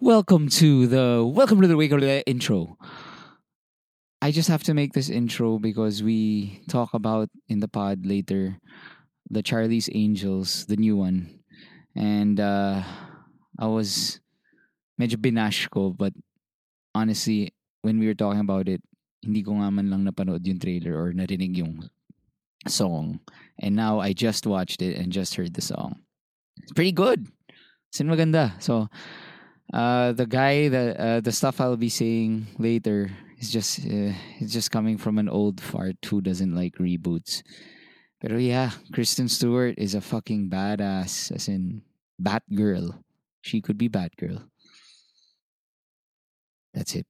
Welcome 0.00 0.48
to 0.64 0.86
the 0.86 1.20
welcome 1.28 1.60
to 1.60 1.68
the 1.68 1.76
Wake 1.76 1.92
Up 1.92 2.00
the 2.00 2.24
intro. 2.24 2.78
I 4.22 4.30
just 4.30 4.48
have 4.48 4.62
to 4.62 4.72
make 4.72 4.94
this 4.94 5.10
intro 5.10 5.58
because 5.58 6.02
we 6.02 6.64
talk 6.70 6.94
about 6.94 7.28
in 7.52 7.60
the 7.60 7.68
pod 7.68 8.06
later 8.06 8.56
the 9.28 9.42
Charlie's 9.42 9.90
Angels, 9.92 10.64
the 10.64 10.80
new 10.80 10.96
one. 10.96 11.44
And 11.94 12.40
uh 12.40 12.80
I 13.60 13.66
was 13.66 14.24
medyo 14.96 15.20
binash 15.20 15.68
ko 15.68 15.92
but 15.92 16.16
honestly 16.96 17.52
when 17.84 18.00
we 18.00 18.08
were 18.08 18.16
talking 18.16 18.40
about 18.40 18.72
it 18.72 18.80
hindi 19.20 19.44
ko 19.44 19.60
nga 19.60 19.68
man 19.68 19.92
lang 19.92 20.08
napanood 20.08 20.48
yung 20.48 20.64
trailer 20.64 20.96
or 20.96 21.12
narinig 21.12 21.60
yung 21.60 21.92
song. 22.64 23.20
And 23.60 23.76
now 23.76 24.00
I 24.00 24.16
just 24.16 24.48
watched 24.48 24.80
it 24.80 24.96
and 24.96 25.12
just 25.12 25.36
heard 25.36 25.52
the 25.52 25.60
song. 25.60 26.00
It's 26.56 26.72
pretty 26.72 26.96
good. 26.96 27.28
It's 27.92 28.00
maganda. 28.00 28.56
So 28.64 28.88
uh, 29.72 30.12
the 30.12 30.26
guy 30.26 30.68
that 30.68 30.96
uh, 30.96 31.20
the 31.20 31.32
stuff 31.32 31.60
I'll 31.60 31.76
be 31.76 31.88
saying 31.88 32.46
later 32.58 33.10
is 33.38 33.50
just 33.50 33.80
uh, 33.80 34.12
it's 34.38 34.52
just 34.52 34.70
coming 34.70 34.98
from 34.98 35.18
an 35.18 35.28
old 35.28 35.60
fart 35.60 35.96
who 36.06 36.20
doesn't 36.20 36.54
like 36.54 36.74
reboots. 36.76 37.42
But 38.20 38.32
yeah, 38.32 38.70
Kristen 38.92 39.28
Stewart 39.28 39.74
is 39.78 39.94
a 39.94 40.00
fucking 40.00 40.50
badass, 40.50 41.32
as 41.34 41.48
in 41.48 41.82
Batgirl. 42.20 43.02
She 43.40 43.62
could 43.62 43.78
be 43.78 43.88
Batgirl. 43.88 44.44
That's 46.74 46.94
it. 46.94 47.06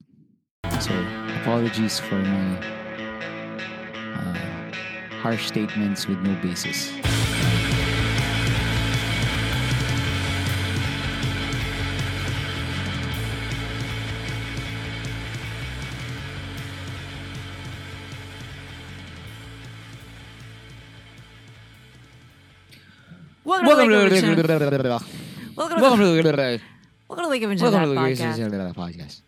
So 0.81 0.95
apologies 1.41 1.99
for 1.99 2.15
my 2.15 2.59
uh, 4.15 4.73
harsh 5.21 5.49
statements 5.49 6.07
with 6.07 6.19
no 6.21 6.35
basis. 6.41 6.93
Welcome, 23.51 23.67
to 23.67 23.75
Welcome 23.75 24.37
to 24.37 24.47
the 24.47 25.03
Welcome 25.59 25.77
to, 25.77 25.83
Welcome 25.83 25.99
to 25.99 26.23
the 26.23 26.61
welcome 27.09 27.25
to 27.25 27.31
Wake 27.31 27.43
Up 27.43 27.51
Welcome 27.51 27.91
to 27.91 28.59
the 28.63 28.73
podcast. 28.79 29.23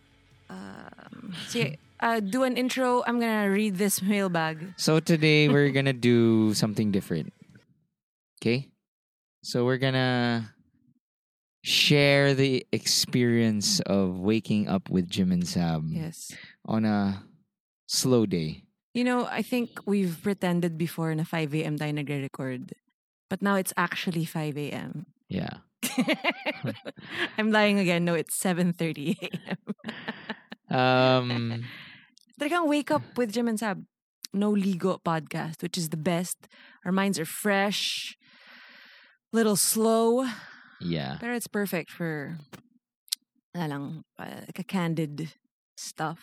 Um, 0.48 1.34
sige, 1.50 1.76
uh, 1.98 2.20
do 2.20 2.44
an 2.44 2.56
intro. 2.56 3.02
I'm 3.04 3.18
gonna 3.18 3.50
read 3.50 3.82
this 3.82 4.00
mailbag. 4.00 4.74
So 4.76 5.00
today 5.00 5.48
we're 5.48 5.74
gonna 5.74 5.92
do 5.92 6.54
something 6.54 6.92
different. 6.92 7.32
Okay? 8.38 8.68
So 9.42 9.64
we're 9.64 9.82
gonna 9.82 10.54
share 11.64 12.32
the 12.32 12.64
experience 12.70 13.80
of 13.80 14.20
waking 14.20 14.68
up 14.68 14.88
with 14.88 15.10
Jim 15.10 15.32
and 15.32 15.42
Sab 15.42 15.82
Yes. 15.90 16.30
on 16.64 16.84
a 16.84 17.26
slow 17.90 18.26
day. 18.26 18.62
You 18.94 19.02
know, 19.02 19.26
I 19.26 19.42
think 19.42 19.82
we've 19.84 20.14
pretended 20.22 20.78
before 20.78 21.10
na 21.10 21.24
5 21.24 21.54
a.m. 21.58 21.74
tayo 21.74 21.90
nagre-record. 21.90 22.70
But 23.32 23.40
now 23.40 23.56
it's 23.56 23.72
actually 23.78 24.26
5 24.26 24.58
a.m. 24.58 25.06
Yeah. 25.30 25.64
I'm 27.38 27.50
lying 27.50 27.78
again. 27.78 28.04
No, 28.04 28.12
it's 28.12 28.38
7.30 28.38 29.16
a.m. 29.24 29.56
Um 30.68 31.64
Talagang 32.38 32.68
wake 32.68 32.90
up 32.90 33.00
with 33.16 33.32
Jim 33.32 33.48
and 33.48 33.58
Sab. 33.58 33.86
No 34.34 34.52
Ligo 34.52 35.00
podcast, 35.00 35.62
which 35.62 35.78
is 35.78 35.88
the 35.88 35.96
best. 35.96 36.44
Our 36.84 36.92
minds 36.92 37.18
are 37.18 37.24
fresh, 37.24 38.18
little 39.32 39.56
slow, 39.56 40.28
yeah. 40.78 41.16
But 41.18 41.30
it's 41.30 41.48
perfect 41.48 41.88
for 41.90 42.36
lang, 43.56 44.04
uh, 44.18 44.44
like 44.44 44.58
a 44.58 44.64
candid 44.64 45.32
stuff. 45.78 46.20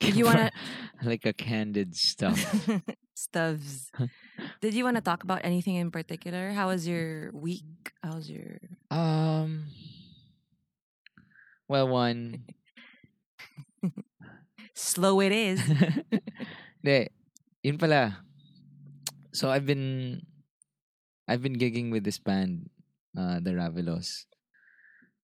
Did 0.00 0.16
you 0.16 0.26
wanna 0.26 0.50
like 1.04 1.24
a 1.24 1.32
candid 1.32 1.94
stuff. 1.94 2.66
Stuffs? 3.22 3.90
Did 4.60 4.74
you 4.74 4.82
want 4.84 4.96
to 4.98 5.04
talk 5.04 5.22
about 5.22 5.40
anything 5.46 5.76
in 5.76 5.90
particular? 5.94 6.50
How 6.50 6.68
was 6.74 6.86
your 6.86 7.30
week? 7.32 7.94
How 8.02 8.18
was 8.18 8.26
your 8.30 8.58
Um 8.90 9.70
well 11.68 11.88
one 11.88 12.44
slow 14.74 15.20
it 15.20 15.32
is? 15.32 15.60
De, 16.84 17.08
yun 17.62 17.78
pala. 17.78 18.18
So 19.32 19.50
I've 19.50 19.66
been 19.66 20.22
I've 21.28 21.42
been 21.42 21.56
gigging 21.56 21.90
with 21.90 22.04
this 22.04 22.18
band, 22.18 22.68
uh, 23.16 23.38
the 23.40 23.54
Ravelos. 23.54 24.26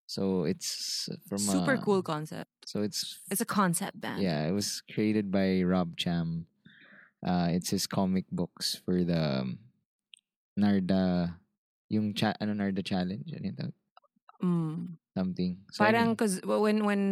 So 0.06 0.44
it's 0.44 1.08
from 1.28 1.38
Super 1.38 1.74
a- 1.74 1.82
cool 1.84 2.02
concept. 2.02 2.48
So 2.64 2.80
it's 2.82 3.20
It's 3.30 3.42
a 3.42 3.48
concept 3.48 4.00
band. 4.00 4.22
yeah, 4.22 4.46
it 4.48 4.52
was 4.52 4.80
created 4.88 5.30
by 5.30 5.60
Rob 5.62 5.96
Cham. 5.98 6.46
Uh, 7.24 7.48
it's 7.50 7.70
his 7.70 7.86
comic 7.86 8.24
books 8.30 8.78
for 8.86 9.02
the 9.02 9.42
um, 9.42 9.58
Narda, 10.58 11.34
yung 11.88 12.14
cha- 12.14 12.36
ano 12.40 12.54
Narda 12.54 12.84
challenge, 12.84 13.30
ano 13.34 13.44
yung? 13.46 13.72
Mm. 14.38 14.78
something. 15.18 15.58
So, 15.74 15.82
Parang 15.82 16.14
cause 16.14 16.38
when 16.46 16.86
when 16.86 17.02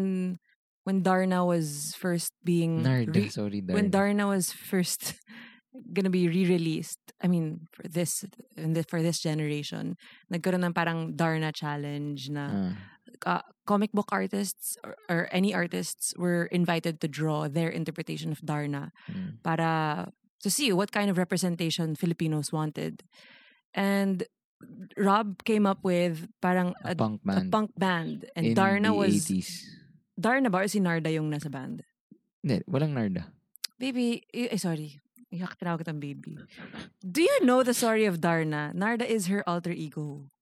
when 0.87 1.03
Darna 1.03 1.43
was 1.43 1.95
first 1.99 2.31
being 2.47 2.87
Narda, 2.87 3.27
re- 3.27 3.35
sorry, 3.35 3.61
Darna. 3.61 3.75
when 3.75 3.91
Darna 3.91 4.25
was 4.31 4.55
first 4.55 5.19
gonna 5.95 6.11
be 6.15 6.31
re-released, 6.31 7.03
I 7.19 7.27
mean 7.27 7.67
for 7.75 7.83
this 7.91 8.23
the, 8.55 8.87
for 8.87 9.03
this 9.03 9.19
generation, 9.19 9.99
nagkaroon 10.31 10.63
ng 10.63 10.75
parang 10.75 11.19
Darna 11.19 11.51
challenge 11.51 12.31
na 12.31 12.47
Ah, 12.47 12.73
uh, 13.25 13.43
comic 13.67 13.93
book 13.93 14.09
artists 14.13 14.77
or, 14.85 14.97
or 15.09 15.29
any 15.33 15.55
artists 15.55 16.15
were 16.17 16.47
invited 16.53 17.01
to 17.01 17.09
draw 17.09 17.49
their 17.49 17.69
interpretation 17.69 18.33
of 18.33 18.41
Darna 18.45 18.93
mm. 19.11 19.43
para 19.43 20.13
to 20.43 20.51
see 20.51 20.73
what 20.73 20.93
kind 20.93 21.11
of 21.11 21.19
representation 21.19 21.95
Filipinos 21.97 22.53
wanted. 22.53 23.03
And 23.75 24.25
Rob 24.97 25.45
came 25.45 25.67
up 25.67 25.85
with 25.85 26.29
parang 26.41 26.75
a, 26.85 26.93
a, 26.93 26.95
punk 26.95 27.21
a 27.25 27.27
band. 27.27 27.53
punk 27.53 27.71
band 27.77 28.25
and 28.37 28.47
in 28.47 28.55
Darna 28.55 28.95
was 28.95 29.27
80s. 29.27 29.65
Darna 30.19 30.49
ba 30.49 30.65
or 30.65 30.69
si 30.69 30.81
Narda 30.81 31.13
yung 31.13 31.31
nasa 31.31 31.51
band? 31.51 31.85
Hindi, 32.43 32.65
walang 32.65 32.97
Narda. 32.97 33.29
Baby, 33.79 34.25
eh, 34.33 34.57
sorry. 34.57 34.97
Iyak 35.29 35.61
tinawag 35.61 35.85
kitang 35.85 36.01
baby. 36.01 36.41
Do 37.05 37.21
you 37.21 37.45
know 37.45 37.61
the 37.61 37.75
story 37.75 38.07
of 38.07 38.23
Darna? 38.25 38.73
Narda 38.73 39.05
is 39.05 39.27
her 39.29 39.45
alter 39.45 39.73
ego. 39.73 40.33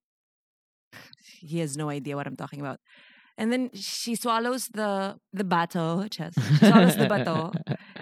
He 1.44 1.58
has 1.60 1.76
no 1.76 1.88
idea 1.92 2.16
what 2.16 2.26
I'm 2.26 2.36
talking 2.36 2.60
about. 2.60 2.80
And 3.34 3.50
then 3.50 3.70
she 3.74 4.14
swallows 4.14 4.70
the 4.70 5.18
the 5.34 5.42
bato, 5.42 6.06
chest. 6.06 6.38
She 6.38 6.70
swallows 6.70 6.94
the 6.94 7.10
bato. 7.10 7.50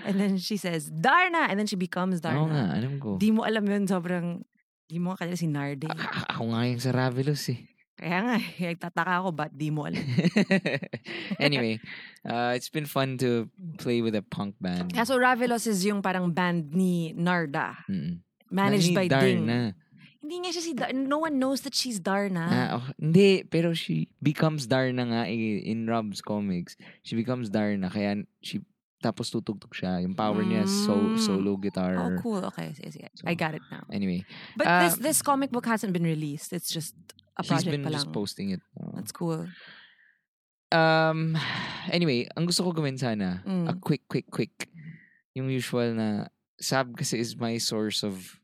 And 0.05 0.21
then 0.21 0.37
she 0.37 0.61
says, 0.61 0.93
Darna! 0.93 1.49
And 1.49 1.57
then 1.57 1.65
she 1.67 1.77
becomes 1.81 2.21
Oo 2.21 2.29
nga, 2.53 2.53
Darna. 2.53 2.77
alam 2.77 3.01
ko. 3.01 3.17
Di 3.17 3.33
mo 3.33 3.41
alam 3.49 3.65
yun, 3.65 3.89
sobrang, 3.89 4.45
di 4.93 5.01
mo 5.01 5.17
kanila 5.17 5.33
si 5.39 5.49
Narde. 5.49 5.89
A- 5.89 5.97
a- 5.97 6.27
ako 6.37 6.53
nga 6.53 6.61
yung 6.69 6.83
sa 6.85 6.93
Ravelos 6.93 7.49
eh. 7.49 7.65
Kaya 7.97 8.19
nga, 8.25 8.35
eh, 8.37 8.77
nagtataka 8.77 9.13
ako, 9.25 9.29
ba't 9.33 9.53
di 9.57 9.71
mo 9.73 9.87
alam? 9.89 10.03
anyway, 11.39 11.79
uh, 12.29 12.53
it's 12.57 12.69
been 12.69 12.85
fun 12.85 13.17
to 13.19 13.49
play 13.79 14.03
with 14.03 14.13
a 14.19 14.23
punk 14.23 14.57
band. 14.61 14.93
Kaya 14.93 15.07
so 15.07 15.17
Ravelos 15.17 15.67
is 15.67 15.85
yung 15.87 16.03
parang 16.03 16.33
band 16.35 16.73
ni 16.75 17.13
Narda. 17.17 17.79
Mm-mm. 17.89 18.21
Managed 18.53 18.93
by 18.93 19.09
Ding. 19.09 19.49
Darna. 20.23 20.31
Hindi 20.31 20.37
nga 20.47 20.51
siya 20.55 20.63
si 20.63 20.73
Dar- 20.75 20.95
No 20.95 21.19
one 21.19 21.39
knows 21.39 21.61
that 21.63 21.75
she's 21.75 21.99
Darna. 21.99 22.47
Ah, 22.47 22.69
oh, 22.79 22.87
hindi, 23.01 23.43
pero 23.45 23.75
she 23.75 24.09
becomes 24.23 24.67
Darna 24.67 25.03
nga 25.05 25.23
eh, 25.27 25.59
in 25.67 25.87
Rob's 25.91 26.23
comics. 26.23 26.77
She 27.03 27.17
becomes 27.17 27.51
Darna, 27.51 27.91
kaya 27.91 28.23
she 28.41 28.61
tapos 29.03 29.35
tutugtog 29.35 29.75
siya. 29.75 29.99
Yung 30.07 30.15
power 30.15 30.47
niya 30.47 30.63
is 30.63 30.87
so, 30.87 30.95
Mm. 30.95 31.19
solo 31.19 31.57
guitar. 31.59 31.99
Oh, 31.99 32.15
cool. 32.23 32.39
Okay, 32.55 32.71
sige, 32.71 32.93
sige. 33.03 33.09
So, 33.19 33.27
I 33.27 33.35
got 33.35 33.55
it 33.59 33.63
now. 33.67 33.83
Anyway, 33.91 34.23
But 34.55 34.67
uh, 34.71 34.81
this 34.87 34.95
this 35.03 35.19
comic 35.27 35.51
book 35.51 35.67
hasn't 35.67 35.91
been 35.91 36.07
released. 36.07 36.55
It's 36.55 36.71
just 36.71 36.95
a 37.35 37.43
he's 37.43 37.51
project 37.51 37.75
been 37.75 37.83
pa 37.83 37.91
just 37.91 38.15
posting 38.15 38.55
it. 38.55 38.63
Oh. 38.79 38.95
That's 38.95 39.11
cool. 39.11 39.51
Um, 40.73 41.37
anyway, 41.91 42.31
ang 42.39 42.47
gusto 42.47 42.63
ko 42.65 42.73
gawin 42.73 42.97
sana, 42.97 43.43
Mm. 43.45 43.69
a 43.69 43.75
quick, 43.77 44.07
quick, 44.09 44.31
quick. 44.31 44.71
Yung 45.35 45.51
usual 45.51 45.93
na, 45.99 46.31
Sab 46.63 46.95
kasi 46.95 47.19
is 47.19 47.35
my 47.35 47.59
source 47.59 48.07
of 48.07 48.39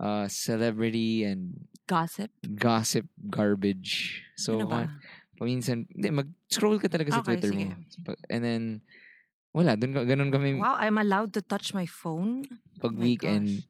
uh, 0.00 0.26
celebrity 0.28 1.22
and 1.24 1.66
Gossip. 1.86 2.32
gossip 2.56 3.04
garbage. 3.28 4.24
So, 4.40 4.56
ano 4.56 4.66
ba? 4.66 4.88
pa- 4.88 4.92
paminsan, 5.36 5.84
hindi, 5.92 6.08
mag-scroll 6.10 6.80
ka 6.80 6.88
talaga 6.88 7.12
sa 7.12 7.20
Okay, 7.20 7.36
Twitter 7.36 7.52
sige. 7.52 7.66
mo. 7.68 8.14
And 8.32 8.40
then, 8.40 8.62
wala, 9.52 9.76
dun, 9.76 9.92
ganun 9.92 10.32
kami 10.32 10.56
Wow, 10.58 10.80
I'm 10.80 10.96
allowed 10.96 11.36
to 11.36 11.42
touch 11.44 11.74
my 11.76 11.84
phone? 11.84 12.48
pag 12.80 12.96
Oh 12.96 13.00
weekend. 13.00 13.68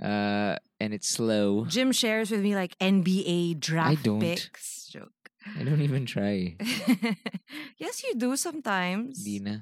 Uh, 0.00 0.56
and 0.80 0.90
it's 0.96 1.12
slow. 1.12 1.68
Jim 1.68 1.92
shares 1.92 2.32
with 2.32 2.40
me 2.40 2.56
like 2.56 2.72
NBA 2.80 3.60
draft 3.60 4.00
don't. 4.02 4.18
picks. 4.24 4.88
Joke. 4.88 5.12
I 5.56 5.62
don't 5.62 5.80
even 5.84 6.04
try. 6.04 6.56
yes, 7.80 8.02
you 8.04 8.16
do 8.16 8.34
sometimes. 8.36 9.20
Hindi 9.22 9.38
na. 9.44 9.54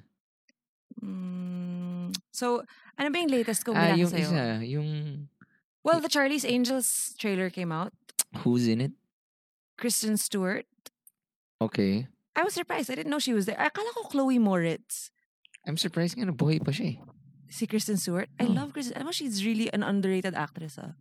Mm, 1.02 2.10
so, 2.32 2.62
ano 2.98 3.06
ba 3.10 3.16
yung 3.19 3.30
latest 3.30 3.62
ko 3.62 3.75
Ah, 3.75 3.94
yung 3.94 4.10
sa'yo? 4.10 4.30
isa, 4.30 4.44
yung 4.66 4.88
Well, 5.84 6.00
the 6.00 6.08
Charlie's 6.08 6.44
Angels 6.44 7.14
trailer 7.19 7.50
came 7.50 7.72
out. 7.72 7.92
who's 8.44 8.69
in 8.69 8.80
it? 8.80 8.92
Kristen 9.78 10.16
Stewart. 10.16 10.66
Okay. 11.60 12.06
I 12.36 12.42
was 12.44 12.54
surprised. 12.54 12.90
I 12.90 12.94
didn't 12.94 13.10
know 13.10 13.19
she 13.19 13.32
was 13.32 13.46
there. 13.46 13.56
Akala 13.56 13.90
ko 13.94 14.06
Chloe 14.10 14.38
Moretz. 14.38 15.10
I'm 15.66 15.76
surprised 15.76 16.16
nga 16.19 16.28
buhay 16.30 16.62
pa 16.62 16.70
siya 16.70 16.94
eh. 16.94 16.96
Si 17.48 17.66
Kristen 17.66 17.96
Stewart. 17.96 18.28
I 18.38 18.44
Oh. 18.46 18.52
love 18.52 18.72
Kristen. 18.76 18.94
Alam 19.00 19.10
mo, 19.10 19.12
she's 19.16 19.42
really 19.44 19.72
an 19.72 19.82
underrated 19.82 20.34
actress. 20.36 20.78
Ah. 20.78 20.94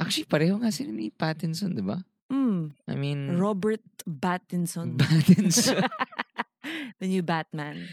Actually, 0.00 0.26
pareho 0.26 0.56
nga 0.58 0.72
sila 0.72 0.90
ni 0.90 1.12
Pattinson, 1.12 1.76
di 1.76 1.84
ba? 1.84 2.02
Mm. 2.32 2.72
I 2.88 2.94
mean, 2.96 3.36
Robert 3.38 3.84
Pattinson. 4.08 4.96
Pattinson. 5.02 5.86
the 7.00 7.06
new 7.06 7.22
Batman. 7.22 7.92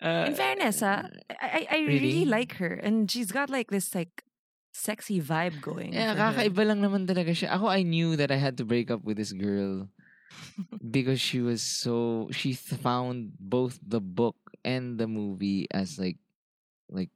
Uh, 0.00 0.24
In 0.28 0.34
fairness, 0.34 0.80
ah, 0.80 1.08
I, 1.40 1.44
I, 1.44 1.60
I 1.70 1.78
Really? 1.84 2.24
really? 2.24 2.24
like 2.24 2.56
her. 2.62 2.72
And 2.80 3.10
she's 3.10 3.32
got 3.32 3.48
like 3.50 3.68
this 3.70 3.92
like 3.94 4.23
sexy 4.74 5.22
vibe 5.22 5.62
going. 5.62 5.94
Yeah, 5.94 6.12
for 6.12 6.18
her. 6.18 6.24
kakaiba 6.34 6.62
lang 6.66 6.82
naman 6.82 7.06
talaga 7.06 7.30
siya. 7.30 7.54
Ako, 7.54 7.70
I 7.70 7.86
knew 7.86 8.18
that 8.18 8.34
I 8.34 8.36
had 8.36 8.58
to 8.58 8.66
break 8.66 8.90
up 8.90 9.06
with 9.06 9.16
this 9.16 9.30
girl 9.30 9.86
because 10.82 11.22
she 11.22 11.38
was 11.38 11.62
so 11.62 12.26
she 12.34 12.52
found 12.58 13.38
both 13.38 13.78
the 13.78 14.02
book 14.02 14.36
and 14.66 14.98
the 14.98 15.06
movie 15.06 15.70
as 15.70 15.96
like 15.96 16.18
like 16.90 17.14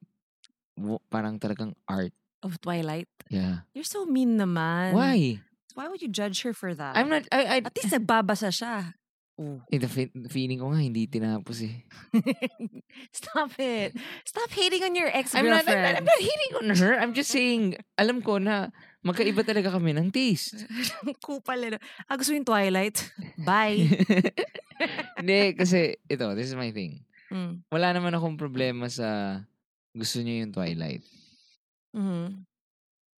parang 1.10 1.42
talagang 1.42 1.74
art. 1.90 2.14
Of 2.46 2.62
Twilight. 2.62 3.10
Yeah. 3.26 3.66
You're 3.74 3.82
so 3.88 4.06
mean 4.06 4.38
naman. 4.38 4.94
Why? 4.94 5.42
Why 5.74 5.90
would 5.90 5.98
you 6.02 6.08
judge 6.08 6.46
her 6.46 6.54
for 6.54 6.70
that? 6.74 6.94
I'm 6.94 7.10
not 7.10 7.26
I 7.34 7.58
I 7.58 7.66
At 7.66 7.74
least 7.74 7.90
nagbabasa 7.90 8.54
siya. 8.54 8.97
Oh. 9.38 9.62
eh, 9.70 9.78
the 9.78 9.86
fe- 9.86 10.10
feeling 10.34 10.58
ko 10.58 10.74
nga 10.74 10.82
hindi 10.82 11.06
tinapos 11.06 11.62
eh. 11.62 11.86
Stop 13.22 13.54
it. 13.62 13.94
Stop 14.26 14.50
hating 14.50 14.82
on 14.82 14.98
your 14.98 15.06
I'm 15.14 15.22
not, 15.22 15.38
I'm, 15.38 15.46
not, 15.46 15.62
ex-girlfriend. 15.62 15.94
I'm 16.02 16.10
not 16.10 16.22
hating 16.26 16.52
on 16.58 16.66
her. 16.74 16.92
I'm 16.98 17.14
just 17.14 17.30
saying, 17.30 17.78
alam 17.94 18.18
ko 18.18 18.42
na 18.42 18.74
magkaiba 19.06 19.46
talaga 19.46 19.70
kami 19.70 19.94
ng 19.94 20.10
taste. 20.10 20.66
Kupal 21.24 21.70
eh. 21.70 21.78
Ah, 22.10 22.18
gusto 22.18 22.34
yung 22.34 22.42
Twilight? 22.42 22.98
Bye. 23.46 23.86
Hindi, 25.22 25.54
kasi 25.54 26.02
ito, 26.10 26.34
this 26.34 26.50
is 26.50 26.58
my 26.58 26.74
thing. 26.74 27.06
Mm. 27.30 27.62
Wala 27.70 27.94
naman 27.94 28.18
akong 28.18 28.34
problema 28.34 28.90
sa 28.90 29.38
gusto 29.94 30.18
niyo 30.18 30.42
yung 30.42 30.50
Twilight. 30.50 31.06
Mhm. 31.94 32.42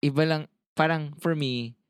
Iba 0.05 0.23
lang, 0.29 0.43
parang 0.77 1.17
for 1.17 1.33
me, 1.33 1.81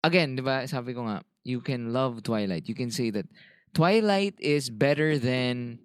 again, 0.00 0.32
di 0.32 0.40
ba, 0.40 0.64
sabi 0.64 0.96
ko 0.96 1.04
nga, 1.04 1.20
you 1.44 1.60
can 1.60 1.92
love 1.92 2.22
Twilight. 2.22 2.68
You 2.68 2.74
can 2.74 2.90
say 2.90 3.10
that 3.10 3.26
Twilight 3.74 4.34
is 4.38 4.70
better 4.70 5.18
than 5.18 5.78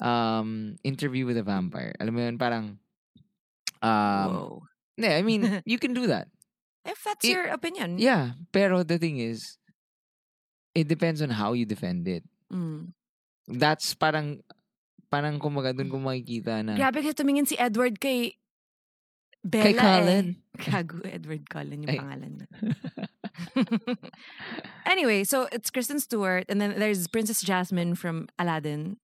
um, 0.00 0.76
Interview 0.84 1.26
with 1.26 1.36
a 1.36 1.42
Vampire. 1.42 1.94
Alam 2.00 2.14
mo 2.14 2.20
yun, 2.22 2.38
parang, 2.38 2.78
um, 3.82 4.28
Whoa. 4.30 4.62
hindi, 4.96 5.08
I 5.12 5.22
mean, 5.22 5.62
you 5.66 5.78
can 5.78 5.94
do 5.94 6.06
that. 6.08 6.28
If 6.84 7.02
that's 7.02 7.24
it- 7.24 7.32
your 7.34 7.46
opinion. 7.50 7.98
Yeah, 7.98 8.38
pero 8.52 8.82
the 8.82 8.98
thing 8.98 9.18
is, 9.18 9.58
it 10.74 10.88
depends 10.88 11.20
on 11.22 11.30
how 11.30 11.52
you 11.52 11.64
defend 11.66 12.06
it. 12.08 12.24
Mm. 12.52 12.92
That's 13.48 13.94
parang, 13.94 14.42
parang 15.10 15.38
kumaga 15.38 15.74
doon 15.76 15.90
ko 15.90 15.98
makikita 15.98 16.62
na, 16.66 16.74
Grabe 16.76 17.02
kasi 17.02 17.14
tumingin 17.14 17.46
si 17.46 17.54
Edward 17.58 17.98
kay 17.98 18.34
Bella 19.46 19.62
kay 19.62 19.74
Colin. 19.78 20.26
eh. 20.34 20.42
Gago, 20.66 20.98
Edward 21.06 21.46
Cullen 21.46 21.86
yung 21.86 21.92
Ay. 21.94 21.98
pangalan 22.02 22.32
na. 22.42 22.46
anyway, 24.86 25.22
so 25.24 25.48
it's 25.52 25.70
Kristen 25.70 26.00
Stewart 26.00 26.44
and 26.48 26.60
then 26.60 26.74
there's 26.78 27.06
Princess 27.06 27.40
Jasmine 27.42 27.94
from 27.94 28.26
Aladdin. 28.38 28.96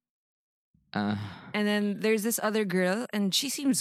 Ah, 0.92 1.48
And 1.54 1.64
then 1.68 2.00
there's 2.00 2.22
this 2.22 2.40
other 2.42 2.64
girl 2.64 3.06
and 3.12 3.32
she 3.32 3.48
seems 3.48 3.80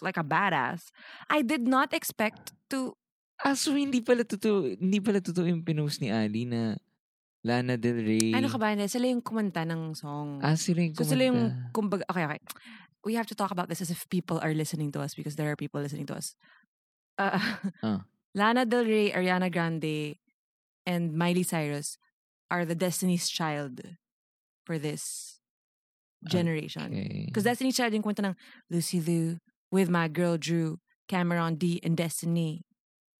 like 0.00 0.16
a 0.18 0.22
badass. 0.26 0.90
I 1.30 1.42
did 1.42 1.66
not 1.66 1.94
expect 1.94 2.52
to 2.70 2.94
ah, 3.42 3.54
so 3.54 3.74
hindi 3.74 3.98
pala 4.02 4.22
totoo, 4.22 4.78
hindi 4.78 5.00
pala 5.02 5.18
totoo 5.18 5.46
yung 5.46 5.62
pinost 5.66 5.98
ni 6.02 6.10
Ali 6.10 6.46
na 6.46 6.78
Lana 7.42 7.74
Del 7.74 7.98
Rey. 8.06 8.30
ano 8.30 8.46
ka 8.46 8.58
ba, 8.58 8.70
sila 8.86 9.10
yung 9.10 9.22
kumanta 9.22 9.66
ng 9.66 9.98
song. 9.98 10.38
Ah, 10.38 10.54
sila 10.54 10.86
yung 10.86 10.94
so 10.94 11.02
sila 11.02 11.26
yung 11.26 11.50
kumanta. 11.50 11.74
kumbaga 11.74 12.04
okay, 12.06 12.24
okay. 12.30 12.40
We 13.04 13.14
have 13.14 13.26
to 13.26 13.34
talk 13.34 13.50
about 13.50 13.68
this 13.68 13.80
as 13.80 13.90
if 13.90 14.08
people 14.08 14.38
are 14.42 14.54
listening 14.54 14.92
to 14.92 15.00
us 15.00 15.14
because 15.14 15.36
there 15.36 15.50
are 15.50 15.56
people 15.56 15.80
listening 15.80 16.06
to 16.06 16.14
us. 16.14 16.34
Uh. 17.18 17.38
Lana 18.34 18.64
Del 18.64 18.84
Rey, 18.86 19.10
Ariana 19.12 19.52
Grande, 19.52 20.16
and 20.86 21.12
Miley 21.12 21.42
Cyrus 21.42 21.98
are 22.50 22.64
the 22.64 22.74
Destiny's 22.74 23.28
Child 23.28 23.82
for 24.64 24.78
this 24.78 25.40
generation. 26.24 27.26
Because 27.26 27.44
Okay. 27.44 27.50
Destiny's 27.50 27.76
Child 27.76 27.92
yung 27.92 28.02
kwento 28.02 28.24
ng 28.24 28.36
Lucy 28.70 29.00
Liu 29.00 29.38
with 29.70 29.90
my 29.90 30.08
girl 30.08 30.38
Drew, 30.38 30.78
Cameron 31.08 31.56
D, 31.56 31.80
and 31.82 31.96
Destiny, 31.96 32.64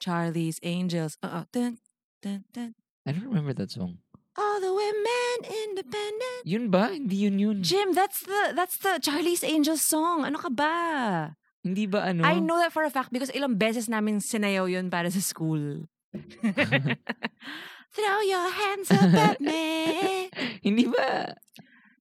Charlie's 0.00 0.58
Angels. 0.62 1.18
Uh, 1.22 1.42
uh, 1.42 1.44
dun, 1.52 1.78
dun, 2.22 2.44
dun. 2.52 2.74
I 3.04 3.12
don't 3.12 3.26
remember 3.28 3.52
that 3.52 3.70
song. 3.70 3.98
All 4.32 4.64
the 4.64 4.72
women 4.72 5.36
independent. 5.44 6.42
Yun 6.48 6.72
ba? 6.72 6.96
Hindi 6.96 7.28
yun 7.28 7.36
yun. 7.36 7.58
Jim, 7.60 7.92
that's 7.92 8.24
the 8.24 8.56
that's 8.56 8.80
the 8.80 8.96
Charlie's 8.96 9.44
Angels 9.44 9.84
song. 9.84 10.24
Ano 10.24 10.40
ka 10.40 10.48
ba? 10.48 11.36
Hindi 11.60 11.84
ba 11.84 12.10
ano? 12.10 12.24
I 12.24 12.40
know 12.40 12.56
that 12.56 12.72
for 12.72 12.82
a 12.82 12.90
fact 12.90 13.12
because 13.12 13.30
ilang 13.36 13.60
beses 13.60 13.92
namin 13.92 14.24
sinayaw 14.24 14.66
yun 14.72 14.88
para 14.88 15.12
sa 15.12 15.20
school. 15.20 15.84
Throw 17.92 18.20
your 18.24 18.48
hands 18.48 18.88
up 18.88 19.12
at 19.12 19.38
me. 19.40 20.32
Hindi 20.66 20.88
ba? 20.88 21.36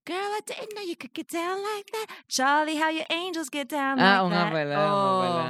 Girl, 0.07 0.31
I 0.34 0.42
didn't 0.48 0.74
know 0.74 0.81
you 0.81 0.95
could 0.95 1.13
get 1.13 1.27
down 1.27 1.60
like 1.62 1.92
that. 1.92 2.07
Charlie, 2.31 2.80
how 2.80 2.89
your 2.89 3.06
angels 3.12 3.51
get 3.51 3.68
down 3.68 4.00
ah, 4.00 4.24
oo 4.24 4.31
like 4.31 4.34
nga 4.34 4.39
that. 4.39 4.51
pala. 4.56 4.74
oo 4.74 4.88
nga 4.88 5.19
pala. 5.19 5.44
Oh. 5.44 5.48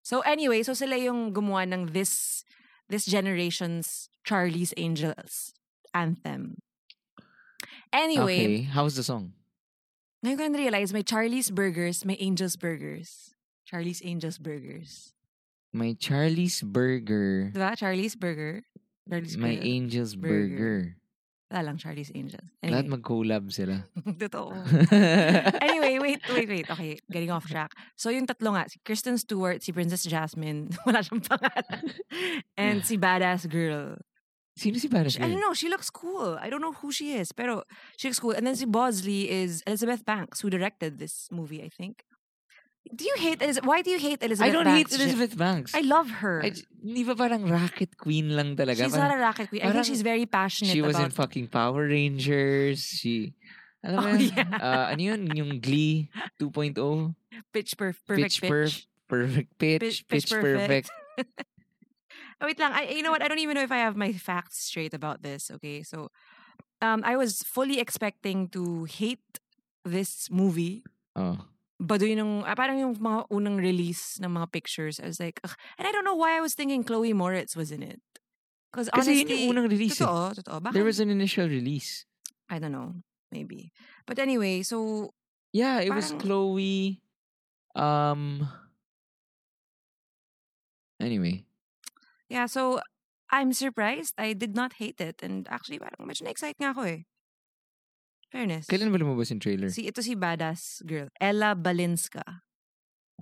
So 0.00 0.14
anyway, 0.24 0.64
so 0.64 0.72
sila 0.72 0.96
yung 0.96 1.36
gumawa 1.36 1.68
ng 1.68 1.92
this 1.92 2.42
this 2.88 3.04
generation's 3.04 4.08
Charlie's 4.24 4.72
Angels 4.80 5.55
anthem. 5.96 6.60
Anyway, 7.92 8.44
Okay. 8.44 8.62
How's 8.68 8.92
the 8.96 9.02
song? 9.02 9.32
ngayon 10.20 10.36
ko 10.36 10.44
na 10.50 10.58
realize 10.58 10.90
may 10.92 11.06
Charlie's 11.06 11.48
Burgers, 11.54 12.04
may 12.04 12.18
Angels 12.20 12.58
Burgers. 12.58 13.32
Charlie's 13.64 14.02
Angels 14.04 14.36
Burgers. 14.36 15.14
My 15.72 15.94
Charlie's 15.96 16.60
Burger. 16.62 17.50
Diba? 17.54 17.76
Charlie's 17.78 18.14
Burger. 18.18 18.62
Charlie's 19.08 19.38
My 19.38 19.54
Burger. 19.54 19.66
Angel's 19.70 20.14
Burger. 20.18 20.48
Burger. 20.58 20.78
Wala 21.46 21.62
lang, 21.70 21.76
Charlie's 21.78 22.10
Angels. 22.10 22.42
Lahat 22.58 22.90
Anyway. 22.90 22.98
mag-collab 22.98 23.44
sila. 23.54 23.86
Totoo. 24.18 24.50
anyway, 25.62 26.02
wait, 26.02 26.18
wait, 26.34 26.48
wait. 26.50 26.66
Okay, 26.66 26.98
getting 27.06 27.30
off 27.30 27.46
track. 27.46 27.70
So 27.94 28.10
yung 28.10 28.26
tatlo 28.26 28.58
nga, 28.58 28.66
si 28.66 28.82
Kristen 28.82 29.14
Stewart, 29.14 29.62
si 29.62 29.70
Princess 29.70 30.02
Jasmine, 30.02 30.74
wala 30.90 31.06
siyang 31.06 31.22
pangalan, 31.22 31.86
and 32.58 32.82
si 32.82 32.98
Badass 32.98 33.46
Girl. 33.46 33.94
Sino 34.56 34.78
si 34.80 34.88
Paris 34.88 35.14
She- 35.14 35.22
I 35.22 35.28
don't 35.28 35.40
know, 35.40 35.52
she 35.52 35.68
looks 35.68 35.90
cool. 35.92 36.38
I 36.40 36.48
don't 36.48 36.62
know 36.64 36.72
who 36.72 36.90
she 36.90 37.12
is, 37.14 37.30
pero 37.32 37.62
she 38.00 38.08
looks 38.08 38.18
cool. 38.20 38.32
And 38.32 38.46
then 38.46 38.56
si 38.56 38.64
Bosley 38.64 39.28
is 39.30 39.60
Elizabeth 39.66 40.04
Banks, 40.04 40.40
who 40.40 40.48
directed 40.48 40.98
this 40.98 41.28
movie, 41.30 41.60
I 41.62 41.68
think. 41.68 42.04
Do 42.88 43.04
you 43.04 43.16
hate 43.18 43.42
Elizabeth? 43.42 43.66
Why 43.66 43.82
do 43.82 43.90
you 43.90 43.98
hate 43.98 44.22
Elizabeth 44.22 44.48
I 44.48 44.52
don't 44.54 44.64
Banks? 44.64 44.94
hate 44.94 45.00
Elizabeth 45.02 45.34
Banks. 45.36 45.74
I 45.74 45.80
love 45.82 46.08
her. 46.22 46.40
I 46.40 46.50
j- 46.54 46.62
Hindi 46.80 47.02
ba 47.02 47.14
parang 47.18 47.42
racket 47.50 47.98
queen 47.98 48.30
lang 48.32 48.54
talaga? 48.54 48.86
she's 48.86 48.94
Parang 48.94 49.10
not 49.10 49.18
a 49.18 49.20
racket 49.20 49.48
queen. 49.50 49.62
I 49.66 49.72
think 49.74 49.84
she's 49.90 50.02
very 50.06 50.24
passionate 50.24 50.70
she 50.72 50.80
was 50.80 50.94
in 50.96 51.10
fucking 51.10 51.48
Power 51.50 51.82
Rangers. 51.90 52.86
She, 52.86 53.34
alam 53.82 54.06
mo 54.06 54.08
Oh, 54.08 54.14
yun? 54.14 54.30
yeah. 54.32 54.58
Ah, 54.62 54.86
ano 54.94 55.02
yun? 55.02 55.26
Yung 55.34 55.58
Glee 55.60 56.08
2.0? 56.40 56.78
pitch 57.52 57.74
perf- 57.76 58.00
perfect 58.06 58.38
pitch, 58.38 58.40
pitch. 58.40 58.50
perf- 58.54 58.86
perfect 59.10 59.50
pitch, 59.58 59.80
Pitch- 59.82 60.06
pitch, 60.06 60.08
pitch 60.08 60.30
perfect. 60.30 60.88
perfect. 60.88 60.88
Oh, 62.40 62.46
wait 62.46 62.58
lang. 62.58 62.72
I, 62.72 62.90
you 62.90 63.02
know 63.02 63.10
what? 63.10 63.22
I 63.22 63.28
don't 63.28 63.38
even 63.38 63.54
know 63.54 63.62
if 63.62 63.72
I 63.72 63.78
have 63.78 63.96
my 63.96 64.12
facts 64.12 64.58
straight 64.64 64.92
about 64.92 65.22
this. 65.22 65.50
Okay, 65.50 65.82
so 65.82 66.08
um, 66.82 67.02
I 67.04 67.16
was 67.16 67.42
fully 67.42 67.80
expecting 67.80 68.48
to 68.50 68.84
hate 68.84 69.40
this 69.84 70.28
movie. 70.30 70.84
Oh. 71.14 71.38
Baduy 71.80 72.16
nung, 72.16 72.44
ah, 72.44 72.54
parang 72.54 72.78
yung 72.78 72.96
mga 72.96 73.28
unang 73.28 73.56
release 73.56 74.18
ng 74.20 74.32
mga 74.32 74.52
pictures. 74.52 75.00
I 75.00 75.06
was 75.06 75.20
like, 75.20 75.40
ugh. 75.44 75.56
and 75.78 75.86
I 75.86 75.92
don't 75.92 76.04
know 76.04 76.16
why 76.16 76.36
I 76.36 76.40
was 76.40 76.54
thinking 76.54 76.84
Chloe 76.84 77.12
Moretz 77.12 77.56
was 77.56 77.70
in 77.70 77.82
it. 77.82 78.00
Because 78.72 78.88
honestly, 78.92 79.24
yun 79.24 79.28
yung 79.28 79.56
unang 79.56 79.70
release 79.70 80.00
eh. 80.00 80.04
totoo, 80.04 80.44
totoo. 80.44 80.72
There 80.72 80.84
was 80.84 81.00
an 81.00 81.08
initial 81.08 81.48
release. 81.48 82.04
I 82.48 82.58
don't 82.58 82.72
know, 82.72 82.94
maybe. 83.32 83.72
But 84.06 84.18
anyway, 84.18 84.62
so 84.62 85.12
Yeah, 85.56 85.80
it 85.80 85.88
was 85.88 86.12
Chloe. 86.12 87.00
Um. 87.74 88.44
Anyway, 91.00 91.45
yeah, 92.28 92.46
so 92.46 92.80
I'm 93.30 93.52
surprised. 93.52 94.14
I 94.18 94.32
did 94.32 94.54
not 94.54 94.74
hate 94.74 95.00
it. 95.00 95.22
And 95.22 95.46
actually, 95.50 95.78
parang 95.78 96.06
medyo 96.06 96.24
na-excite 96.24 96.58
nga 96.60 96.70
ako 96.70 96.82
eh. 96.86 97.00
Fairness. 98.30 98.66
kailan 98.66 98.90
ba 98.90 98.98
lumabas 98.98 99.30
yung 99.30 99.42
trailer? 99.42 99.70
Si, 99.70 99.86
ito 99.86 100.02
si 100.02 100.18
badass 100.18 100.82
girl. 100.82 101.06
Ella 101.22 101.54
Balinska. 101.54 102.42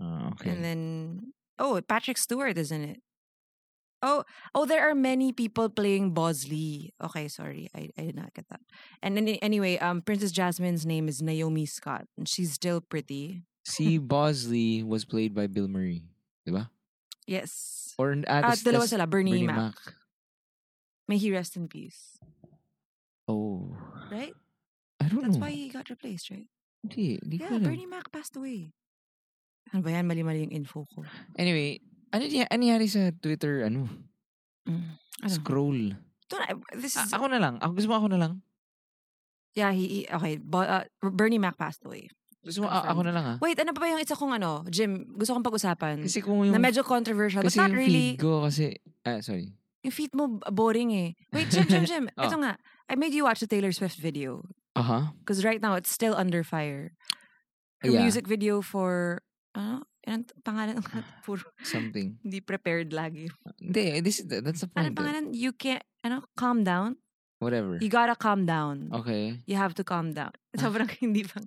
Ah, 0.00 0.32
okay. 0.32 0.50
And 0.50 0.64
then, 0.64 0.80
oh, 1.60 1.80
Patrick 1.84 2.18
Stewart 2.18 2.56
is 2.56 2.72
in 2.72 2.82
it. 2.82 3.00
Oh, 4.04 4.24
oh, 4.54 4.66
there 4.66 4.84
are 4.84 4.94
many 4.94 5.32
people 5.32 5.70
playing 5.72 6.12
Bosley. 6.12 6.92
Okay, 7.00 7.28
sorry, 7.28 7.68
I, 7.72 7.88
I 7.96 8.12
did 8.12 8.16
not 8.16 8.34
get 8.34 8.44
that. 8.50 8.60
And 9.00 9.16
then, 9.16 9.28
anyway, 9.40 9.78
um, 9.78 10.02
Princess 10.02 10.32
Jasmine's 10.32 10.84
name 10.84 11.08
is 11.08 11.22
Naomi 11.22 11.64
Scott, 11.64 12.04
and 12.18 12.28
she's 12.28 12.52
still 12.52 12.82
pretty. 12.82 13.44
See, 13.64 13.96
Bosley 13.96 14.82
was 14.82 15.06
played 15.06 15.32
by 15.32 15.46
Bill 15.46 15.68
Murray, 15.68 16.04
di 16.44 16.52
ba? 16.52 16.68
Yes. 17.26 17.94
Or 17.96 18.12
ah, 18.26 18.52
At 18.52 18.60
das- 18.60 18.64
dalawa 18.66 18.84
sila, 18.88 19.06
Bernie, 19.06 19.32
Bernie 19.32 19.48
Mac. 19.48 19.72
Mac. 19.72 19.78
May 21.08 21.16
he 21.20 21.28
rest 21.30 21.56
in 21.56 21.68
peace. 21.68 22.16
Oh. 23.28 23.72
Right? 24.10 24.32
I 25.00 25.08
don't 25.08 25.24
That's 25.24 25.36
know. 25.36 25.44
why 25.44 25.52
he 25.52 25.68
got 25.68 25.88
replaced, 25.88 26.28
right? 26.30 26.48
Hindi, 26.84 27.20
hindi 27.20 27.36
ko 27.40 27.44
Yeah, 27.44 27.56
alam. 27.60 27.64
Bernie 27.64 27.88
Mac 27.88 28.12
passed 28.12 28.36
away. 28.36 28.72
Ano 29.72 29.80
ba 29.80 29.90
yan? 29.92 30.04
Mali-mali 30.04 30.44
yung 30.44 30.52
info 30.52 30.84
ko. 30.92 31.04
Anyway, 31.40 31.80
ano 32.12 32.24
niya, 32.28 32.44
ano 32.52 32.60
nangyari 32.60 32.88
sa 32.88 33.08
Twitter, 33.16 33.64
ano? 33.64 33.88
Mm. 34.68 34.96
Ano? 35.24 35.32
Scroll. 35.32 35.96
Don't 36.28 36.44
I- 36.44 36.76
this 36.76 36.96
A- 37.00 37.04
is, 37.08 37.12
ako 37.12 37.28
na 37.32 37.40
lang. 37.40 37.56
Ako, 37.60 37.72
gusto 37.76 37.88
mo 37.88 37.96
ako 38.00 38.08
na 38.12 38.20
lang? 38.20 38.32
yeah, 39.54 39.70
he, 39.72 40.02
he- 40.04 40.10
okay. 40.10 40.36
But, 40.36 40.66
uh, 40.68 40.84
Bernie 41.00 41.38
Mac 41.40 41.56
passed 41.56 41.84
away. 41.86 42.10
Gusto 42.44 42.62
mo 42.62 42.68
a- 42.68 42.84
ako 42.92 43.00
na 43.02 43.12
lang 43.12 43.24
ha? 43.24 43.34
Wait, 43.40 43.56
ano 43.56 43.72
pa 43.72 43.80
ba 43.80 43.88
yung 43.88 43.98
isa 43.98 44.12
kong 44.14 44.36
ano, 44.36 44.62
Jim, 44.68 45.08
gusto 45.16 45.32
kong 45.32 45.42
pag-usapan. 45.42 46.04
Kasi 46.04 46.20
kung 46.20 46.44
yung... 46.44 46.52
na 46.52 46.60
medyo 46.60 46.84
controversial, 46.84 47.40
but 47.40 47.48
kasi 47.48 47.58
not 47.58 47.72
yung 47.72 47.80
really. 47.80 48.06
feed 48.14 48.20
ko 48.20 48.44
kasi... 48.44 48.76
Ah, 49.02 49.24
sorry. 49.24 49.56
Yung 49.80 49.92
feed 49.92 50.12
mo 50.12 50.36
boring 50.48 50.92
eh. 50.92 51.08
Wait, 51.32 51.48
Jim, 51.48 51.64
Jim, 51.64 51.84
Jim. 51.84 52.04
Oh. 52.16 52.24
Ito 52.24 52.36
nga. 52.38 52.56
I 52.88 52.94
made 52.96 53.12
you 53.12 53.24
watch 53.24 53.40
the 53.40 53.48
Taylor 53.48 53.72
Swift 53.72 53.96
video. 53.96 54.44
Aha. 54.76 55.16
Because 55.24 55.40
right 55.44 55.60
now, 55.60 55.74
it's 55.74 55.88
still 55.92 56.12
under 56.12 56.44
fire. 56.44 56.92
Her 57.80 57.92
Yeah. 57.92 58.00
music 58.04 58.28
video 58.28 58.60
for, 58.60 59.20
ano, 59.52 59.84
yan 60.04 60.24
ang 60.24 60.44
pangalan 60.44 60.74
ng 60.80 60.84
puro 61.24 61.44
Something. 61.64 62.16
hindi 62.24 62.40
prepared 62.44 62.92
lagi. 62.92 63.28
Hindi, 63.60 64.00
this, 64.04 64.20
that's 64.24 64.64
the 64.64 64.68
Ano 64.76 64.92
point. 64.92 64.96
pangalan? 64.96 65.24
You 65.32 65.52
can't, 65.52 65.84
ano, 66.04 66.24
calm 66.36 66.64
down? 66.64 66.96
Whatever. 67.40 67.76
You 67.80 67.88
gotta 67.92 68.16
calm 68.16 68.48
down. 68.48 68.88
Okay. 68.88 69.40
You 69.44 69.56
have 69.56 69.76
to 69.76 69.84
calm 69.84 70.12
down. 70.16 70.32
Ah. 70.56 70.64
Sobrang 70.64 70.88
hindi 71.04 71.24
pa. 71.24 71.44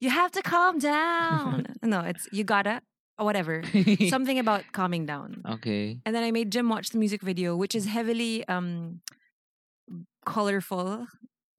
You 0.00 0.08
have 0.10 0.32
to 0.32 0.42
calm 0.42 0.78
down. 0.78 1.66
no, 1.82 2.00
it's, 2.00 2.26
you 2.32 2.42
gotta, 2.44 2.80
or 3.18 3.24
whatever. 3.28 3.62
Something 4.08 4.38
about 4.38 4.64
calming 4.72 5.04
down. 5.04 5.42
okay. 5.60 6.00
And 6.06 6.14
then 6.16 6.24
I 6.24 6.30
made 6.32 6.50
Jim 6.50 6.68
watch 6.68 6.90
the 6.90 6.98
music 6.98 7.20
video, 7.22 7.54
which 7.56 7.74
is 7.74 7.84
heavily 7.86 8.46
um 8.48 9.00
colorful, 10.24 11.06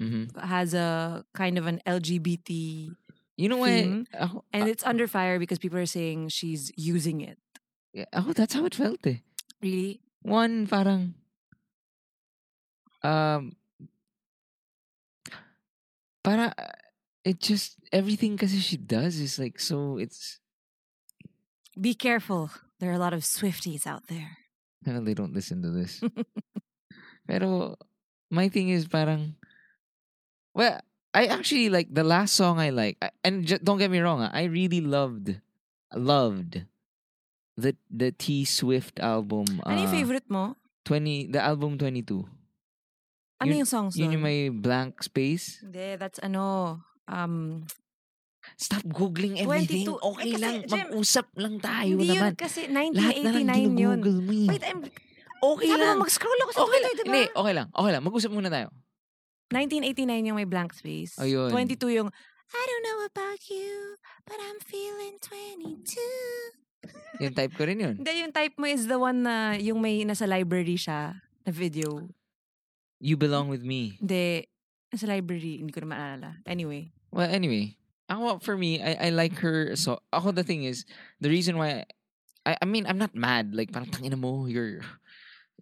Mhm. 0.01 0.33
has 0.41 0.73
a 0.73 1.23
kind 1.37 1.57
of 1.61 1.67
an 1.69 1.77
LGBT, 1.85 2.89
You 3.37 3.49
know 3.49 3.57
what? 3.57 4.05
Ako, 4.17 4.43
and 4.53 4.65
a- 4.65 4.71
it's 4.73 4.81
under 4.85 5.05
fire 5.07 5.37
because 5.37 5.57
people 5.61 5.77
are 5.77 5.85
saying 5.89 6.29
she's 6.29 6.71
using 6.77 7.21
it. 7.21 7.37
yeah, 7.93 8.05
ako, 8.13 8.33
that's 8.33 8.53
how 8.57 8.65
it 8.65 8.73
felt 8.73 9.05
eh. 9.05 9.21
Really? 9.61 10.01
One, 10.25 10.65
parang... 10.65 11.13
Um... 13.05 13.53
Para... 16.23 16.53
It 17.23 17.39
just... 17.39 17.77
Everything 17.91 18.35
because 18.35 18.53
she 18.63 18.77
does 18.77 19.19
is 19.19 19.37
like 19.37 19.59
so... 19.59 19.97
It's... 19.97 20.39
Be 21.79 21.93
careful. 21.93 22.51
There 22.79 22.89
are 22.91 22.95
a 22.95 22.99
lot 22.99 23.13
of 23.13 23.21
Swifties 23.21 23.85
out 23.85 24.07
there. 24.07 24.37
Well, 24.85 25.01
they 25.05 25.13
don't 25.13 25.33
listen 25.33 25.61
to 25.61 25.69
this. 25.71 26.01
Pero... 27.27 27.77
My 28.31 28.47
thing 28.47 28.69
is 28.69 28.87
parang... 28.87 29.35
Well, 30.53 30.79
I 31.13 31.25
actually 31.27 31.67
like 31.69 31.93
the 31.93 32.03
last 32.03 32.35
song 32.35 32.59
I 32.59 32.69
like, 32.71 32.97
and 33.23 33.43
don't 33.63 33.77
get 33.77 33.91
me 33.91 33.99
wrong, 33.99 34.21
I 34.21 34.45
really 34.45 34.79
loved, 34.79 35.39
loved 35.93 36.63
the 37.57 37.75
the 37.91 38.11
T 38.11 38.45
Swift 38.45 38.99
album. 38.99 39.59
ano 39.67 39.75
yung 39.75 39.91
uh, 39.91 39.97
favorite 39.99 40.27
mo? 40.31 40.55
20, 40.85 41.35
the 41.35 41.41
album 41.43 41.77
22. 41.77 42.23
Ano 43.41 43.51
yun- 43.51 43.59
yung 43.59 43.69
songs 43.69 43.99
Yun 43.99 44.07
doon? 44.07 44.13
yung 44.15 44.23
may 44.23 44.49
blank 44.49 45.03
space. 45.03 45.59
Hindi, 45.61 45.99
that's 45.99 46.19
ano, 46.23 46.79
um, 47.07 47.63
Stop 48.57 48.81
googling 48.89 49.37
everything. 49.37 49.85
22. 49.85 50.01
Okay 50.01 50.25
Eh, 50.25 50.33
kasi, 50.33 50.41
lang. 50.41 50.55
Mag-usap 50.65 51.27
lang 51.37 51.55
tayo 51.61 51.93
hindi 51.93 52.09
naman. 52.09 52.33
yun 52.33 52.35
kasi 52.37 52.59
Lahat 52.65 52.93
na 52.93 53.29
lang 53.29 53.45
1989 53.45 53.77
yun. 53.77 53.99
mo 54.01 54.31
eh. 54.33 54.47
Wait, 54.49 54.63
I'm, 54.65 54.81
okay 55.41 55.67
sabi 55.69 55.81
lang. 55.81 55.93
mo 55.93 56.01
mag-scroll 56.05 56.39
ako 56.41 56.51
sa 56.51 56.61
okay. 56.61 56.69
Twitter, 56.69 56.91
di 56.91 56.97
ba? 56.97 57.05
Hindi, 57.05 57.23
okay 57.37 57.53
lang. 57.53 57.67
Okay 57.69 57.91
lang. 57.93 58.01
Mag-usap 58.01 58.31
muna 58.33 58.49
tayo. 58.49 58.67
1989 59.53 60.27
yung 60.31 60.37
may 60.37 60.49
blank 60.49 60.71
space. 60.73 61.13
Ayun. 61.21 61.53
22 61.53 62.01
yung, 62.01 62.09
I 62.51 62.63
don't 62.65 62.83
know 62.83 62.99
about 63.05 63.41
you, 63.47 63.95
but 64.25 64.41
I'm 64.41 64.59
feeling 64.63 65.21
22. 65.21 66.01
Yung 67.21 67.33
type 67.37 67.53
ko 67.53 67.69
rin 67.69 67.77
yun. 67.77 67.95
Hindi, 68.01 68.25
yung 68.25 68.33
type 68.33 68.57
mo 68.57 68.65
is 68.65 68.89
the 68.89 68.97
one 68.97 69.21
na 69.21 69.53
yung 69.53 69.77
may 69.77 70.01
nasa 70.01 70.25
library 70.25 70.81
siya 70.81 71.13
na 71.45 71.51
video. 71.53 72.09
You 72.97 73.17
belong 73.17 73.49
with 73.49 73.61
me. 73.61 73.97
Hindi, 74.01 74.49
nasa 74.91 75.07
library. 75.07 75.63
Hindi 75.63 75.71
ko 75.71 75.81
na 75.87 75.95
maalala. 75.95 76.29
Anyway. 76.43 76.91
Well, 77.11 77.31
anyway, 77.31 77.79
ako 78.11 78.43
for 78.43 78.55
me, 78.59 78.83
I 78.83 79.07
I 79.07 79.09
like 79.15 79.39
her. 79.39 79.75
So 79.79 80.03
ako 80.11 80.35
the 80.35 80.43
thing 80.43 80.67
is 80.67 80.83
the 81.23 81.31
reason 81.31 81.55
why 81.55 81.87
I 82.43 82.59
I 82.59 82.65
mean 82.67 82.83
I'm 82.85 82.99
not 82.99 83.15
mad. 83.15 83.55
Like 83.55 83.71
parang 83.71 83.87
tangina 83.87 84.19
mo, 84.19 84.45
you're 84.51 84.83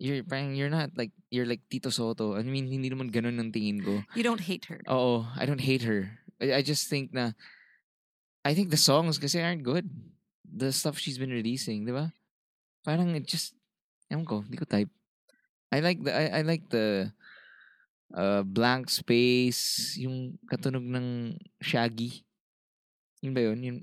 you're 0.01 0.25
parang 0.25 0.57
you're 0.57 0.73
not 0.73 0.97
like 0.97 1.13
you're 1.29 1.45
like 1.45 1.61
Tito 1.69 1.93
Sotto. 1.93 2.33
I 2.33 2.41
mean 2.41 2.65
hindi 2.65 2.89
naman 2.89 3.13
ganun 3.13 3.37
ang 3.37 3.53
tingin 3.53 3.85
ko. 3.85 4.01
You 4.17 4.25
don't 4.25 4.41
hate 4.41 4.65
her. 4.73 4.81
Oo, 4.89 5.29
I 5.37 5.45
don't 5.45 5.61
hate 5.61 5.85
her. 5.85 6.17
I, 6.41 6.59
I 6.59 6.61
just 6.65 6.89
think 6.89 7.13
na 7.13 7.37
I 8.41 8.57
think 8.57 8.73
the 8.73 8.81
songs 8.81 9.21
kasi 9.21 9.37
aren't 9.37 9.65
good. 9.65 9.85
The 10.49 10.73
stuff 10.73 10.97
she's 10.97 11.21
been 11.21 11.29
releasing, 11.29 11.85
di 11.85 11.93
ba? 11.93 12.09
Parang 12.81 13.13
it 13.13 13.29
just 13.29 13.53
ewan 14.09 14.25
ko, 14.25 14.41
hindi 14.41 14.57
ko 14.57 14.65
type. 14.65 14.89
I 15.69 15.85
like 15.85 16.01
the 16.01 16.09
I, 16.09 16.25
I 16.39 16.41
like 16.41 16.65
the 16.73 17.13
uh, 18.13 18.41
blank 18.43 18.89
space, 18.89 19.95
yung 19.97 20.37
katunog 20.49 20.85
ng 20.85 21.37
Shaggy. 21.61 22.25
Yun 23.21 23.33
ba 23.33 23.41
yun? 23.41 23.59
Yung 23.63 23.79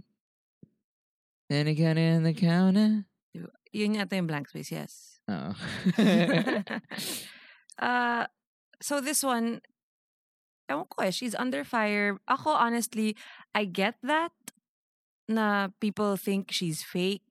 And 1.47 1.69
again 1.69 1.99
in 1.99 2.23
the 2.27 2.35
counter. 2.35 3.07
Yun 3.71 3.95
yata 3.95 4.19
yung 4.19 4.27
blank 4.27 4.49
space, 4.49 4.73
yes. 4.73 5.21
Oo. 5.31 5.55
uh, 7.79 8.27
so 8.83 8.99
this 9.01 9.23
one, 9.23 9.63
ewan 10.67 10.87
ko 10.91 11.07
eh, 11.07 11.15
she's 11.15 11.35
under 11.39 11.63
fire. 11.63 12.19
Ako, 12.27 12.51
honestly, 12.51 13.15
I 13.55 13.65
get 13.65 13.95
that 14.03 14.33
na 15.29 15.69
people 15.79 16.17
think 16.17 16.51
she's 16.51 16.83
fake. 16.83 17.23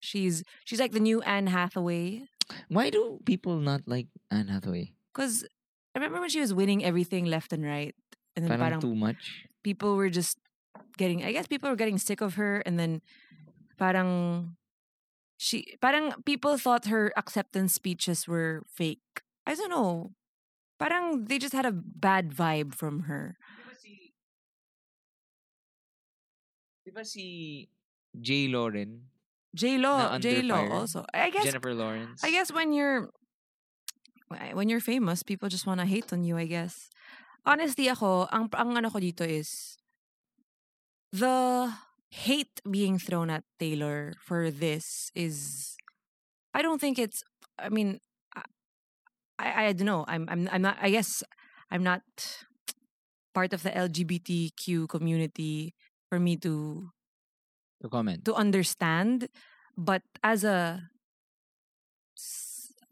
She's 0.00 0.42
she's 0.64 0.80
like 0.80 0.96
the 0.96 1.02
new 1.02 1.20
Anne 1.22 1.52
Hathaway. 1.52 2.26
Why 2.66 2.90
do 2.90 3.20
people 3.22 3.60
not 3.60 3.86
like 3.86 4.08
Anne 4.32 4.48
Hathaway? 4.48 4.96
Because 5.12 5.46
remember 6.00 6.20
when 6.20 6.32
she 6.32 6.40
was 6.40 6.54
winning 6.56 6.80
everything 6.84 7.26
left 7.28 7.52
and 7.52 7.60
right. 7.64 7.94
And 8.36 8.48
then 8.48 8.56
Parang 8.58 8.80
too 8.80 8.94
much. 8.96 9.44
people 9.62 9.96
were 9.96 10.08
just 10.08 10.38
getting, 10.96 11.20
I 11.24 11.32
guess 11.32 11.46
people 11.46 11.68
were 11.68 11.76
getting 11.76 11.98
sick 11.98 12.20
of 12.24 12.34
her. 12.40 12.62
And 12.64 12.78
then 12.80 13.02
parang, 13.76 14.56
she, 15.36 15.76
parang 15.80 16.12
people 16.24 16.56
thought 16.56 16.86
her 16.86 17.12
acceptance 17.16 17.74
speeches 17.74 18.26
were 18.26 18.62
fake. 18.66 19.04
I 19.46 19.54
don't 19.54 19.68
know. 19.68 20.12
Parang 20.78 21.26
they 21.28 21.36
just 21.38 21.52
had 21.52 21.66
a 21.66 21.72
bad 21.74 22.30
vibe 22.32 22.72
from 22.74 23.04
her. 23.04 23.36
Di 26.84 26.90
ba 26.90 27.04
si 27.04 27.68
Jay 28.16 28.48
Lauren? 28.48 29.04
J 29.54 29.78
Lo, 29.78 30.16
J 30.18 30.42
Lo 30.42 30.56
also. 30.70 31.04
I 31.12 31.28
guess 31.30 31.44
Jennifer 31.44 31.74
Lawrence? 31.74 32.22
I 32.22 32.30
guess 32.30 32.52
when 32.52 32.72
you're 32.72 33.10
when 34.30 34.68
you're 34.68 34.80
famous, 34.80 35.22
people 35.22 35.48
just 35.48 35.66
want 35.66 35.80
to 35.80 35.86
hate 35.86 36.12
on 36.12 36.24
you, 36.24 36.36
I 36.36 36.46
guess. 36.46 36.88
Honestly 37.46 37.88
ako, 37.88 38.28
ang 38.30 38.52
ang 38.54 38.76
ano 38.76 38.90
ko 38.90 39.00
dito 39.00 39.24
is 39.26 39.78
the 41.10 41.70
hate 42.10 42.60
being 42.68 42.98
thrown 42.98 43.30
at 43.30 43.42
Taylor 43.58 44.12
for 44.20 44.50
this 44.50 45.10
is 45.14 45.74
I 46.54 46.62
don't 46.62 46.78
think 46.80 46.98
it's 46.98 47.24
I 47.58 47.70
mean 47.70 47.98
I 49.40 49.70
I 49.70 49.72
don't 49.72 49.88
know. 49.88 50.04
I'm 50.06 50.28
I'm 50.28 50.48
I'm 50.52 50.62
not 50.62 50.76
I 50.80 50.90
guess 50.90 51.24
I'm 51.70 51.82
not 51.82 52.02
part 53.34 53.52
of 53.56 53.62
the 53.62 53.70
LGBTQ 53.72 54.88
community 54.88 55.74
for 56.10 56.18
me 56.20 56.36
to 56.44 56.90
To 57.80 57.88
comment. 57.88 58.24
to 58.28 58.34
understand 58.36 59.32
but 59.78 60.02
as 60.20 60.44
a 60.44 60.90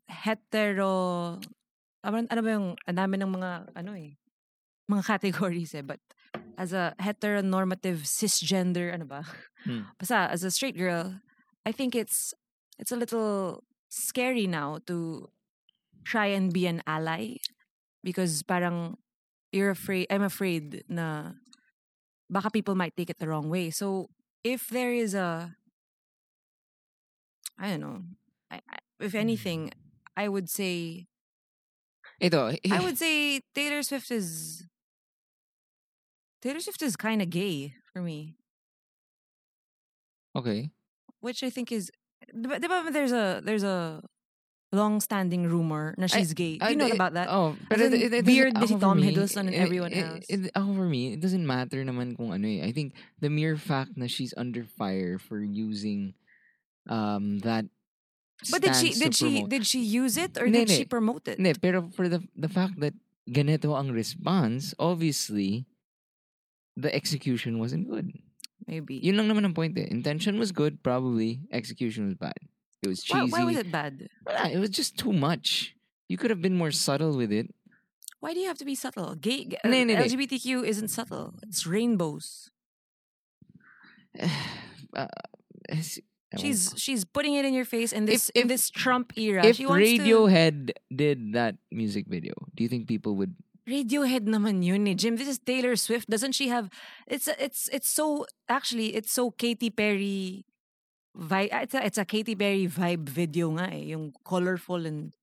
hetero 0.09 1.39
ano, 2.05 2.41
ba 2.43 2.51
yung 2.51 2.77
ang 2.89 2.97
dami 2.97 3.15
ng 3.21 3.33
mga 3.33 3.51
ano 3.77 3.93
eh 3.93 4.17
mga 4.89 5.05
categories 5.05 5.77
eh 5.77 5.85
but 5.85 6.01
as 6.57 6.73
a 6.73 6.97
heteronormative 6.99 8.09
cisgender 8.09 8.93
ano 8.93 9.05
ba? 9.05 9.23
Hmm. 9.65 9.85
basta 10.01 10.33
as 10.33 10.43
a 10.43 10.51
straight 10.51 10.77
girl 10.77 11.21
I 11.69 11.73
think 11.73 11.95
it's 11.95 12.33
it's 12.81 12.93
a 12.93 12.97
little 12.97 13.65
scary 13.89 14.47
now 14.47 14.81
to 14.87 15.29
try 16.05 16.33
and 16.33 16.53
be 16.53 16.65
an 16.67 16.81
ally 16.87 17.37
because 18.03 18.43
parang 18.43 18.97
you're 19.53 19.71
afraid 19.71 20.07
I'm 20.09 20.25
afraid 20.25 20.85
na 20.89 21.37
baka 22.31 22.51
people 22.51 22.75
might 22.75 22.97
take 22.97 23.11
it 23.11 23.19
the 23.19 23.29
wrong 23.29 23.49
way. 23.49 23.71
So 23.71 24.09
if 24.45 24.69
there 24.69 24.93
is 24.93 25.15
a 25.15 25.57
I 27.59 27.71
don't 27.71 27.81
know 27.81 28.01
I, 28.51 28.61
I, 28.65 28.79
if 29.01 29.15
anything 29.15 29.73
I 30.19 30.27
would 30.27 30.51
say 30.51 31.07
Ito, 32.19 32.59
I 32.75 32.81
would 32.83 32.99
say 32.99 33.39
Taylor 33.55 33.87
Swift 33.87 34.11
is 34.11 34.67
Taylor 36.43 36.59
Swift 36.59 36.83
is 36.83 36.99
kind 36.99 37.23
of 37.23 37.31
gay 37.31 37.75
for 37.95 38.03
me 38.03 38.35
okay. 40.37 40.71
which 41.21 41.43
I 41.43 41.51
think 41.51 41.71
is 41.73 41.91
there's 42.35 43.13
a 43.15 43.41
there's 43.45 43.63
a 43.65 44.03
long-standing 44.71 45.49
rumor 45.49 45.95
na 45.97 46.05
she's 46.05 46.35
gay. 46.37 46.59
Do 46.61 46.67
Ah, 46.67 46.69
you 46.69 46.77
know 46.77 46.93
it- 46.93 46.99
about 47.01 47.15
that? 47.17 47.29
Oh, 47.33 47.57
As 47.73 47.81
in, 47.81 47.95
it, 47.95 48.13
it 48.13 48.27
weird 48.29 48.53
doesn't- 48.53 48.61
na 48.61 48.67
si 48.69 48.75
ako 48.77 48.81
for 48.81 48.85
Tom 48.93 48.97
me, 49.01 49.07
Hiddleston 49.09 49.49
and 49.49 49.57
it- 49.57 49.65
everyone 49.65 49.93
it- 49.97 50.05
else. 50.05 50.25
It, 50.29 50.41
ako 50.53 50.75
for 50.77 50.85
me, 50.85 51.17
it 51.17 51.21
doesn't 51.25 51.47
matter 51.47 51.81
naman 51.89 52.13
kung 52.21 52.37
ano 52.37 52.45
eh. 52.45 52.61
I 52.61 52.73
think 52.77 52.93
the 53.25 53.33
mere 53.33 53.57
fact 53.57 53.97
na 53.97 54.05
she's 54.13 54.35
under 54.37 54.69
fire 54.69 55.17
for 55.17 55.41
using 55.41 56.13
um 56.93 57.41
that 57.49 57.65
But 58.51 58.63
did 58.63 58.77
she 58.79 58.95
did 58.95 59.15
she 59.19 59.43
promote- 59.43 59.51
did 59.51 59.65
she 59.67 59.81
use 59.83 60.15
it 60.17 60.39
or 60.39 60.47
did 60.47 60.71
she 60.71 60.85
promote 60.87 61.27
it? 61.27 61.39
Hindi, 61.43 61.59
pero 61.59 61.91
for 61.91 62.07
the 62.09 62.23
the 62.39 62.47
fact 62.49 62.79
that 62.79 62.95
ganito 63.27 63.75
ang 63.75 63.91
response, 63.91 64.73
obviously, 64.79 65.67
the 66.79 66.89
execution 66.95 67.59
wasn't 67.59 67.91
good. 67.91 68.15
Maybe. 68.69 69.01
Yun 69.03 69.17
lang 69.19 69.27
naman 69.33 69.43
ang 69.49 69.55
point 69.59 69.75
eh. 69.81 69.89
Intention 69.91 70.39
was 70.39 70.53
good, 70.55 70.85
probably. 70.87 71.41
Execution 71.51 72.07
was 72.07 72.15
bad. 72.15 72.37
It 72.85 72.87
was 72.87 73.03
cheesy. 73.03 73.33
why 73.33 73.43
was 73.43 73.59
it 73.59 73.73
bad? 73.75 74.07
Wala, 74.23 74.55
it 74.55 74.61
was 74.63 74.71
just 74.71 74.95
too 74.95 75.11
much. 75.13 75.75
You 76.07 76.15
could 76.17 76.31
have 76.31 76.41
been 76.41 76.55
more 76.55 76.71
subtle 76.71 77.17
with 77.19 77.33
it. 77.35 77.51
Why 78.21 78.35
do 78.35 78.41
you 78.41 78.47
have 78.47 78.59
to 78.63 78.67
be 78.69 78.75
subtle? 78.79 79.15
Gay, 79.19 79.47
g- 79.51 79.59
Hindi, 79.67 79.79
hindi, 79.83 79.95
hindi. 79.99 80.15
LGBTQ 80.15 80.63
isn't 80.67 80.89
subtle. 80.95 81.35
It's 81.43 81.67
rainbows. 81.67 82.51
Uh, 84.97 85.07
She's 86.37 86.77
she's 86.77 87.09
putting 87.09 87.33
it 87.41 87.49
in 87.49 87.57
your 87.57 87.65
face 87.65 87.89
in 87.89 88.05
this 88.05 88.29
If- 88.37 88.45
in 88.45 88.49
this 88.53 88.69
Trump 88.69 89.17
era. 89.17 89.41
if 89.41 89.57
she 89.57 89.65
wants 89.65 89.89
to 89.89 89.97
Radiohead 89.97 90.77
did 90.93 91.33
that 91.33 91.57
music 91.73 92.05
video, 92.05 92.37
do 92.53 92.61
you 92.61 92.69
think 92.69 92.85
people 92.85 93.17
would? 93.17 93.33
Radiohead 93.65 94.29
naman 94.29 94.61
yun 94.61 94.85
eh. 94.89 94.93
Jim, 94.93 95.17
this 95.17 95.29
is 95.29 95.41
Taylor 95.41 95.73
Swift. 95.77 96.09
Doesn't 96.09 96.33
she 96.37 96.49
have 96.53 96.69
it's 97.09 97.29
it's 97.41 97.73
it's 97.73 97.89
so 97.89 98.29
actually 98.49 98.93
it's 98.93 99.09
so 99.13 99.31
Katy 99.33 99.73
Perry 99.73 100.45
vibe 101.17 101.49
it's 101.65 101.73
a, 101.73 101.81
it's 101.81 101.97
a 102.01 102.05
Katy 102.05 102.37
Perry 102.37 102.69
vibe 102.69 103.09
video 103.09 103.49
nga 103.57 103.73
eh. 103.73 103.93
Yung 103.97 104.13
colorful 104.21 104.85
and 104.85 105.17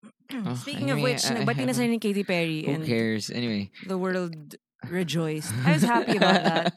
Oh, 0.32 0.56
Speaking 0.56 0.88
of 0.90 1.04
which, 1.04 1.28
nagbati 1.28 1.68
na 1.68 1.76
sa 1.76 1.84
ni 1.84 2.00
Katy 2.00 2.24
Perry 2.24 2.64
Who 2.64 2.72
and 2.80 2.84
cares? 2.88 3.28
Anyway. 3.28 3.68
the 3.84 4.00
world 4.00 4.56
rejoiced. 4.90 5.52
I 5.66 5.78
was 5.78 5.86
happy 5.86 6.16
about 6.16 6.42
that. 6.42 6.72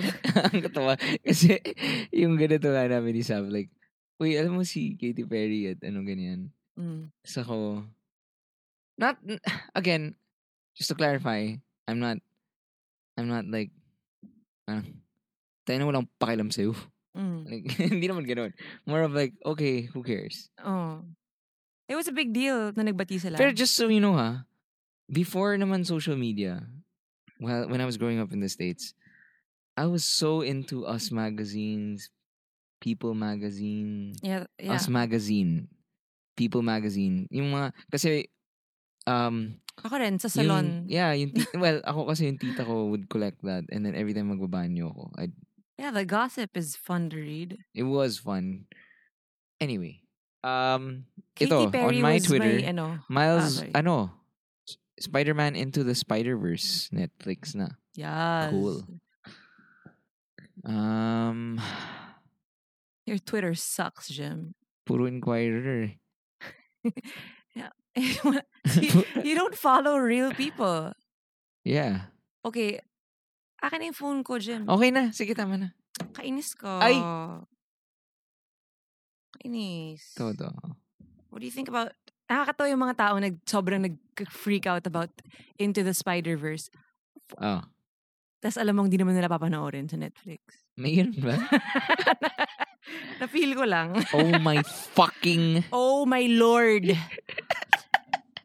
Ang 0.52 0.60
katawa. 0.64 0.94
Kasi 1.24 1.60
yung 2.12 2.36
ganito 2.36 2.68
nga 2.68 2.88
namin 2.88 3.16
ni 3.16 3.22
Sam, 3.22 3.48
like, 3.48 3.72
Uy, 4.18 4.34
alam 4.34 4.58
mo 4.58 4.66
si 4.66 4.98
Katy 4.98 5.22
Perry 5.30 5.70
at 5.70 5.78
ano 5.86 6.02
ganyan. 6.02 6.50
Mm. 6.74 7.14
So 7.22 7.46
ako, 7.46 7.86
not, 8.98 9.14
again, 9.78 10.18
just 10.74 10.90
to 10.90 10.98
clarify, 10.98 11.54
I'm 11.86 12.02
not, 12.02 12.18
I'm 13.14 13.30
not 13.30 13.46
like, 13.46 13.70
ah, 14.66 14.82
tayo 15.62 15.76
na 15.78 15.86
walang 15.86 16.10
pakialam 16.18 16.50
sa'yo. 16.50 16.74
Mm. 17.14 17.40
Like, 17.46 17.64
hindi 17.94 18.06
naman 18.10 18.26
ganun. 18.26 18.50
More 18.90 19.06
of 19.06 19.14
like, 19.14 19.38
okay, 19.46 19.86
who 19.86 20.02
cares? 20.02 20.50
Oh. 20.66 21.06
It 21.86 21.94
was 21.94 22.10
a 22.10 22.14
big 22.14 22.34
deal 22.34 22.74
na 22.74 22.84
nagbati 22.84 23.22
sila. 23.22 23.38
Pero 23.38 23.54
just 23.54 23.78
so 23.78 23.86
you 23.86 24.02
know 24.02 24.18
ha, 24.18 24.44
before 25.08 25.54
naman 25.56 25.86
social 25.86 26.18
media, 26.18 26.66
well, 27.40 27.68
when 27.68 27.80
I 27.80 27.86
was 27.86 27.96
growing 27.96 28.18
up 28.18 28.32
in 28.32 28.40
the 28.40 28.48
States, 28.48 28.94
I 29.76 29.86
was 29.86 30.02
so 30.04 30.40
into 30.42 30.86
Us 30.86 31.10
magazines, 31.10 32.10
People 32.80 33.14
magazine, 33.14 34.14
yeah, 34.22 34.46
yeah. 34.58 34.74
Us 34.74 34.86
magazine, 34.88 35.66
People 36.36 36.62
magazine. 36.62 37.26
Yung 37.30 37.50
mga, 37.54 37.72
kasi, 37.90 38.30
um, 39.06 39.58
Ako 39.82 39.98
rin, 39.98 40.18
sa 40.18 40.26
yung- 40.42 40.86
yeah, 40.90 41.10
yung, 41.14 41.30
well, 41.62 41.78
ako 41.86 42.10
kasi 42.10 42.26
yung 42.26 42.38
tita 42.38 42.66
ko 42.66 42.90
would 42.90 43.06
collect 43.10 43.38
that 43.46 43.62
and 43.70 43.86
then 43.86 43.94
every 43.94 44.10
time 44.14 44.30
magbabanyo 44.30 44.90
ako, 44.90 45.04
I'd, 45.18 45.34
Yeah, 45.78 45.94
the 45.94 46.02
gossip 46.02 46.58
is 46.58 46.74
fun 46.74 47.06
to 47.14 47.16
read. 47.22 47.62
it 47.70 47.86
was 47.86 48.18
fun. 48.18 48.66
Anyway, 49.62 50.02
um, 50.42 51.06
Katy 51.38 51.46
ito, 51.50 51.70
Perry 51.70 51.98
on 51.98 52.02
my 52.02 52.18
Twitter, 52.18 52.58
my, 52.62 52.66
ano, 52.66 52.98
Miles, 53.06 53.62
sorry. 53.62 53.70
ano, 53.74 54.10
S- 54.10 54.17
Spider-Man 55.00 55.56
Into 55.56 55.84
the 55.84 55.94
Spider-Verse, 55.94 56.90
Netflix 56.92 57.54
na. 57.54 57.68
yes. 57.94 58.50
Cool. 58.50 58.82
Um, 60.64 61.60
Your 63.06 63.18
Twitter 63.18 63.54
sucks, 63.54 64.08
Jim. 64.08 64.54
puro 64.84 65.06
Inquirer. 65.06 65.94
you, 67.98 68.32
you 69.24 69.34
don't 69.34 69.54
follow 69.54 69.98
real 69.98 70.32
people. 70.32 70.92
Yeah. 71.64 72.12
Okay, 72.44 72.80
akin 73.62 73.90
yung 73.90 73.98
phone 73.98 74.20
ko, 74.24 74.38
Jim. 74.38 74.68
Okay 74.68 74.90
na. 74.94 75.10
Sige, 75.10 75.34
tama 75.34 75.58
na. 75.58 75.68
Kainis 76.14 76.54
ko. 76.54 76.78
Ay! 76.78 76.96
Kainis. 79.42 80.14
Ito. 80.14 80.54
What 81.28 81.40
do 81.42 81.46
you 81.46 81.52
think 81.52 81.68
about... 81.68 81.92
Nakakatawa 82.28 82.68
yung 82.68 82.84
mga 82.84 82.96
tao 83.00 83.14
nag, 83.16 83.40
sobrang 83.48 83.80
nag-freak 83.80 84.68
out 84.68 84.84
about 84.84 85.08
Into 85.56 85.80
the 85.80 85.96
Spider-Verse. 85.96 86.68
Oh. 87.40 87.64
Tapos 88.38 88.60
alam 88.60 88.76
mong 88.76 88.92
di 88.92 89.00
naman 89.00 89.16
nila 89.16 89.32
papanoorin 89.32 89.88
sa 89.88 89.96
Netflix. 89.96 90.62
May 90.78 91.00
ganun 91.00 91.18
ba? 91.24 91.34
Na-feel 93.20 93.56
ko 93.56 93.64
lang. 93.66 93.98
oh 94.14 94.38
my 94.38 94.62
fucking... 94.96 95.66
Oh 95.72 96.06
my 96.06 96.28
lord. 96.30 96.94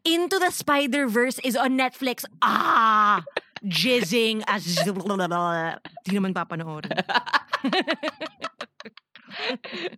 Into 0.02 0.36
the 0.40 0.50
Spider-Verse 0.50 1.38
is 1.44 1.54
on 1.54 1.78
Netflix. 1.78 2.24
Ah! 2.42 3.22
Jizzing 3.64 4.42
as... 4.48 4.64
Di 4.64 6.10
naman 6.12 6.34
papanoorin. 6.34 6.90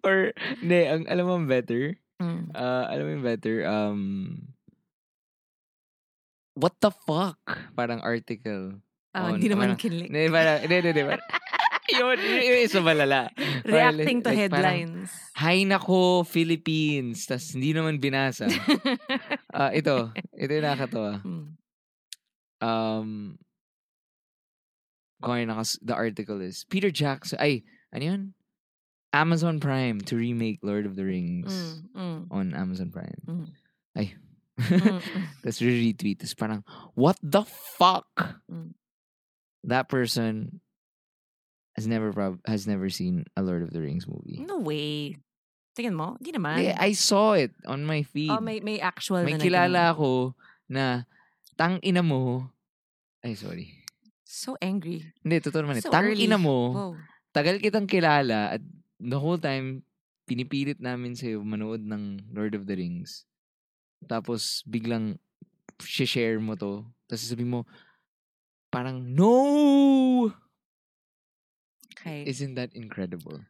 Or, 0.06 0.32
hindi, 0.60 0.80
ang, 0.86 1.04
alam 1.08 1.24
mo 1.26 1.36
better? 1.44 1.98
Mm. 2.16 2.48
Uh, 2.50 2.84
alam 2.88 3.04
mo 3.04 3.10
yung 3.12 3.26
better? 3.26 3.56
Um, 3.68 4.00
what 6.56 6.72
the 6.80 6.88
fuck? 6.90 7.36
Parang 7.76 8.00
article. 8.00 8.80
Ah, 9.12 9.32
on- 9.32 9.40
di 9.40 9.48
naman 9.48 9.76
parang- 9.76 9.80
kinlik. 9.80 10.08
Hindi, 10.08 10.28
parang, 10.32 10.58
hindi, 10.64 10.74
hindi, 10.80 10.90
hindi. 10.92 11.04
parang- 11.04 11.28
Yun, 11.86 12.18
yun, 12.18 12.66
isa 12.66 12.82
malala. 12.82 13.30
Parang 13.62 13.94
Reacting 13.94 14.18
to 14.18 14.34
like- 14.34 14.50
parang, 14.50 14.74
headlines. 14.98 15.10
Hay 15.38 15.62
nako, 15.62 16.26
Philippines. 16.26 17.30
Tas 17.30 17.54
hindi 17.54 17.70
naman 17.72 18.02
binasa. 18.02 18.48
Ah, 19.56 19.72
ito. 19.72 20.12
Ito 20.36 20.50
yung 20.52 20.66
nakakatawa. 20.68 21.12
Mm. 21.24 21.46
Um, 22.60 23.08
kung 25.24 25.48
ano 25.48 25.64
the 25.80 25.96
article 25.96 26.44
is, 26.44 26.68
Peter 26.68 26.92
Jackson, 26.92 27.40
ay, 27.40 27.64
ano 27.88 28.04
yun? 28.04 28.22
Amazon 29.16 29.56
Prime 29.58 30.04
to 30.04 30.16
remake 30.16 30.60
Lord 30.60 30.84
of 30.84 30.92
the 30.92 31.04
Rings 31.08 31.48
Mm, 31.48 31.80
mm, 31.96 32.20
on 32.28 32.52
Amazon 32.52 32.92
Prime. 32.92 33.22
Mm. 33.24 33.46
Ay. 33.96 34.12
Tapos 35.40 35.60
re-retweet. 35.60 36.20
Tapos 36.20 36.36
parang, 36.36 36.60
what 36.92 37.16
the 37.24 37.44
fuck? 37.76 38.08
Mm. 38.48 38.76
That 39.64 39.88
person 39.88 40.60
has 41.76 41.84
never 41.88 42.12
prob- 42.12 42.40
has 42.44 42.64
never 42.68 42.88
seen 42.88 43.24
a 43.36 43.42
Lord 43.42 43.64
of 43.64 43.72
the 43.72 43.80
Rings 43.80 44.04
movie. 44.08 44.44
No 44.44 44.60
way. 44.60 45.16
Tingin 45.76 45.92
mo? 45.92 46.16
Di 46.20 46.32
naman. 46.32 46.56
Eh, 46.60 46.72
I 46.72 46.92
saw 46.92 47.36
it 47.36 47.52
on 47.68 47.84
my 47.84 48.00
feed. 48.04 48.32
oh, 48.32 48.40
may, 48.40 48.60
may 48.60 48.80
actual 48.80 49.20
May 49.24 49.36
na 49.36 49.44
kilala 49.44 49.92
ako 49.92 50.32
na 50.72 51.04
tang 51.56 51.76
ina 51.84 52.00
mo. 52.00 52.48
Ay, 53.20 53.36
sorry. 53.36 53.76
So 54.24 54.56
angry. 54.56 55.04
Hindi, 55.20 55.36
totoo 55.44 55.64
naman. 55.68 55.80
eh. 55.80 55.84
So 55.84 55.92
tang 55.92 56.08
early. 56.08 56.24
ina 56.24 56.40
mo, 56.40 56.58
Wow. 56.72 56.92
tagal 57.28 57.60
kitang 57.60 57.84
kilala 57.84 58.56
at 58.56 58.62
the 59.00 59.18
whole 59.18 59.38
time, 59.38 59.82
pinipilit 60.26 60.80
namin 60.82 61.14
sa'yo 61.14 61.42
manood 61.42 61.86
ng 61.86 62.32
Lord 62.34 62.54
of 62.58 62.66
the 62.66 62.74
Rings. 62.74 63.24
Tapos, 64.04 64.62
biglang 64.66 65.18
share 65.82 66.40
mo 66.40 66.56
to. 66.56 66.84
Tapos 67.06 67.28
sabi 67.28 67.44
mo, 67.44 67.64
parang, 68.72 69.00
no! 69.00 70.32
Okay. 71.96 72.22
Isn't 72.26 72.54
that 72.54 72.70
incredible? 72.74 73.42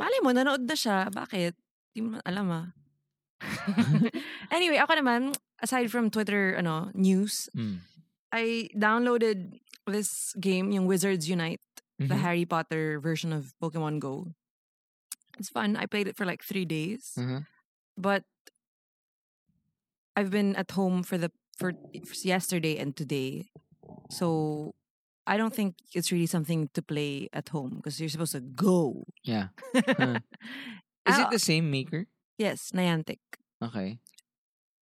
Malay 0.00 0.20
mo, 0.22 0.34
nanood 0.34 0.66
na 0.66 0.74
siya. 0.74 1.06
Bakit? 1.12 1.54
Di 1.94 2.00
mo 2.02 2.18
alam 2.26 2.48
ah. 2.50 2.66
anyway, 4.54 4.78
ako 4.78 4.98
naman, 4.98 5.34
aside 5.62 5.90
from 5.90 6.10
Twitter 6.10 6.54
ano 6.58 6.90
news, 6.94 7.50
Mm. 7.54 7.82
I 8.32 8.72
downloaded 8.72 9.60
this 9.84 10.32
game, 10.40 10.72
yung 10.72 10.88
Wizards 10.88 11.28
Unite, 11.28 11.60
the 12.00 12.16
Mhm. 12.16 12.22
Harry 12.24 12.46
Potter 12.48 12.96
version 12.96 13.28
of 13.28 13.52
Pokemon 13.60 14.00
Go. 14.00 14.32
It's 15.38 15.48
fun. 15.48 15.76
I 15.76 15.86
played 15.86 16.06
it 16.08 16.16
for 16.16 16.26
like 16.26 16.42
three 16.44 16.64
days, 16.64 17.12
Uh-huh. 17.18 17.40
but 17.96 18.24
I've 20.16 20.30
been 20.30 20.54
at 20.56 20.70
home 20.72 21.02
for 21.02 21.16
the 21.16 21.30
for, 21.56 21.72
for 22.04 22.14
yesterday 22.26 22.76
and 22.78 22.96
today, 22.96 23.48
so 24.10 24.74
I 25.26 25.36
don't 25.36 25.54
think 25.54 25.76
it's 25.94 26.10
really 26.12 26.26
something 26.26 26.68
to 26.74 26.82
play 26.82 27.28
at 27.32 27.48
home 27.48 27.76
because 27.76 28.00
you're 28.00 28.08
supposed 28.12 28.32
to 28.32 28.40
go. 28.40 29.04
Yeah. 29.24 29.48
Huh. 29.74 30.18
Is 31.08 31.18
Ah, 31.18 31.26
it 31.26 31.30
the 31.30 31.38
same 31.38 31.70
maker? 31.70 32.06
Yes, 32.38 32.70
Niantic. 32.74 33.18
Okay. 33.62 33.98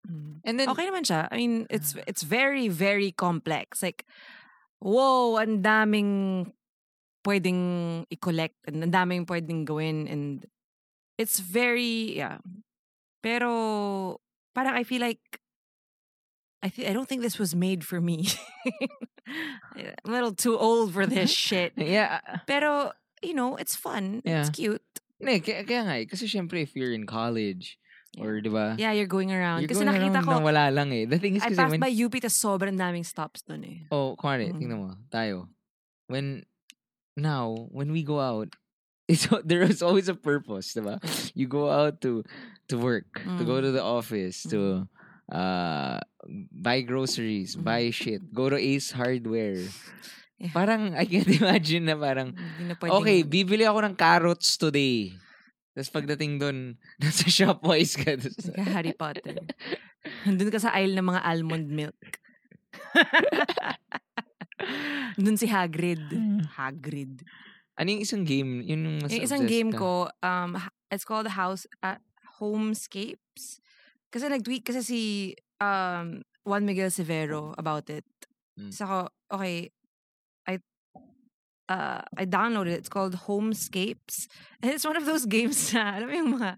Mm. 0.09 0.41
And 0.45 0.59
then, 0.59 0.69
Okay 0.71 0.87
naman 0.89 1.05
siya. 1.07 1.29
I 1.31 1.37
mean, 1.37 1.67
it's 1.71 1.95
it's 2.07 2.23
very 2.23 2.69
very 2.69 3.13
complex. 3.13 3.83
Like, 3.83 4.03
whoa, 4.81 5.37
ang 5.39 5.63
daming 5.63 6.53
pwedeng 7.29 7.61
i-collect 8.09 8.57
and 8.65 8.81
ang 8.81 8.93
daming 8.97 9.29
pwedeng 9.29 9.69
gawin 9.69 10.09
and 10.09 10.49
it's 11.21 11.37
very 11.45 12.17
yeah. 12.17 12.41
Pero 13.21 14.21
parang 14.57 14.73
I 14.73 14.85
feel 14.89 15.05
like 15.05 15.21
I 16.65 16.73
th- 16.73 16.89
I 16.89 16.93
don't 16.97 17.05
think 17.07 17.21
this 17.21 17.37
was 17.39 17.53
made 17.55 17.85
for 17.85 18.01
me. 18.01 18.27
I'm 19.77 20.09
a 20.09 20.11
little 20.11 20.33
too 20.35 20.57
old 20.59 20.93
for 20.97 21.05
this 21.07 21.31
shit. 21.47 21.73
Yeah. 21.77 22.21
Pero 22.47 22.93
you 23.23 23.35
know, 23.35 23.57
it's 23.57 23.77
fun. 23.77 24.23
Yeah. 24.25 24.41
It's 24.41 24.51
cute. 24.51 24.83
Ne, 25.21 25.43
kaya, 25.43 25.67
kaya 25.67 25.83
nga 25.83 25.95
eh. 25.99 26.07
Kasi 26.07 26.31
syempre, 26.31 26.63
if 26.63 26.79
you're 26.79 26.95
in 26.95 27.03
college, 27.03 27.75
or 28.23 28.39
di 28.39 28.47
ba? 28.47 28.79
Yeah, 28.79 28.95
you're 28.95 29.11
going 29.11 29.35
around. 29.35 29.67
You're 29.67 29.75
Kasi 29.75 29.83
going 29.83 29.91
nakita 29.99 30.23
around 30.23 30.39
ko, 30.39 30.47
wala 30.47 30.71
lang 30.71 30.95
eh. 30.95 31.05
The 31.11 31.19
thing 31.19 31.35
is 31.35 31.43
I 31.43 31.51
kasi 31.51 31.59
passed 31.59 31.75
when, 31.75 31.83
by 31.83 31.91
UP 31.91 32.15
tas 32.23 32.39
sobrang 32.39 32.79
daming 32.79 33.03
stops 33.03 33.43
dun 33.43 33.67
eh. 33.67 33.79
oh, 33.91 34.15
kumari, 34.15 34.55
Mm. 34.55 34.59
tingnan 34.63 34.79
mo, 34.79 34.95
tayo. 35.11 35.51
When, 36.07 36.47
now, 37.19 37.69
when 37.75 37.91
we 37.93 38.03
go 38.07 38.21
out, 38.23 38.55
it's, 39.09 39.27
there 39.45 39.63
is 39.63 39.83
always 39.83 40.09
a 40.09 40.15
purpose, 40.15 40.73
di 40.73 40.81
ba? 40.85 41.01
You 41.35 41.49
go 41.49 41.69
out 41.71 42.01
to, 42.03 42.23
to 42.69 42.77
work, 42.79 43.09
to 43.25 43.45
go 43.45 43.59
Mm. 43.59 43.65
to 43.67 43.71
the 43.73 43.83
office, 43.85 44.45
to, 44.53 44.87
uh, 45.33 45.99
buy 46.53 46.85
groceries, 46.85 47.57
Mm. 47.57 47.65
buy 47.65 47.83
shit, 47.91 48.21
go 48.33 48.49
to 48.49 48.57
Ace 48.57 48.93
Hardware. 48.93 49.65
Yeah. 50.39 50.55
Parang, 50.55 50.95
I 50.95 51.03
can't 51.03 51.27
imagine 51.43 51.91
na 51.91 51.99
parang, 51.99 52.31
na 52.63 52.79
okay, 52.79 53.27
bibili 53.27 53.67
ako 53.67 53.83
ng 53.83 53.99
carrots 53.99 54.55
today. 54.55 55.11
Tapos 55.75 55.91
pagdating 55.91 56.39
doon, 56.39 56.79
nasa 57.03 57.27
Shopwise 57.27 57.99
ka. 57.99 58.15
Tapos, 58.15 58.47
Like 58.47 58.63
a 58.63 58.71
Harry 58.71 58.95
Potter. 58.95 59.35
Doon 60.23 60.55
ka 60.55 60.63
sa 60.63 60.71
aisle 60.79 60.95
ng 60.95 61.11
mga 61.11 61.27
almond 61.27 61.67
milk. 61.75 61.99
Doon 65.23 65.37
si 65.39 65.47
Hagrid. 65.47 66.03
Hagrid. 66.55 67.23
ano 67.79 67.89
yung 67.95 68.03
isang 68.03 68.27
game? 68.27 68.63
Yun 68.67 68.81
yung 68.85 68.97
mas 68.99 69.11
Yung 69.15 69.23
isang 69.23 69.47
obsessed 69.47 69.55
game 69.55 69.71
ka? 69.71 69.79
ko, 69.79 69.93
um, 70.23 70.59
it's 70.91 71.07
called 71.07 71.27
the 71.27 71.39
House 71.39 71.63
uh, 71.83 72.03
Homescapes. 72.43 73.63
Kasi 74.11 74.25
nag-tweet 74.27 74.67
kasi 74.67 74.81
si 74.83 75.01
um, 75.63 76.23
Juan 76.43 76.65
Miguel 76.67 76.91
Severo 76.91 77.55
about 77.55 77.87
it. 77.93 78.09
Mm. 78.59 78.73
So 78.75 78.83
ako, 78.85 78.99
okay, 79.39 79.71
I 80.49 80.59
uh, 81.69 82.03
I 82.17 82.25
downloaded 82.25 82.75
it. 82.75 82.83
It's 82.83 82.91
called 82.91 83.15
Homescapes. 83.29 84.27
And 84.63 84.73
it's 84.73 84.87
one 84.87 84.97
of 84.97 85.07
those 85.07 85.27
games 85.37 85.71
na, 85.71 86.01
alam 86.01 86.09
mo 86.09 86.15
yung 86.15 86.33
mga, 86.41 86.51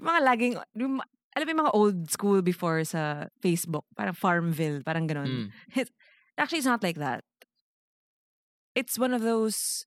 yung 0.00 0.06
mga 0.08 0.20
laging, 0.24 0.54
yung, 0.74 0.92
alam 1.36 1.44
mo 1.44 1.50
yung 1.50 1.62
mga 1.68 1.76
old 1.76 1.98
school 2.10 2.40
before 2.42 2.82
sa 2.82 3.28
Facebook. 3.38 3.84
Parang 3.94 4.16
Farmville, 4.16 4.82
parang 4.82 5.06
ganun. 5.06 5.52
Mm. 5.52 5.86
Actually, 6.38 6.58
it's 6.58 6.70
not 6.70 6.82
like 6.82 6.98
that. 6.98 7.22
It's 8.74 8.98
one 8.98 9.14
of 9.14 9.22
those, 9.22 9.86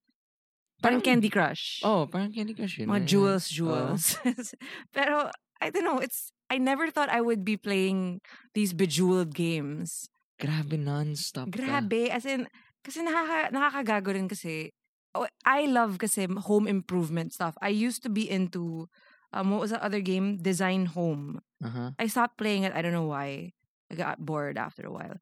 parang, 0.82 1.00
Candy 1.00 1.28
Crush. 1.28 1.80
Oh, 1.84 2.08
parang 2.10 2.32
Candy 2.32 2.54
Crush 2.54 2.78
yun. 2.78 2.88
Mga 2.88 3.04
jewels, 3.06 3.46
Oo. 3.52 3.54
jewels. 3.54 4.16
Pero, 4.96 5.30
I 5.60 5.70
don't 5.70 5.84
know, 5.84 5.98
it's, 5.98 6.32
I 6.50 6.58
never 6.58 6.90
thought 6.90 7.08
I 7.08 7.20
would 7.20 7.44
be 7.44 7.56
playing 7.56 8.20
these 8.54 8.72
bejeweled 8.72 9.34
games. 9.34 10.08
Grabe, 10.40 10.78
non-stop 10.78 11.52
ka. 11.52 11.58
Grabe. 11.60 12.08
As 12.08 12.24
in, 12.24 12.48
kasi 12.84 13.02
nakaka, 13.02 13.52
nakakagago 13.52 14.14
rin 14.14 14.28
kasi. 14.28 14.72
Oh, 15.14 15.26
I 15.44 15.66
love 15.66 15.98
kasi 15.98 16.28
home 16.46 16.68
improvement 16.68 17.32
stuff. 17.32 17.56
I 17.60 17.68
used 17.68 18.02
to 18.04 18.08
be 18.08 18.28
into, 18.28 18.88
um, 19.32 19.50
what 19.50 19.60
was 19.60 19.70
the 19.70 19.82
other 19.82 20.00
game? 20.00 20.36
Design 20.36 20.86
Home. 20.86 21.40
Uh-huh. 21.64 21.90
I 21.98 22.06
stopped 22.06 22.38
playing 22.38 22.62
it. 22.64 22.72
I 22.72 22.82
don't 22.82 22.92
know 22.92 23.08
why. 23.08 23.52
I 23.90 23.94
got 23.96 24.24
bored 24.24 24.56
after 24.56 24.86
a 24.86 24.92
while. 24.92 25.16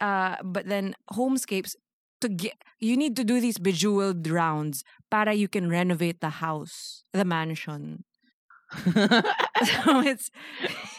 Uh, 0.00 0.36
but 0.42 0.66
then 0.66 0.94
Homescapes, 1.14 1.74
to 2.22 2.28
get, 2.30 2.54
you 2.78 2.96
need 2.96 3.14
to 3.16 3.24
do 3.24 3.40
these 3.40 3.58
bejeweled 3.58 4.26
rounds 4.26 4.84
para 5.10 5.34
you 5.34 5.48
can 5.48 5.68
renovate 5.68 6.20
the 6.20 6.42
house, 6.42 7.04
the 7.12 7.24
mansion. 7.24 8.04
so 8.88 10.00
it's 10.00 10.32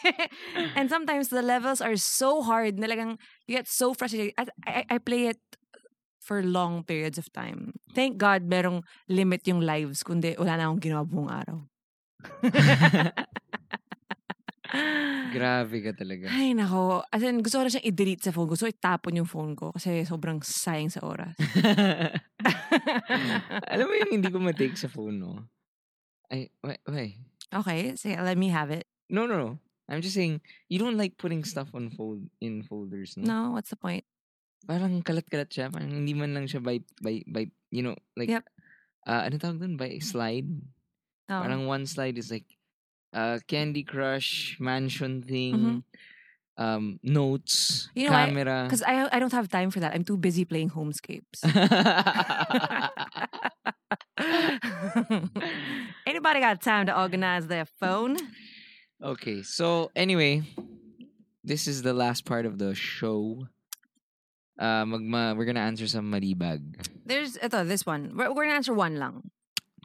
and 0.77 0.93
sometimes 0.93 1.29
the 1.33 1.41
levels 1.41 1.81
are 1.81 1.97
so 1.97 2.45
hard 2.45 2.77
nalagang 2.77 3.17
you 3.49 3.57
get 3.57 3.65
so 3.65 3.97
frustrated. 3.97 4.29
I, 4.37 4.45
I, 4.67 4.85
I 4.91 4.97
play 5.01 5.33
it 5.33 5.41
for 6.21 6.45
long 6.45 6.85
periods 6.85 7.17
of 7.17 7.33
time. 7.33 7.73
Thank 7.97 8.21
God 8.21 8.45
merong 8.45 8.85
limit 9.09 9.49
yung 9.49 9.65
lives 9.65 10.05
kundi 10.05 10.37
wala 10.37 10.61
na 10.61 10.69
akong 10.69 10.85
ginawa 10.85 11.01
buong 11.01 11.33
araw 11.33 11.57
Grabe 15.33 15.81
ka 15.81 15.93
talaga. 15.93 16.29
ay 16.29 16.53
nako 16.53 17.01
as 17.09 17.21
in 17.21 17.41
gusto 17.41 17.61
ko 17.61 17.65
na 17.65 17.71
siyang 17.73 17.89
i-delete 17.89 18.21
sa 18.25 18.33
phone 18.33 18.49
gusto 18.49 18.65
ko 18.65 18.73
itapon 18.73 19.17
yung 19.17 19.29
phone 19.29 19.53
ko 19.53 19.73
kasi 19.73 20.05
sobrang 20.05 20.41
sayang 20.41 20.89
sa 20.89 21.01
oras 21.05 21.33
Alam 23.73 23.85
mo 23.89 23.93
yung 23.97 24.11
hindi 24.19 24.29
ko 24.29 24.39
matake 24.41 24.77
sa 24.77 24.89
phone, 24.89 25.17
no? 25.19 25.45
Ay, 26.29 26.49
wait, 26.65 26.81
wait. 26.89 27.13
okay 27.53 27.93
sige 27.93 28.17
let 28.17 28.37
me 28.37 28.49
have 28.49 28.73
it 28.73 28.85
No, 29.13 29.29
no, 29.29 29.37
no. 29.37 29.51
I'm 29.91 30.01
just 30.01 30.15
saying, 30.17 30.41
you 30.71 30.79
don't 30.81 30.97
like 30.97 31.19
putting 31.21 31.43
stuff 31.45 31.69
on 31.75 31.91
fold 31.93 32.23
in 32.41 32.63
folders, 32.65 33.13
no? 33.19 33.27
no 33.29 33.39
what's 33.53 33.69
the 33.69 33.77
point 33.77 34.01
Parang 34.63 35.03
kalat-kalat 35.03 35.51
siya. 35.51 35.67
Parang 35.67 35.91
hindi 35.91 36.15
man 36.15 36.31
lang 36.31 36.47
siya 36.47 36.63
by, 36.63 36.79
by, 37.03 37.19
by, 37.27 37.43
you 37.67 37.83
know, 37.83 37.99
like, 38.15 38.31
Yep. 38.31 38.47
uh, 39.03 39.27
ano 39.27 39.35
tawag 39.35 39.59
dun? 39.59 39.75
By 39.75 39.99
slide? 39.99 40.47
oh. 41.27 41.35
Parang 41.43 41.67
one 41.67 41.83
slide 41.83 42.15
is 42.15 42.31
like, 42.31 42.47
uh, 43.13 43.39
Candy 43.47 43.83
Crush, 43.83 44.57
mansion 44.59 45.21
thing, 45.21 45.55
Mhm. 45.55 45.83
um, 46.57 46.99
notes, 47.03 47.89
You 47.95 48.09
know, 48.09 48.15
I- 48.17 48.25
camera. 48.27 48.63
because 48.65 48.81
I, 48.83 49.07
I 49.11 49.19
don't 49.19 49.33
have 49.33 49.49
time 49.49 49.69
for 49.71 49.79
that 49.81 49.93
I'm 49.93 50.03
too 50.03 50.17
busy 50.17 50.45
playing 50.45 50.71
Homescapes 50.71 51.43
Anybody 56.05 56.39
got 56.39 56.61
time 56.61 56.85
to 56.87 56.99
organize 56.99 57.47
their 57.47 57.65
phone? 57.79 58.17
okay, 59.03 59.41
so 59.43 59.91
anyway, 59.95 60.43
this 61.43 61.67
is 61.67 61.81
the 61.81 61.93
last 61.93 62.25
part 62.25 62.45
of 62.45 62.57
the 62.57 62.75
show. 62.75 63.47
Uh, 64.59 64.85
magma, 64.85 65.33
we're 65.35 65.45
gonna 65.45 65.59
answer 65.65 65.87
some 65.87 66.11
malibag. 66.11 66.61
There's 67.05 67.37
ito, 67.41 67.63
this 67.65 67.85
one. 67.85 68.13
We're, 68.15 68.31
we're 68.33 68.43
gonna 68.45 68.55
answer 68.55 68.73
one 68.73 68.97
lang. 68.97 69.31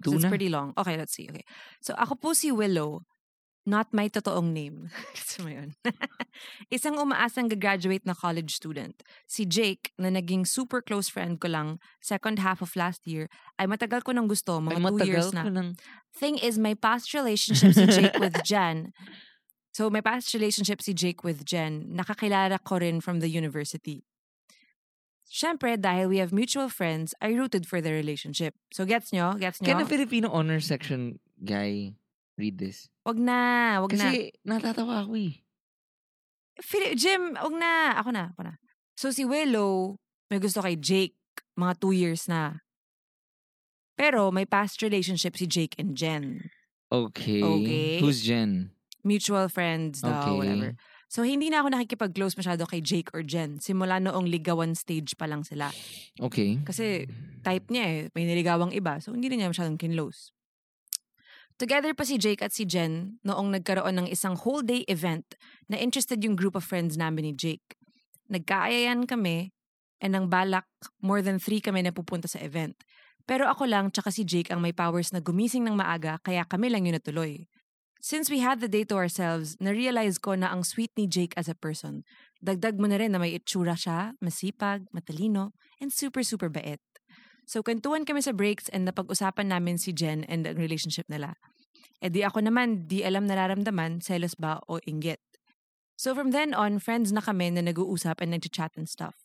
It's 0.04 0.24
pretty 0.26 0.48
long. 0.48 0.74
Okay, 0.78 0.96
let's 0.96 1.12
see. 1.14 1.26
Okay. 1.28 1.42
So, 1.82 1.94
ako 1.98 2.14
po 2.14 2.32
si 2.32 2.52
Willow. 2.52 3.02
Not 3.68 3.92
my 3.92 4.08
totoong 4.08 4.56
name. 4.56 4.88
Gusto 5.12 5.44
mo 5.44 5.52
yun? 5.52 5.76
Isang 6.72 6.96
umaasang 6.96 7.52
gagraduate 7.52 8.08
na 8.08 8.16
college 8.16 8.56
student. 8.56 8.96
Si 9.28 9.44
Jake, 9.44 9.92
na 10.00 10.08
naging 10.08 10.48
super 10.48 10.80
close 10.80 11.12
friend 11.12 11.36
ko 11.36 11.52
lang 11.52 11.76
second 12.00 12.40
half 12.40 12.64
of 12.64 12.72
last 12.80 13.04
year, 13.04 13.28
ay 13.60 13.68
matagal 13.68 14.00
ko 14.08 14.16
nang 14.16 14.24
gusto, 14.24 14.56
Ay, 14.56 14.72
mga 14.72 14.80
two 14.80 14.88
matagal 14.88 15.04
years 15.04 15.28
na. 15.36 15.42
nang... 15.52 15.76
Thing 16.16 16.40
is, 16.40 16.56
my 16.56 16.72
past 16.72 17.12
relationship 17.12 17.76
si 17.76 17.84
Jake 17.84 18.16
with 18.16 18.40
Jen. 18.48 18.96
So, 19.76 19.92
my 19.92 20.00
past 20.00 20.32
relationship 20.32 20.80
si 20.80 20.96
Jake 20.96 21.20
with 21.20 21.44
Jen, 21.44 21.92
nakakilala 21.92 22.56
ko 22.64 22.80
rin 22.80 23.04
from 23.04 23.20
the 23.20 23.28
university. 23.28 24.08
Siyempre, 25.28 25.76
dahil 25.76 26.08
we 26.08 26.24
have 26.24 26.32
mutual 26.32 26.72
friends, 26.72 27.12
I 27.20 27.36
rooted 27.36 27.68
for 27.68 27.84
their 27.84 27.92
relationship. 27.92 28.56
So, 28.72 28.88
gets 28.88 29.12
nyo? 29.12 29.36
Gets 29.36 29.60
nyo? 29.60 29.76
Can 29.76 29.84
a 29.84 29.86
Filipino 29.86 30.32
honor 30.32 30.56
section 30.56 31.20
guy 31.44 31.92
read 32.38 32.56
this? 32.56 32.86
Wag 33.02 33.18
na, 33.18 33.82
wag 33.82 33.92
na. 33.98 34.08
Kasi 34.08 34.32
natatawa 34.46 35.02
ako 35.04 35.18
eh. 35.18 35.42
Philip, 36.62 36.94
Jim, 36.94 37.34
wag 37.34 37.54
na. 37.54 37.98
Ako 37.98 38.10
na, 38.14 38.30
ako 38.32 38.42
na. 38.46 38.54
So, 38.98 39.10
si 39.10 39.26
Willow, 39.26 39.98
may 40.30 40.38
gusto 40.38 40.62
kay 40.62 40.78
Jake, 40.78 41.18
mga 41.58 41.78
two 41.78 41.94
years 41.94 42.26
na. 42.30 42.62
Pero, 43.98 44.30
may 44.30 44.46
past 44.46 44.78
relationship 44.82 45.34
si 45.34 45.46
Jake 45.46 45.74
and 45.78 45.98
Jen. 45.98 46.50
Okay. 46.90 47.42
Okay. 47.42 47.98
Who's 47.98 48.22
Jen? 48.22 48.70
Mutual 49.02 49.50
friends 49.50 50.02
daw, 50.02 50.22
Okay. 50.22 50.34
whatever. 50.38 50.70
So, 51.08 51.24
hindi 51.24 51.48
na 51.48 51.64
ako 51.64 51.72
nakikipag-close 51.72 52.36
masyado 52.36 52.68
kay 52.68 52.84
Jake 52.84 53.08
or 53.16 53.24
Jen. 53.24 53.58
Simula 53.64 53.96
noong 53.96 54.28
ligawan 54.28 54.76
stage 54.76 55.16
pa 55.16 55.24
lang 55.24 55.40
sila. 55.40 55.72
Okay. 56.20 56.60
Kasi, 56.62 57.08
type 57.40 57.66
niya 57.72 57.84
eh. 57.86 58.00
May 58.12 58.28
niligawang 58.28 58.76
iba. 58.76 59.00
So, 59.00 59.16
hindi 59.16 59.32
na 59.32 59.40
niya 59.40 59.50
masyadong 59.54 59.80
kinlose. 59.80 60.36
Together 61.58 61.90
pa 61.90 62.06
si 62.06 62.22
Jake 62.22 62.38
at 62.38 62.54
si 62.54 62.62
Jen 62.62 63.18
noong 63.26 63.50
nagkaroon 63.50 63.98
ng 63.98 64.06
isang 64.06 64.38
whole 64.38 64.62
day 64.62 64.86
event 64.86 65.34
na 65.66 65.74
interested 65.74 66.22
yung 66.22 66.38
group 66.38 66.54
of 66.54 66.62
friends 66.62 66.94
namin 66.94 67.26
ni 67.26 67.32
Jake. 67.34 67.74
Nagkaayayan 68.30 69.10
kami 69.10 69.50
and 69.98 70.14
ang 70.14 70.30
balak, 70.30 70.70
more 71.02 71.18
than 71.18 71.42
three 71.42 71.58
kami 71.58 71.82
na 71.82 71.90
pupunta 71.90 72.30
sa 72.30 72.38
event. 72.38 72.78
Pero 73.26 73.50
ako 73.50 73.66
lang 73.66 73.90
tsaka 73.90 74.14
si 74.14 74.22
Jake 74.22 74.54
ang 74.54 74.62
may 74.62 74.70
powers 74.70 75.10
na 75.10 75.18
gumising 75.18 75.66
ng 75.66 75.74
maaga 75.74 76.22
kaya 76.22 76.46
kami 76.46 76.70
lang 76.70 76.86
yun 76.86 76.94
natuloy. 76.94 77.50
Since 77.98 78.30
we 78.30 78.38
had 78.38 78.62
the 78.62 78.70
day 78.70 78.86
to 78.86 78.94
ourselves, 78.94 79.58
na-realize 79.58 80.22
ko 80.22 80.38
na 80.38 80.54
ang 80.54 80.62
sweet 80.62 80.94
ni 80.94 81.10
Jake 81.10 81.34
as 81.34 81.50
a 81.50 81.58
person. 81.58 82.06
Dagdag 82.38 82.78
mo 82.78 82.86
na 82.86 83.02
rin 83.02 83.10
na 83.10 83.18
may 83.18 83.34
itsura 83.34 83.74
siya, 83.74 84.14
masipag, 84.22 84.86
matalino, 84.94 85.50
and 85.82 85.90
super 85.90 86.22
super 86.22 86.46
bait. 86.46 86.78
So, 87.48 87.64
kwentuhan 87.64 88.04
kami 88.04 88.20
sa 88.20 88.36
breaks 88.36 88.68
and 88.68 88.84
napag-usapan 88.84 89.48
namin 89.48 89.80
si 89.80 89.96
Jen 89.96 90.28
and 90.28 90.44
ang 90.44 90.60
relationship 90.60 91.08
nila. 91.08 91.40
E 91.98 92.06
di 92.12 92.22
ako 92.22 92.44
naman, 92.44 92.86
di 92.86 93.02
alam 93.02 93.26
nararamdaman, 93.26 94.04
selos 94.04 94.38
ba 94.38 94.62
o 94.70 94.78
inggit. 94.86 95.18
So 95.98 96.14
from 96.14 96.30
then 96.30 96.54
on, 96.54 96.78
friends 96.78 97.10
na 97.10 97.18
kami 97.18 97.50
na 97.50 97.66
nag-uusap 97.66 98.22
and 98.22 98.30
nag-chat 98.30 98.70
and 98.78 98.86
stuff. 98.86 99.18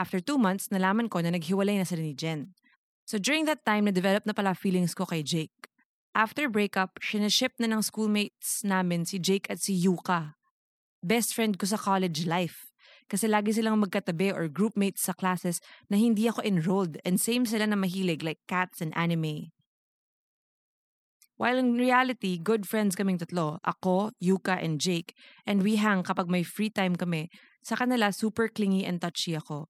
After 0.00 0.16
two 0.16 0.40
months, 0.40 0.72
nalaman 0.72 1.12
ko 1.12 1.20
na 1.20 1.28
naghiwalay 1.28 1.76
na 1.76 1.84
sila 1.84 2.00
ni 2.00 2.16
Jen. 2.16 2.56
So 3.04 3.20
during 3.20 3.44
that 3.44 3.68
time, 3.68 3.84
na-develop 3.84 4.24
na 4.24 4.32
pala 4.32 4.56
feelings 4.56 4.96
ko 4.96 5.04
kay 5.04 5.20
Jake. 5.20 5.68
After 6.16 6.48
breakup, 6.48 6.96
sinaship 7.04 7.52
na 7.60 7.68
ng 7.68 7.84
schoolmates 7.84 8.64
namin 8.64 9.04
si 9.04 9.20
Jake 9.20 9.44
at 9.52 9.60
si 9.60 9.76
Yuka. 9.76 10.40
Best 11.04 11.36
friend 11.36 11.60
ko 11.60 11.68
sa 11.68 11.76
college 11.76 12.24
life. 12.24 12.65
Kasi 13.06 13.30
lagi 13.30 13.54
silang 13.54 13.78
magkatabi 13.78 14.34
or 14.34 14.50
groupmates 14.50 15.06
sa 15.06 15.14
classes 15.14 15.62
na 15.86 15.94
hindi 15.94 16.26
ako 16.26 16.42
enrolled 16.42 16.98
and 17.06 17.22
same 17.22 17.46
sila 17.46 17.70
na 17.70 17.78
mahilig 17.78 18.26
like 18.26 18.42
cats 18.50 18.82
and 18.82 18.90
anime. 18.98 19.54
While 21.36 21.60
in 21.60 21.76
reality, 21.76 22.40
good 22.40 22.64
friends 22.64 22.96
kaming 22.96 23.20
tatlo, 23.20 23.60
ako, 23.60 24.16
Yuka, 24.24 24.56
and 24.56 24.80
Jake, 24.80 25.12
and 25.44 25.60
we 25.60 25.76
hang 25.76 26.00
kapag 26.00 26.32
may 26.32 26.40
free 26.40 26.72
time 26.72 26.96
kami, 26.96 27.28
sa 27.60 27.76
kanila 27.76 28.08
super 28.08 28.48
clingy 28.48 28.88
and 28.88 29.04
touchy 29.04 29.36
ako. 29.36 29.68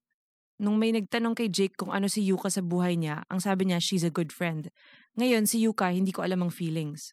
Nung 0.62 0.78
may 0.78 0.94
nagtanong 0.94 1.34
kay 1.34 1.50
Jake 1.50 1.74
kung 1.74 1.90
ano 1.90 2.06
si 2.06 2.22
Yuka 2.22 2.48
sa 2.54 2.62
buhay 2.62 2.94
niya, 2.94 3.26
ang 3.26 3.42
sabi 3.42 3.66
niya, 3.66 3.82
she's 3.82 4.06
a 4.06 4.14
good 4.14 4.30
friend. 4.30 4.70
Ngayon, 5.18 5.50
si 5.50 5.60
Yuka, 5.66 5.90
hindi 5.90 6.14
ko 6.14 6.22
alam 6.22 6.46
ang 6.46 6.54
feelings. 6.54 7.12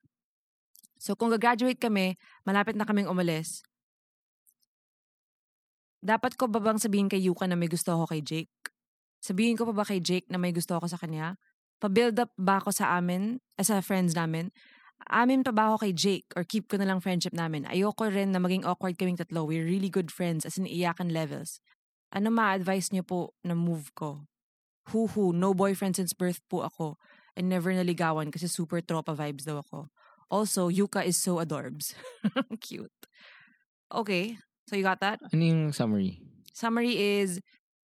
So 1.01 1.17
kung 1.17 1.33
gagraduate 1.33 1.81
kami, 1.81 2.15
malapit 2.45 2.77
na 2.77 2.86
kaming 2.86 3.09
umalis, 3.09 3.65
dapat 6.03 6.35
ko 6.35 6.51
ba 6.51 6.59
bang 6.59 6.75
sabihin 6.75 7.07
kay 7.07 7.23
Yuka 7.23 7.47
na 7.47 7.55
may 7.55 7.71
gusto 7.71 7.95
ako 7.95 8.11
kay 8.11 8.19
Jake? 8.19 8.51
Sabihin 9.23 9.55
ko 9.55 9.63
pa 9.71 9.73
ba 9.73 9.87
kay 9.87 10.03
Jake 10.03 10.27
na 10.27 10.35
may 10.35 10.51
gusto 10.51 10.75
ako 10.75 10.91
sa 10.91 10.99
kanya? 10.99 11.39
Pa-build 11.79 12.19
up 12.19 12.35
ba 12.35 12.59
ako 12.59 12.75
sa 12.75 12.99
amin, 12.99 13.39
as 13.55 13.71
sa 13.71 13.79
friends 13.79 14.11
namin? 14.11 14.51
Amin 15.07 15.47
pa 15.47 15.55
ba 15.55 15.71
ako 15.71 15.87
kay 15.87 15.93
Jake 15.95 16.27
or 16.35 16.43
keep 16.43 16.67
ko 16.67 16.75
na 16.75 16.87
lang 16.87 16.99
friendship 16.99 17.31
namin? 17.31 17.63
Ayoko 17.71 18.11
rin 18.11 18.35
na 18.35 18.39
maging 18.43 18.67
awkward 18.67 18.99
kaming 18.99 19.15
tatlo. 19.15 19.47
We're 19.47 19.63
really 19.63 19.87
good 19.87 20.11
friends 20.11 20.43
as 20.43 20.59
in 20.59 20.67
iyakan 20.67 21.15
levels. 21.15 21.63
Ano 22.11 22.31
ma-advise 22.31 22.91
niyo 22.91 23.07
po 23.07 23.19
na 23.43 23.55
move 23.55 23.95
ko? 23.95 24.27
Huhu, 24.91 25.31
no 25.31 25.55
boyfriend 25.55 25.95
since 25.95 26.11
birth 26.11 26.43
po 26.51 26.67
ako 26.67 26.99
and 27.39 27.47
never 27.47 27.71
naligawan 27.71 28.27
kasi 28.27 28.51
super 28.51 28.83
tropa 28.83 29.15
vibes 29.15 29.47
daw 29.47 29.63
ako. 29.63 29.87
Also, 30.27 30.67
Yuka 30.67 31.03
is 31.03 31.15
so 31.15 31.39
adorbs. 31.39 31.95
Cute. 32.63 32.91
Okay, 33.91 34.39
so 34.67 34.76
you 34.76 34.84
got 34.84 34.99
that? 34.99 35.19
Ano 35.32 35.43
yung 35.43 35.71
summary? 35.71 36.19
Summary 36.54 36.95
is 37.21 37.39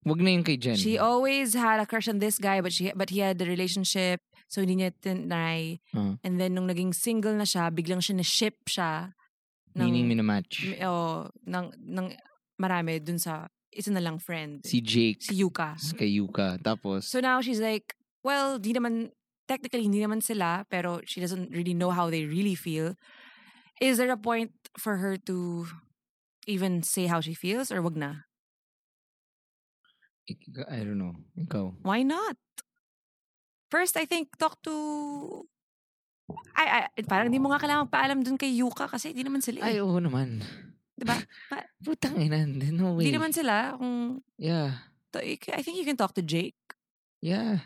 Wag 0.06 0.24
na 0.24 0.32
yung 0.32 0.44
kay 0.48 0.56
Jen. 0.56 0.80
she 0.80 0.96
always 0.98 1.52
had 1.54 1.80
a 1.80 1.86
crush 1.86 2.08
on 2.08 2.20
this 2.24 2.40
guy 2.40 2.62
but 2.64 2.72
she 2.72 2.88
but 2.96 3.12
he 3.12 3.20
had 3.20 3.36
the 3.38 3.44
relationship 3.46 4.24
so 4.48 4.64
hindi 4.64 4.80
niya 4.80 4.96
tinry. 5.04 5.84
Uh, 5.92 6.16
And 6.24 6.40
then 6.40 6.56
nung 6.56 6.72
naging 6.72 6.96
single 6.96 7.36
na 7.36 7.44
siya, 7.44 7.68
biglang 7.70 8.00
siya 8.00 8.16
na-ship 8.16 8.56
siya 8.66 9.12
meaning 9.76 10.08
minamatch. 10.10 10.66
mi- 10.66 10.82
oh, 10.84 11.30
ng, 11.46 11.72
ng 11.78 12.08
marami 12.60 13.00
dun 13.04 13.20
sa 13.20 13.48
isa 13.72 13.92
na 13.94 14.00
lang 14.02 14.18
friend. 14.20 14.66
Si 14.66 14.82
Jake. 14.82 15.22
si 15.22 15.36
Yuka. 15.40 15.76
s- 15.78 15.94
Kay 15.94 16.10
Yuka. 16.18 16.58
Tapos, 16.60 17.06
So 17.06 17.20
now 17.22 17.40
she's 17.40 17.62
like, 17.62 17.94
well, 18.26 18.58
di 18.58 18.74
naman, 18.74 19.12
technically 19.48 19.84
hindi 19.86 20.02
naman 20.02 20.24
sila, 20.26 20.66
pero 20.68 21.00
she 21.06 21.22
doesn't 21.22 21.52
really 21.54 21.76
know 21.78 21.92
how 21.92 22.10
they 22.10 22.26
really 22.26 22.56
feel. 22.56 22.96
Is 23.80 23.98
there 24.02 24.10
a 24.12 24.18
point 24.20 24.52
for 24.76 24.98
her 24.98 25.16
to 25.30 25.68
even 26.50 26.82
say 26.82 27.06
how 27.06 27.22
she 27.22 27.38
feels 27.38 27.70
or 27.70 27.86
wag 27.86 27.94
na? 27.94 28.26
I 30.70 30.82
don't 30.86 30.98
know. 30.98 31.14
Ikaw. 31.38 31.86
Why 31.86 32.02
not? 32.02 32.38
First, 33.70 33.98
I 33.98 34.06
think, 34.06 34.34
talk 34.38 34.58
to... 34.66 34.74
Ay, 36.54 36.86
ay, 36.86 37.02
parang 37.10 37.34
di 37.34 37.42
mo 37.42 37.50
nga 37.50 37.58
kailangan 37.62 37.90
paalam 37.90 38.22
dun 38.22 38.38
kay 38.38 38.54
Yuka 38.54 38.86
kasi 38.86 39.14
di 39.18 39.26
naman 39.26 39.42
sila 39.42 39.66
Ay, 39.66 39.78
eh. 39.78 39.86
oo 39.86 39.98
naman. 39.98 40.42
Diba? 40.94 41.18
Pa- 41.50 41.66
Putang 41.82 42.22
ina. 42.22 42.46
No 42.70 42.94
way. 42.98 43.10
Di 43.10 43.14
naman 43.14 43.34
sila. 43.34 43.74
Kung, 43.78 44.22
Yeah. 44.38 44.86
I 45.18 45.66
think 45.66 45.82
you 45.82 45.86
can 45.90 45.98
talk 45.98 46.14
to 46.14 46.22
Jake. 46.22 46.58
Yeah. 47.22 47.66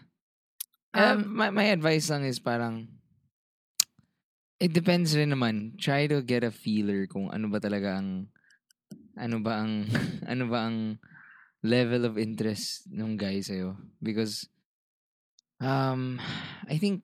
Um, 0.96 1.04
Um, 1.04 1.20
my, 1.36 1.50
my 1.52 1.68
advice 1.76 2.08
lang 2.08 2.24
is 2.24 2.40
parang, 2.40 2.88
it 4.64 4.72
depends 4.72 5.12
rin 5.12 5.36
naman. 5.36 5.76
Try 5.76 6.08
to 6.08 6.24
get 6.24 6.48
a 6.48 6.52
feeler 6.56 7.04
kung 7.12 7.28
ano 7.36 7.52
ba 7.52 7.60
talaga 7.60 8.00
ang, 8.00 8.32
ano 9.18 9.38
ba 9.42 9.64
ang, 9.64 9.86
ano 10.32 10.44
ba 10.50 10.70
ang 10.70 10.98
level 11.64 12.04
of 12.06 12.20
interest 12.20 12.88
ng 12.92 13.16
guy 13.16 13.40
sa'yo. 13.40 13.80
Because, 14.04 14.52
um, 15.64 16.20
I 16.68 16.76
think, 16.78 17.04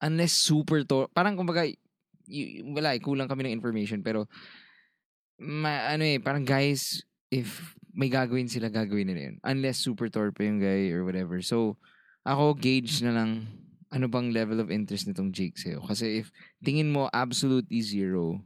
unless 0.00 0.32
super 0.32 0.82
to, 0.88 1.12
parang 1.12 1.36
kumbaga, 1.36 1.68
y- 2.26 2.64
wala 2.64 2.96
eh, 2.96 3.02
kulang 3.02 3.28
kami 3.28 3.48
ng 3.48 3.56
information, 3.56 4.00
pero, 4.00 4.26
ma, 5.38 5.92
ano 5.92 6.04
eh, 6.08 6.18
parang 6.18 6.42
guys, 6.42 7.04
if 7.28 7.76
may 7.92 8.08
gagawin 8.08 8.48
sila, 8.48 8.70
gagawin 8.70 9.10
nila 9.10 9.32
yun. 9.32 9.36
Unless 9.42 9.82
super 9.84 10.08
torpe 10.08 10.46
yung 10.46 10.62
guy 10.62 10.88
or 10.94 11.02
whatever. 11.04 11.42
So, 11.42 11.76
ako 12.22 12.54
gauge 12.54 13.02
na 13.02 13.10
lang 13.10 13.30
ano 13.88 14.06
bang 14.06 14.30
level 14.32 14.60
of 14.60 14.68
interest 14.68 15.08
nitong 15.08 15.32
Jake 15.32 15.56
sa'yo. 15.56 15.80
Kasi 15.80 16.22
if 16.24 16.28
tingin 16.60 16.92
mo 16.92 17.08
absolutely 17.10 17.80
zero, 17.80 18.44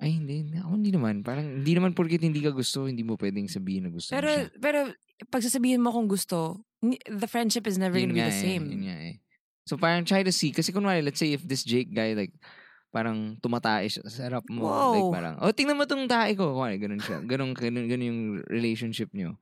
ay 0.00 0.16
hindi, 0.16 0.48
ako 0.56 0.72
hindi 0.80 0.92
naman. 0.96 1.20
Parang 1.20 1.60
hindi 1.60 1.72
naman 1.76 1.92
porkit 1.92 2.24
hindi 2.24 2.40
ka 2.40 2.56
gusto, 2.56 2.88
hindi 2.88 3.04
mo 3.04 3.20
pwedeng 3.20 3.46
sabihin 3.52 3.84
na 3.84 3.90
gusto 3.92 4.16
pero, 4.16 4.32
mo 4.32 4.36
siya. 4.48 4.56
pero, 4.56 4.78
pag 5.28 5.44
sasabihin 5.44 5.84
mo 5.84 5.92
kung 5.92 6.08
gusto, 6.08 6.64
the 7.04 7.28
friendship 7.28 7.68
is 7.68 7.76
never 7.76 8.00
Yun 8.00 8.16
gonna 8.16 8.24
be 8.24 8.32
the 8.32 8.32
eh, 8.32 8.40
same. 8.40 8.64
yun 8.72 8.88
nga 8.88 8.96
eh. 8.96 9.16
So 9.68 9.76
parang 9.76 10.08
try 10.08 10.24
to 10.24 10.32
see, 10.32 10.56
kasi 10.56 10.72
kunwari, 10.72 11.04
let's 11.04 11.20
say 11.20 11.36
if 11.36 11.44
this 11.44 11.62
Jake 11.68 11.92
guy 11.92 12.16
like, 12.16 12.32
parang 12.90 13.36
tumatae 13.38 13.86
siya 13.86 14.02
sa 14.08 14.26
harap 14.26 14.48
mo. 14.48 14.66
Like 14.66 15.04
Wow. 15.04 15.12
parang, 15.12 15.34
oh, 15.44 15.52
tingnan 15.52 15.76
mo 15.76 15.84
tong 15.84 16.08
tae 16.08 16.32
ko. 16.34 16.56
Kunwari, 16.56 16.80
ganun 16.80 16.98
siya. 16.98 17.20
Ganun, 17.22 17.52
ganun, 17.54 17.86
ganun 17.86 18.08
yung 18.08 18.20
relationship 18.48 19.12
nyo. 19.12 19.36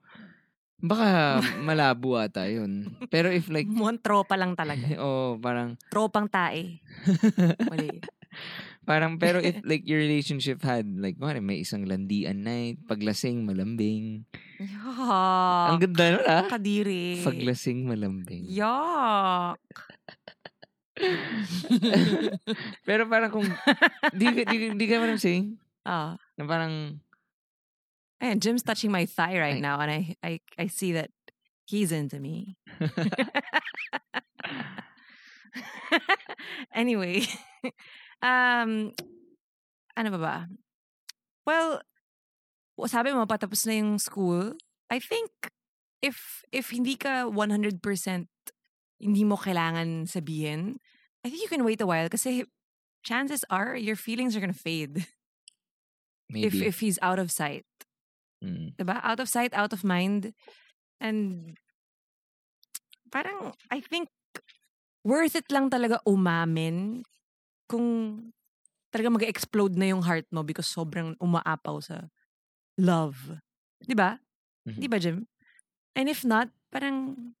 Baka 0.79 1.39
malabo 1.67 2.19
ata 2.19 2.45
yun. 2.45 2.99
Pero 3.07 3.31
if 3.31 3.47
like, 3.47 3.65
Mukhang 3.65 4.03
tropa 4.03 4.35
lang 4.35 4.53
talaga. 4.59 4.85
oh, 5.03 5.39
parang, 5.39 5.79
Tropang 5.87 6.27
tae. 6.27 6.83
Mali. 7.71 8.03
Parang, 8.89 9.21
pero 9.21 9.37
if 9.37 9.61
like 9.69 9.85
your 9.85 10.01
relationship 10.01 10.65
had 10.65 10.89
like, 10.97 11.13
kunwari, 11.21 11.45
may 11.45 11.61
isang 11.61 11.85
landian 11.85 12.41
night, 12.41 12.81
paglasing, 12.89 13.45
malambing. 13.45 14.25
Yuck. 14.57 15.67
Ang 15.69 15.77
ganda 15.85 16.05
nun 16.17 16.25
ah. 16.25 16.49
Kadiri. 16.49 17.21
Paglasing, 17.21 17.85
malambing. 17.85 18.49
Yuck. 18.49 19.61
pero 22.89 23.05
parang 23.05 23.29
kung, 23.29 23.45
di, 24.17 24.25
di, 24.33 24.57
ka- 24.57 24.73
di 24.73 24.85
ka 24.89 24.97
man 24.97 25.21
saying, 25.21 25.53
Ah. 25.85 26.17
na 26.33 26.49
parang, 26.49 26.97
And 28.19 28.41
Jim's 28.43 28.65
touching 28.65 28.91
my 28.91 29.05
thigh 29.05 29.39
right 29.39 29.55
Ay. 29.55 29.63
now, 29.63 29.79
and 29.79 29.87
I, 29.93 30.17
I, 30.19 30.33
I 30.57 30.67
see 30.67 30.91
that 30.99 31.07
he's 31.63 31.93
into 31.93 32.19
me. 32.19 32.57
anyway, 36.75 37.23
um, 38.23 38.91
ano 39.95 40.09
ba 40.15 40.19
ba? 40.19 40.37
Well, 41.45 41.81
sabi 42.87 43.11
mo 43.11 43.27
patapos 43.27 43.67
na 43.67 43.75
yung 43.79 43.99
school. 43.99 44.55
I 44.87 44.99
think 45.03 45.29
if 45.99 46.45
if 46.55 46.71
hindi 46.71 46.95
ka 46.95 47.27
100% 47.27 47.83
hindi 48.99 49.23
mo 49.23 49.35
kailangan 49.35 50.07
sabihin, 50.07 50.79
I 51.23 51.31
think 51.31 51.43
you 51.43 51.51
can 51.51 51.67
wait 51.67 51.83
a 51.83 51.87
while 51.87 52.07
kasi 52.07 52.47
chances 53.03 53.43
are 53.51 53.75
your 53.75 53.95
feelings 53.95 54.35
are 54.35 54.43
gonna 54.43 54.55
fade 54.55 55.07
if 56.35 56.53
maybe. 56.53 56.67
if 56.67 56.79
he's 56.79 56.99
out 57.01 57.19
of 57.19 57.31
sight. 57.31 57.67
Mm. 58.43 58.75
'Di 58.75 58.83
ba? 58.87 59.03
Out 59.03 59.19
of 59.19 59.27
sight, 59.27 59.51
out 59.51 59.75
of 59.75 59.83
mind. 59.83 60.31
And 60.99 61.55
parang 63.11 63.55
I 63.71 63.79
think 63.83 64.11
worth 65.03 65.35
it 65.35 65.47
lang 65.51 65.71
talaga 65.71 65.99
umamin 66.07 67.03
kung 67.69 67.87
talaga 68.89 69.13
mag-explode 69.21 69.77
na 69.77 69.93
yung 69.93 70.01
heart 70.01 70.25
mo 70.33 70.41
because 70.41 70.65
sobrang 70.67 71.13
umaapaw 71.21 71.77
sa 71.79 72.09
love. 72.81 73.37
'Di 73.85 73.93
ba? 73.93 74.17
Mhm. 74.65 74.79
'Di 74.81 74.87
ba, 74.89 74.97
Jim? 74.97 75.17
And 75.93 76.09
if 76.09 76.25
not, 76.25 76.49
parang 76.73 77.33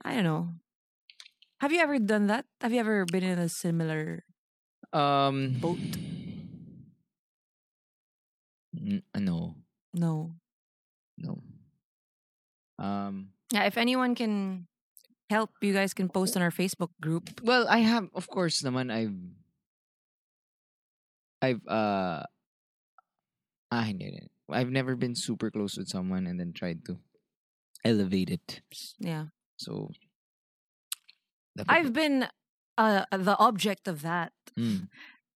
I 0.00 0.16
don't 0.16 0.24
know. 0.24 0.56
Have 1.60 1.76
you 1.76 1.80
ever 1.84 2.00
done 2.00 2.26
that? 2.32 2.48
Have 2.64 2.72
you 2.72 2.80
ever 2.80 3.04
been 3.04 3.24
in 3.24 3.36
a 3.38 3.48
similar 3.52 4.24
Um, 4.96 5.60
boat? 5.60 5.78
N- 8.74 9.04
ano, 9.14 9.54
No. 9.92 10.34
no. 11.18 11.42
Um, 12.78 13.34
Yeah, 13.52 13.66
if 13.68 13.76
anyone 13.76 14.14
can 14.14 14.66
help, 15.30 15.50
you 15.62 15.72
guys 15.72 15.94
can 15.94 16.10
post 16.10 16.36
on 16.36 16.42
our 16.42 16.50
Facebook 16.50 16.90
group. 17.00 17.40
well, 17.42 17.66
I 17.70 17.78
have, 17.86 18.10
of 18.14 18.26
course, 18.28 18.60
naman, 18.62 18.90
I've, 18.90 19.14
I've, 21.40 21.62
uh, 21.66 22.26
ah, 23.70 23.84
hindi, 23.86 24.04
hindi. 24.10 24.26
I've 24.50 24.74
never 24.74 24.98
been 24.98 25.14
super 25.14 25.50
close 25.50 25.78
with 25.78 25.88
someone 25.88 26.26
and 26.26 26.38
then 26.38 26.52
tried 26.52 26.84
to 26.90 26.98
elevate 27.86 28.28
it. 28.28 28.60
Yeah. 28.98 29.30
So, 29.56 29.94
I've 31.68 31.94
been 31.94 32.26
uh, 32.76 33.06
the 33.14 33.38
object 33.38 33.86
of 33.86 34.02
that. 34.02 34.34
Mm, 34.58 34.90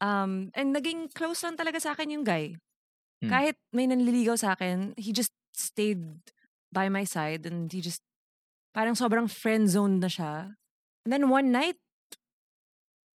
Um, 0.04 0.50
and 0.52 0.76
naging 0.76 1.14
close 1.14 1.40
lang 1.40 1.56
talaga 1.56 1.80
sa 1.80 1.96
akin 1.96 2.12
yung 2.12 2.26
guy. 2.28 2.60
Hmm. 3.24 3.30
Kahit 3.30 3.56
may 3.72 3.88
nanliligaw 3.88 4.36
sa 4.36 4.52
akin, 4.52 4.92
he 5.00 5.16
just 5.16 5.32
stayed 5.56 6.20
by 6.68 6.92
my 6.92 7.08
side 7.08 7.46
and 7.46 7.72
he 7.72 7.80
just 7.80 8.04
parang 8.74 8.98
sobrang 8.98 9.30
friend 9.30 9.70
zone 9.70 10.02
na 10.02 10.10
siya. 10.10 10.58
And 11.06 11.12
then 11.12 11.30
one 11.30 11.52
night, 11.52 11.78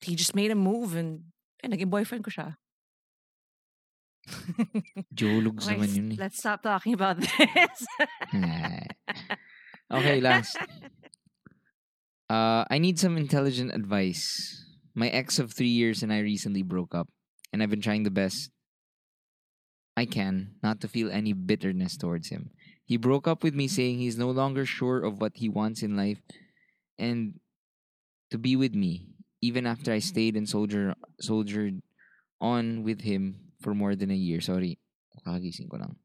he 0.00 0.14
just 0.14 0.34
made 0.34 0.50
a 0.50 0.54
move 0.54 0.94
and, 0.94 1.34
and 1.62 1.74
naging 1.74 1.90
boyfriend 1.90 2.22
ko 2.24 2.30
siya. 2.30 2.54
Jologs 5.10 5.64
Okay, 5.68 5.74
naman 5.76 5.90
yun 5.96 6.08
eh. 6.12 6.16
let's 6.20 6.38
stop 6.38 6.62
talking 6.62 6.92
about 6.94 7.16
this. 7.24 7.78
okay, 9.90 10.20
last. 10.20 10.56
Uh, 12.28 12.64
I 12.68 12.76
need 12.78 12.98
some 12.98 13.16
intelligent 13.16 13.72
advice. 13.72 14.64
My 14.94 15.08
ex 15.08 15.38
of 15.38 15.52
three 15.52 15.72
years 15.72 16.02
and 16.02 16.12
I 16.12 16.20
recently 16.20 16.62
broke 16.62 16.94
up, 16.94 17.08
and 17.52 17.62
I've 17.62 17.70
been 17.72 17.80
trying 17.80 18.04
the 18.04 18.12
best 18.12 18.50
I 19.96 20.04
can 20.04 20.54
not 20.62 20.80
to 20.82 20.88
feel 20.88 21.10
any 21.10 21.32
bitterness 21.32 21.96
towards 21.96 22.28
him. 22.28 22.50
He 22.88 22.96
broke 22.96 23.28
up 23.28 23.44
with 23.44 23.52
me 23.52 23.68
saying 23.68 24.00
he's 24.00 24.16
no 24.16 24.32
longer 24.32 24.64
sure 24.64 25.04
of 25.04 25.20
what 25.20 25.36
he 25.36 25.52
wants 25.52 25.84
in 25.84 25.92
life 25.92 26.24
and 26.96 27.36
to 28.32 28.40
be 28.40 28.56
with 28.56 28.74
me, 28.74 29.12
even 29.44 29.68
after 29.68 29.92
I 29.92 30.00
stayed 30.00 30.40
and 30.40 30.48
soldier, 30.48 30.96
soldiered 31.20 31.84
on 32.40 32.82
with 32.84 33.02
him 33.04 33.52
for 33.60 33.74
more 33.74 33.94
than 33.94 34.10
a 34.10 34.16
year. 34.16 34.40
Sorry, 34.40 34.80
kakagising 35.12 35.68
ko 35.68 35.76
lang. 35.76 35.96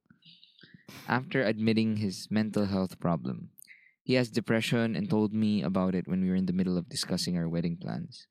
After 1.07 1.39
admitting 1.39 2.03
his 2.03 2.27
mental 2.29 2.67
health 2.67 2.99
problem, 2.99 3.55
he 4.03 4.19
has 4.19 4.27
depression 4.27 4.99
and 4.99 5.09
told 5.09 5.31
me 5.31 5.63
about 5.63 5.95
it 5.95 6.03
when 6.03 6.19
we 6.19 6.27
were 6.27 6.35
in 6.35 6.51
the 6.51 6.57
middle 6.57 6.75
of 6.75 6.91
discussing 6.91 7.39
our 7.39 7.47
wedding 7.47 7.79
plans. 7.79 8.27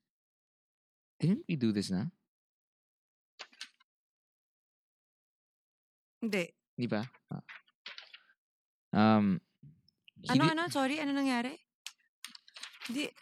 Didn't 1.21 1.49
we 1.49 1.57
do 1.57 1.73
this 1.73 1.89
na? 1.89 2.13
Hindi. 6.21 6.53
Di 6.77 6.87
ba? 6.87 7.09
Ah. 7.33 7.41
Um, 8.93 9.41
he 10.23 10.29
Ano, 10.31 10.45
did- 10.45 10.53
ano? 10.59 10.63
Sorry, 10.69 11.01
ano 11.01 11.13
nangyari? 11.13 11.57
Hindi- 12.89 13.13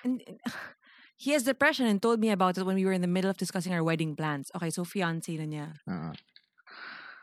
he 1.16 1.30
has 1.32 1.42
depression 1.44 1.86
and 1.86 2.00
told 2.02 2.18
me 2.20 2.30
about 2.30 2.58
it 2.58 2.64
when 2.66 2.76
we 2.76 2.84
were 2.84 2.92
in 2.92 3.00
the 3.02 3.10
middle 3.10 3.30
of 3.30 3.36
discussing 3.36 3.72
our 3.72 3.84
wedding 3.84 4.16
plans. 4.16 4.50
Okay, 4.56 4.70
so 4.70 4.84
fiancé 4.84 5.38
na 5.38 5.46
niya. 5.46 5.66
Ah, 5.88 6.12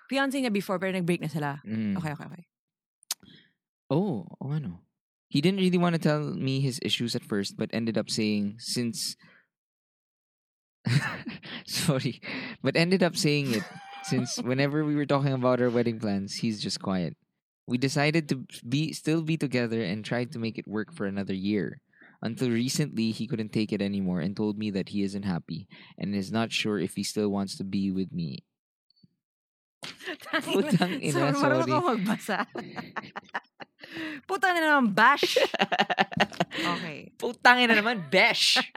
Fiancé 0.08 0.40
niya 0.40 0.54
before, 0.54 0.80
pero 0.80 0.92
nag-break 0.96 1.20
na 1.20 1.28
sila. 1.28 1.60
mm. 1.68 1.98
Okay, 2.00 2.12
okay, 2.16 2.26
okay. 2.32 2.44
Oh, 3.90 4.24
oh 4.40 4.52
ano. 4.52 4.80
He 5.28 5.42
didn't 5.44 5.60
really 5.60 5.78
want 5.78 5.92
to 5.96 6.00
tell 6.00 6.24
me 6.36 6.62
his 6.64 6.80
issues 6.82 7.12
at 7.16 7.24
first, 7.24 7.58
but 7.60 7.68
ended 7.76 7.98
up 8.00 8.08
saying 8.10 8.64
since 8.64 9.18
sorry, 11.68 12.22
but 12.64 12.76
ended 12.78 13.04
up 13.04 13.16
saying 13.18 13.52
it 13.54 13.64
since 14.04 14.38
whenever 14.40 14.86
we 14.86 14.96
were 14.96 15.06
talking 15.06 15.34
about 15.34 15.60
our 15.60 15.70
wedding 15.70 16.00
plans, 16.00 16.36
he's 16.36 16.62
just 16.64 16.80
quiet. 16.80 17.16
We 17.68 17.78
decided 17.78 18.30
to 18.30 18.48
be 18.68 18.94
still 18.94 19.22
be 19.22 19.36
together 19.36 19.84
and 19.84 20.04
tried 20.04 20.32
to 20.32 20.40
make 20.40 20.58
it 20.58 20.68
work 20.68 20.94
for 20.96 21.06
another 21.06 21.36
year. 21.36 21.82
Until 22.22 22.50
recently, 22.50 23.12
he 23.12 23.28
couldn't 23.28 23.54
take 23.54 23.72
it 23.72 23.82
anymore 23.82 24.22
and 24.22 24.36
told 24.36 24.58
me 24.58 24.72
that 24.72 24.90
he 24.90 25.04
isn't 25.04 25.24
happy 25.24 25.68
and 26.00 26.16
is 26.16 26.32
not 26.32 26.52
sure 26.52 26.80
if 26.80 26.96
he 26.96 27.04
still 27.04 27.30
wants 27.30 27.58
to 27.58 27.64
be 27.64 27.92
with 27.92 28.12
me. 28.12 28.42
Putang 29.86 30.98
ina, 31.04 31.34
so, 31.34 31.40
sorry. 31.40 31.62
magbasa. 31.70 32.48
Putang 34.26 34.58
ina 34.58 34.68
naman, 34.74 34.96
bash. 34.96 35.38
Okay. 36.58 37.12
Putangin 37.20 37.70
na 37.70 37.76
naman, 37.78 38.10
besh! 38.10 38.58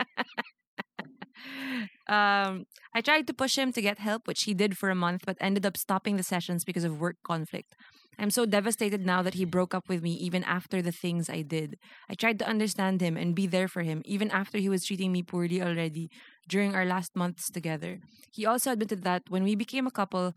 Um, 2.10 2.66
I 2.92 3.00
tried 3.00 3.28
to 3.28 3.32
push 3.32 3.56
him 3.56 3.72
to 3.72 3.80
get 3.80 4.00
help, 4.02 4.26
which 4.26 4.42
he 4.42 4.52
did 4.52 4.76
for 4.76 4.90
a 4.90 4.96
month, 4.96 5.22
but 5.24 5.38
ended 5.40 5.64
up 5.64 5.76
stopping 5.76 6.16
the 6.16 6.24
sessions 6.26 6.64
because 6.64 6.82
of 6.82 7.00
work 7.00 7.16
conflict. 7.22 7.76
I'm 8.18 8.30
so 8.30 8.44
devastated 8.44 9.06
now 9.06 9.22
that 9.22 9.34
he 9.34 9.44
broke 9.44 9.74
up 9.74 9.88
with 9.88 10.02
me 10.02 10.12
even 10.12 10.44
after 10.44 10.82
the 10.82 10.92
things 10.92 11.30
I 11.30 11.42
did. 11.42 11.78
I 12.08 12.14
tried 12.14 12.38
to 12.40 12.48
understand 12.48 13.00
him 13.00 13.16
and 13.16 13.34
be 13.34 13.46
there 13.46 13.68
for 13.68 13.82
him, 13.82 14.02
even 14.04 14.30
after 14.30 14.58
he 14.58 14.68
was 14.68 14.84
treating 14.84 15.10
me 15.10 15.22
poorly 15.22 15.62
already 15.62 16.10
during 16.48 16.74
our 16.74 16.84
last 16.84 17.16
months 17.16 17.50
together. 17.50 18.00
He 18.32 18.44
also 18.44 18.72
admitted 18.72 19.04
that 19.04 19.22
when 19.28 19.42
we 19.42 19.54
became 19.54 19.86
a 19.86 19.90
couple, 19.90 20.34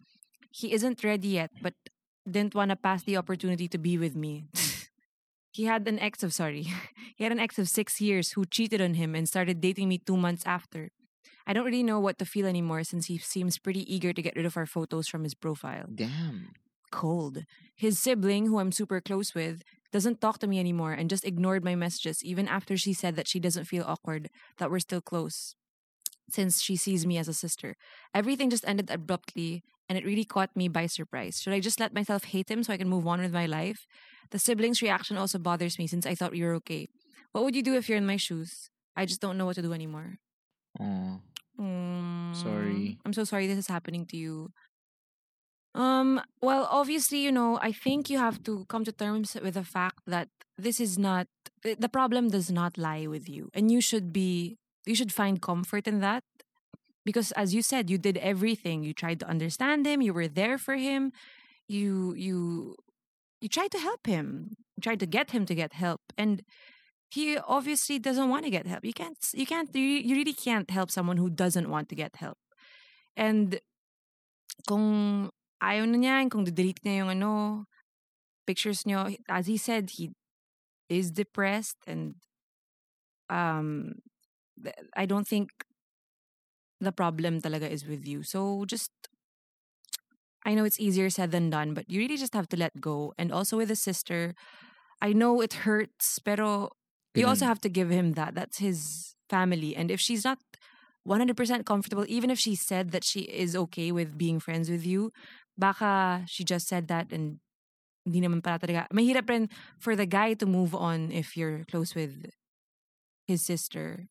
he 0.52 0.72
isn't 0.72 1.04
ready 1.04 1.30
yet, 1.30 1.52
but 1.62 1.74
didn't 2.30 2.56
want 2.56 2.70
to 2.70 2.76
pass 2.76 3.04
the 3.04 3.18
opportunity 3.18 3.68
to 3.68 3.78
be 3.78 3.98
with 3.98 4.16
me. 4.16 4.46
he 5.52 5.66
had 5.66 5.88
an 5.88 6.00
ex 6.00 6.24
of 6.24 6.34
sorry. 6.34 6.68
He 7.16 7.24
had 7.24 7.32
an 7.32 7.40
ex 7.40 7.60
of 7.60 7.70
six 7.70 8.02
years 8.02 8.32
who 8.32 8.44
cheated 8.46 8.82
on 8.82 8.96
him 8.96 9.14
and 9.14 9.30
started 9.30 9.62
dating 9.62 9.88
me 9.88 10.00
two 10.00 10.18
months 10.18 10.44
after. 10.48 10.90
I 11.46 11.54
don't 11.54 11.66
really 11.66 11.84
know 11.84 12.00
what 12.00 12.18
to 12.20 12.26
feel 12.26 12.48
anymore 12.48 12.84
since 12.84 13.06
he 13.06 13.18
seems 13.20 13.60
pretty 13.60 13.84
eager 13.94 14.14
to 14.14 14.22
get 14.22 14.36
rid 14.36 14.46
of 14.46 14.58
our 14.58 14.66
photos 14.66 15.08
from 15.08 15.24
his 15.24 15.36
profile. 15.36 15.86
Damn. 15.94 16.54
Cold. 16.94 17.46
His 17.76 17.98
sibling, 17.98 18.46
who 18.46 18.60
I'm 18.60 18.72
super 18.72 19.02
close 19.02 19.34
with, 19.34 19.64
doesn't 19.92 20.22
talk 20.22 20.38
to 20.40 20.48
me 20.48 20.60
anymore 20.60 20.94
and 20.94 21.10
just 21.10 21.26
ignored 21.26 21.64
my 21.64 21.76
messages 21.76 22.24
even 22.24 22.48
after 22.48 22.78
she 22.78 22.94
said 22.94 23.16
that 23.16 23.28
she 23.28 23.40
doesn't 23.40 23.66
feel 23.66 23.84
awkward, 23.86 24.30
that 24.58 24.70
we're 24.70 24.80
still 24.80 25.02
close, 25.02 25.56
since 26.30 26.62
she 26.62 26.76
sees 26.76 27.06
me 27.06 27.18
as 27.18 27.28
a 27.28 27.34
sister. 27.34 27.76
Everything 28.14 28.50
just 28.50 28.68
ended 28.68 28.92
abruptly 28.92 29.64
and 29.90 29.98
it 29.98 30.06
really 30.06 30.24
caught 30.24 30.56
me 30.56 30.68
by 30.68 30.86
surprise. 30.86 31.42
Should 31.42 31.54
I 31.54 31.60
just 31.60 31.80
let 31.80 31.94
myself 31.94 32.26
hate 32.26 32.50
him 32.50 32.64
so 32.64 32.72
I 32.72 32.78
can 32.78 32.90
move 32.90 33.08
on 33.08 33.22
with 33.22 33.34
my 33.34 33.48
life? 33.48 33.86
The 34.32 34.40
siblings' 34.40 34.82
reaction 34.82 35.18
also 35.18 35.40
bothers 35.40 35.78
me 35.80 35.88
since 35.88 36.06
I 36.06 36.16
thought 36.16 36.32
we 36.32 36.44
were 36.44 36.54
okay. 36.62 36.88
What 37.32 37.44
would 37.44 37.56
you 37.56 37.64
do 37.64 37.76
if 37.76 37.90
you're 37.90 37.98
in 37.98 38.06
my 38.06 38.18
shoes? 38.18 38.70
I 38.96 39.06
just 39.06 39.20
don't 39.22 39.38
know 39.38 39.46
what 39.46 39.56
to 39.56 39.62
do 39.62 39.74
anymore. 39.74 40.18
Oh. 40.80 41.20
Mm, 41.60 42.36
Sorry. 42.36 42.98
I'm 43.06 43.14
so 43.14 43.24
sorry 43.24 43.48
this 43.48 43.58
is 43.58 43.68
happening 43.68 44.06
to 44.08 44.18
you. 44.18 44.52
Um, 45.76 46.22
well, 46.42 46.68
obviously, 46.70 47.20
you 47.20 47.32
know, 47.32 47.58
I 47.62 47.72
think 47.72 48.10
you 48.10 48.20
have 48.20 48.44
to 48.44 48.66
come 48.66 48.84
to 48.86 48.92
terms 48.92 49.36
with 49.42 49.56
the 49.56 49.64
fact 49.64 50.02
that 50.06 50.30
this 50.58 50.80
is 50.80 51.00
not 51.00 51.28
the 51.64 51.90
problem 51.90 52.30
does 52.30 52.52
not 52.52 52.78
lie 52.78 53.08
with 53.08 53.28
you. 53.28 53.50
And 53.54 53.72
you 53.72 53.82
should 53.82 54.14
be 54.14 54.58
you 54.86 54.96
should 54.96 55.12
find 55.12 55.42
comfort 55.42 55.88
in 55.88 56.00
that. 56.02 56.24
Because 57.06 57.32
as 57.34 57.54
you 57.54 57.62
said, 57.62 57.90
you 57.90 57.98
did 57.98 58.18
everything. 58.18 58.84
You 58.84 58.94
tried 58.94 59.20
to 59.22 59.28
understand 59.28 59.86
him, 59.86 60.02
you 60.02 60.14
were 60.14 60.28
there 60.28 60.58
for 60.58 60.76
him, 60.76 61.12
you 61.68 62.14
you 62.16 62.76
you 63.42 63.50
tried 63.50 63.72
to 63.72 63.80
help 63.80 64.06
him. 64.06 64.56
You 64.78 64.82
tried 64.82 65.00
to 65.00 65.06
get 65.06 65.32
him 65.32 65.46
to 65.46 65.56
get 65.56 65.74
help. 65.74 66.02
And 66.18 66.44
he 67.10 67.38
obviously 67.38 68.00
doesn't 68.00 68.30
want 68.30 68.46
to 68.46 68.52
get 68.52 68.68
help. 68.68 68.86
You 68.86 68.94
can't 68.94 69.18
you 69.34 69.46
can't 69.46 69.74
you 69.76 70.16
really 70.16 70.34
can't 70.34 70.70
help 70.70 70.92
someone 70.92 71.18
who 71.18 71.30
doesn't 71.30 71.70
want 71.70 71.90
to 71.90 71.96
get 71.96 72.18
help. 72.18 72.38
And 73.16 73.60
kung 74.68 75.32
ayaw 75.64 75.88
na 75.88 75.98
niya, 75.98 76.16
kung 76.28 76.44
delete 76.44 76.84
niya 76.84 77.08
yung 77.08 77.12
ano, 77.16 77.32
pictures 78.46 78.84
niyo, 78.84 79.16
as 79.32 79.48
he 79.48 79.58
said, 79.58 79.96
he 79.96 80.12
is 80.90 81.12
depressed 81.12 81.80
and 81.88 82.16
um 83.30 83.96
I 84.96 85.06
don't 85.06 85.28
think 85.28 85.50
the 86.80 86.92
problem 86.92 87.42
talaga 87.42 87.70
is 87.70 87.88
with 87.88 88.06
you. 88.06 88.24
So 88.24 88.66
just 88.66 88.92
I 90.46 90.54
know 90.54 90.66
it's 90.66 90.80
easier 90.80 91.10
said 91.10 91.32
than 91.32 91.50
done, 91.50 91.74
but 91.74 91.90
you 91.90 92.00
really 92.00 92.18
just 92.18 92.34
have 92.34 92.50
to 92.50 92.58
let 92.58 92.80
go. 92.82 93.14
And 93.18 93.32
also 93.32 93.58
with 93.58 93.70
his 93.70 93.82
sister, 93.82 94.36
I 95.02 95.14
know 95.14 95.42
it 95.42 95.64
hurts, 95.66 96.20
pero 96.20 96.72
you 97.16 97.28
also 97.28 97.46
have 97.46 97.62
to 97.62 97.70
give 97.70 97.90
him 97.90 98.14
that. 98.14 98.36
That's 98.36 98.58
his 98.58 99.16
family. 99.30 99.76
And 99.76 99.92
if 99.92 100.02
she's 100.02 100.26
not 100.26 100.40
100% 101.04 101.66
comfortable, 101.66 102.06
even 102.08 102.30
if 102.30 102.40
she 102.40 102.56
said 102.56 102.92
that 102.92 103.04
she 103.04 103.22
is 103.22 103.56
okay 103.56 103.92
with 103.92 104.18
being 104.18 104.40
friends 104.40 104.70
with 104.70 104.86
you, 104.86 105.12
baka 105.58 106.24
she 106.28 106.44
just 106.44 106.68
said 106.68 106.88
that 106.88 107.12
and 107.12 107.40
hindi 108.06 108.22
naman 108.22 108.44
pala 108.44 108.60
talaga. 108.60 108.88
Mahirap 108.92 109.30
rin 109.30 109.50
for 109.80 109.96
the 109.96 110.06
guy 110.06 110.34
to 110.36 110.46
move 110.46 110.76
on 110.76 111.12
if 111.12 111.38
you're 111.38 111.64
close 111.72 111.96
with 111.96 112.32
his 113.26 113.42
sister. 113.44 114.10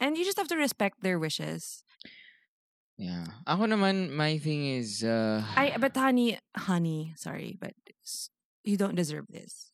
And 0.00 0.16
you 0.16 0.24
just 0.24 0.38
have 0.38 0.48
to 0.48 0.56
respect 0.56 1.04
their 1.04 1.18
wishes. 1.18 1.84
Yeah. 2.96 3.28
Ako 3.46 3.64
naman, 3.64 4.12
my 4.12 4.36
thing 4.36 4.64
is, 4.64 5.04
uh, 5.04 5.44
I 5.56 5.76
but 5.80 5.96
honey, 5.96 6.36
honey, 6.56 7.12
sorry, 7.16 7.56
but 7.60 7.72
you 8.64 8.76
don't 8.76 8.96
deserve 8.96 9.28
this. 9.28 9.72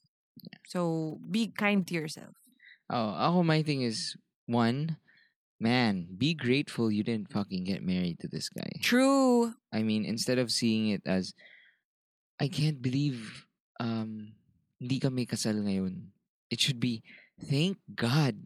So 0.67 1.19
be 1.31 1.51
kind 1.51 1.87
to 1.87 1.95
yourself. 1.95 2.35
oh, 2.91 3.15
ako, 3.19 3.43
my 3.43 3.63
thing 3.63 3.83
is, 3.83 4.15
one, 4.47 4.97
man, 5.61 6.07
be 6.17 6.35
grateful 6.35 6.91
you 6.91 7.03
didn't 7.03 7.33
fucking 7.33 7.65
get 7.65 7.83
married 7.83 8.21
to 8.21 8.29
this 8.29 8.49
guy. 8.49 8.69
True. 8.83 9.55
I 9.73 9.83
mean, 9.83 10.05
instead 10.05 10.39
of 10.39 10.53
seeing 10.53 10.89
it 10.93 11.03
as, 11.07 11.33
I 12.41 12.49
can't 12.49 12.81
believe, 12.83 13.47
um, 13.81 14.33
hindi 14.81 15.01
kami 15.01 15.25
kasal 15.25 15.57
ngayon. 15.65 16.13
It 16.53 16.61
should 16.61 16.79
be, 16.81 17.03
thank 17.41 17.79
God. 17.95 18.37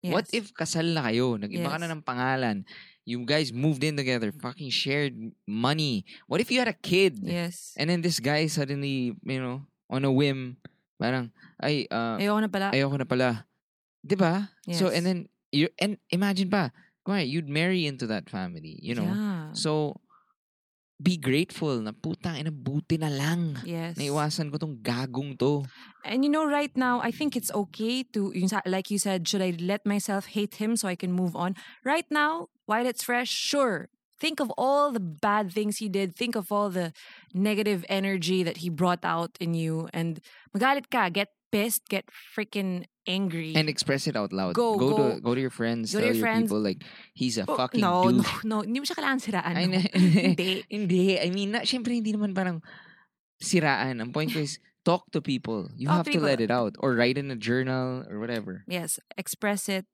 Yes. 0.00 0.12
What 0.12 0.26
if 0.32 0.52
kasal 0.52 0.92
na 0.92 1.08
kayo? 1.08 1.36
Nag-iba 1.40 1.68
ka 1.68 1.78
na 1.80 1.88
Yes. 1.88 1.94
ng 1.96 2.02
pangalan. 2.04 2.56
You 3.04 3.20
guys 3.28 3.52
moved 3.52 3.84
in 3.84 3.96
together, 3.96 4.32
fucking 4.32 4.72
shared 4.72 5.12
money. 5.44 6.04
What 6.28 6.40
if 6.40 6.48
you 6.48 6.60
had 6.60 6.68
a 6.72 6.76
kid? 6.76 7.20
Yes. 7.20 7.72
And 7.76 7.88
then 7.92 8.00
this 8.00 8.20
guy 8.20 8.48
suddenly, 8.48 9.12
you 9.20 9.40
know, 9.40 9.68
on 9.92 10.04
a 10.04 10.12
whim, 10.12 10.56
parang, 10.96 11.28
ay, 11.60 11.84
uh, 11.92 12.16
Ayoko 12.16 12.40
na 12.40 12.48
pala. 12.48 12.68
ayoko 12.72 12.96
na 12.96 13.04
pala. 13.04 13.28
'Di 14.04 14.16
ba? 14.16 14.52
So, 14.72 14.88
and 14.92 15.04
Yes. 15.04 15.04
then, 15.04 15.18
you 15.54 15.70
and 15.78 15.96
imagine 16.10 16.50
pa, 16.50 16.74
kumari, 17.06 17.30
you'd 17.30 17.48
marry 17.48 17.86
into 17.86 18.06
that 18.10 18.28
family, 18.28 18.78
you 18.82 18.94
know? 18.94 19.06
Yeah. 19.06 19.54
So, 19.54 20.00
be 21.02 21.16
grateful 21.18 21.82
na 21.82 21.90
putang 21.90 22.38
ina 22.38 22.50
buti 22.50 22.96
na 22.96 23.10
lang. 23.10 23.58
Yes. 23.66 23.98
Naiwasan 23.98 24.50
ko 24.50 24.58
tong 24.58 24.78
gagong 24.82 25.38
to. 25.38 25.66
And 26.04 26.24
you 26.24 26.30
know, 26.30 26.46
right 26.46 26.74
now, 26.76 27.00
I 27.02 27.10
think 27.10 27.36
it's 27.36 27.52
okay 27.52 28.02
to, 28.14 28.32
like 28.66 28.90
you 28.90 28.98
said, 28.98 29.26
should 29.26 29.42
I 29.42 29.54
let 29.58 29.84
myself 29.86 30.26
hate 30.26 30.56
him 30.56 30.76
so 30.76 30.88
I 30.88 30.94
can 30.94 31.12
move 31.12 31.34
on? 31.34 31.56
Right 31.84 32.06
now, 32.10 32.48
while 32.66 32.86
it's 32.86 33.02
fresh, 33.02 33.28
sure. 33.28 33.90
Think 34.20 34.38
of 34.38 34.48
all 34.56 34.92
the 34.92 35.02
bad 35.02 35.52
things 35.52 35.78
he 35.78 35.90
did. 35.90 36.14
Think 36.14 36.36
of 36.36 36.50
all 36.50 36.70
the 36.70 36.94
negative 37.34 37.84
energy 37.90 38.42
that 38.42 38.58
he 38.58 38.70
brought 38.70 39.04
out 39.04 39.36
in 39.40 39.52
you. 39.52 39.90
And 39.92 40.20
magalit 40.56 40.88
ka, 40.88 41.10
get 41.10 41.34
pissed, 41.54 41.86
get 41.86 42.10
freaking 42.34 42.90
angry. 43.06 43.54
And 43.54 43.70
express 43.70 44.10
it 44.10 44.18
out 44.18 44.34
loud. 44.34 44.58
Go, 44.58 44.74
go, 44.74 44.90
go. 44.90 44.96
to 45.14 45.20
go 45.22 45.30
to 45.38 45.40
your 45.40 45.54
friends, 45.54 45.94
Go 45.94 46.02
tell 46.02 46.10
your 46.10 46.18
your, 46.18 46.24
friends. 46.26 46.50
people 46.50 46.58
like 46.58 46.82
he's 47.14 47.38
a 47.38 47.46
Oh, 47.46 47.54
fucking 47.54 47.78
no, 47.78 48.10
douche. 48.10 48.26
no, 48.42 48.58
no. 48.58 48.66
Hindi 48.66 48.82
mo 48.82 48.86
siya 48.90 48.96
kailangan 48.98 49.20
siraan. 49.22 49.54
Ay, 49.60 49.66
no. 49.70 49.78
Hindi. 49.94 50.50
Hindi. 50.74 51.04
I 51.22 51.30
mean, 51.30 51.54
na, 51.54 51.62
syempre 51.62 51.94
hindi 51.94 52.10
naman 52.10 52.34
parang 52.34 52.58
siraan. 53.38 54.02
Ang 54.02 54.10
point 54.10 54.34
is 54.34 54.58
talk 54.82 55.06
to 55.14 55.22
people. 55.22 55.70
You 55.78 55.88
Talk 55.88 56.04
have 56.04 56.10
to 56.12 56.18
to 56.18 56.26
let 56.26 56.40
it 56.42 56.50
out 56.50 56.74
or 56.82 56.92
write 56.98 57.16
in 57.16 57.30
a 57.30 57.38
journal 57.38 58.02
or 58.10 58.18
whatever. 58.18 58.64
Yes, 58.66 58.98
express 59.16 59.70
it. 59.70 59.86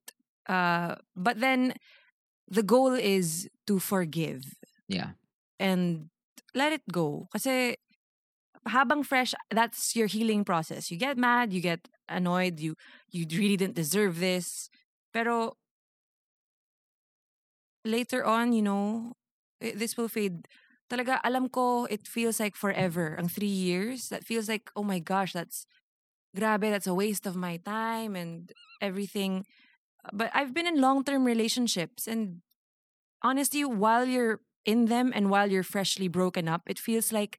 Uh, 0.49 0.97
but 1.15 1.39
then 1.39 1.77
the 2.49 2.65
goal 2.65 2.97
is 2.97 3.47
to 3.69 3.79
forgive. 3.79 4.43
Yeah. 4.91 5.15
and 5.61 6.09
let 6.57 6.73
it 6.73 6.83
go. 6.91 7.29
Kasi 7.31 7.77
habang 8.67 9.03
fresh, 9.03 9.35
that's 9.51 9.97
your 9.97 10.07
healing 10.07 10.45
process. 10.45 10.91
You 10.91 10.97
get 10.99 11.17
mad, 11.19 11.53
you 11.53 11.61
get 11.61 11.89
annoyed, 12.09 12.61
you 12.61 12.77
you 13.11 13.27
really 13.33 13.57
didn't 13.57 13.75
deserve 13.77 14.21
this. 14.21 14.69
Pero 15.13 15.57
later 17.85 18.25
on, 18.25 18.53
you 18.53 18.63
know, 18.63 19.15
i- 19.63 19.73
this 19.75 19.97
will 19.97 20.09
fade. 20.09 20.47
Talaga, 20.91 21.21
alam 21.23 21.49
ko, 21.49 21.85
it 21.87 22.07
feels 22.07 22.41
like 22.41 22.57
forever. 22.57 23.15
Ang 23.19 23.29
three 23.29 23.51
years, 23.51 24.09
that 24.09 24.25
feels 24.27 24.49
like, 24.49 24.71
oh 24.75 24.83
my 24.83 24.99
gosh, 24.99 25.33
that's, 25.33 25.67
grabe, 26.37 26.71
that's 26.71 26.87
a 26.89 26.95
waste 26.95 27.27
of 27.27 27.37
my 27.37 27.59
time 27.59 28.17
and 28.17 28.53
everything. 28.83 29.47
But 30.13 30.31
I've 30.35 30.55
been 30.55 30.67
in 30.67 30.81
long-term 30.81 31.25
relationships 31.25 32.07
and 32.09 32.43
honestly, 33.23 33.65
while 33.65 34.05
you're 34.07 34.41
in 34.65 34.87
them 34.87 35.13
and 35.15 35.31
while 35.31 35.51
you're 35.51 35.63
freshly 35.67 36.09
broken 36.09 36.49
up, 36.49 36.63
it 36.67 36.79
feels 36.79 37.13
like, 37.13 37.39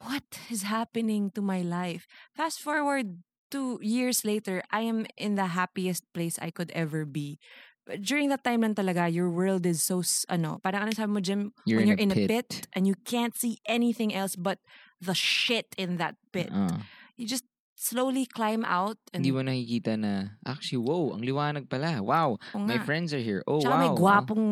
what 0.00 0.24
is 0.50 0.62
happening 0.64 1.30
to 1.34 1.42
my 1.42 1.62
life? 1.62 2.06
Fast 2.34 2.60
forward 2.60 3.22
two 3.50 3.78
years 3.82 4.24
later, 4.24 4.62
I 4.70 4.82
am 4.82 5.06
in 5.16 5.34
the 5.36 5.54
happiest 5.54 6.04
place 6.12 6.38
I 6.40 6.50
could 6.50 6.70
ever 6.74 7.04
be. 7.04 7.38
But 7.84 8.00
during 8.00 8.32
that 8.32 8.42
time 8.42 8.64
lang 8.64 8.74
talaga, 8.74 9.12
your 9.12 9.28
world 9.28 9.68
is 9.68 9.84
so, 9.84 10.00
ano, 10.32 10.56
parang 10.64 10.88
ano 10.88 10.92
sabi 10.96 11.12
mo, 11.12 11.20
Jim, 11.20 11.52
You're 11.68 11.84
when 11.84 11.88
in 11.88 11.88
you're 11.92 12.00
a 12.00 12.02
in 12.02 12.10
a 12.12 12.14
pit. 12.16 12.28
pit 12.28 12.50
and 12.72 12.88
you 12.88 12.96
can't 13.04 13.36
see 13.36 13.60
anything 13.68 14.14
else 14.16 14.36
but 14.40 14.58
the 15.04 15.12
shit 15.12 15.68
in 15.76 16.00
that 16.00 16.16
pit. 16.32 16.48
Ah. 16.48 16.88
You 17.20 17.28
just 17.28 17.44
slowly 17.76 18.24
climb 18.24 18.64
out 18.64 18.96
and 19.12 19.20
Hindi 19.20 19.36
mo 19.36 19.44
nakikita 19.44 20.00
na, 20.00 20.40
actually, 20.48 20.80
whoa, 20.80 21.12
ang 21.12 21.20
liwanag 21.20 21.68
pala. 21.68 22.00
Wow, 22.00 22.40
Oo 22.56 22.64
my 22.64 22.80
nga. 22.80 22.88
friends 22.88 23.12
are 23.12 23.20
here. 23.20 23.44
Oh, 23.44 23.60
Tsaka 23.60 23.76
wow. 23.76 23.82
may 23.84 23.92
ah. 23.92 23.98
gwapong 24.00 24.44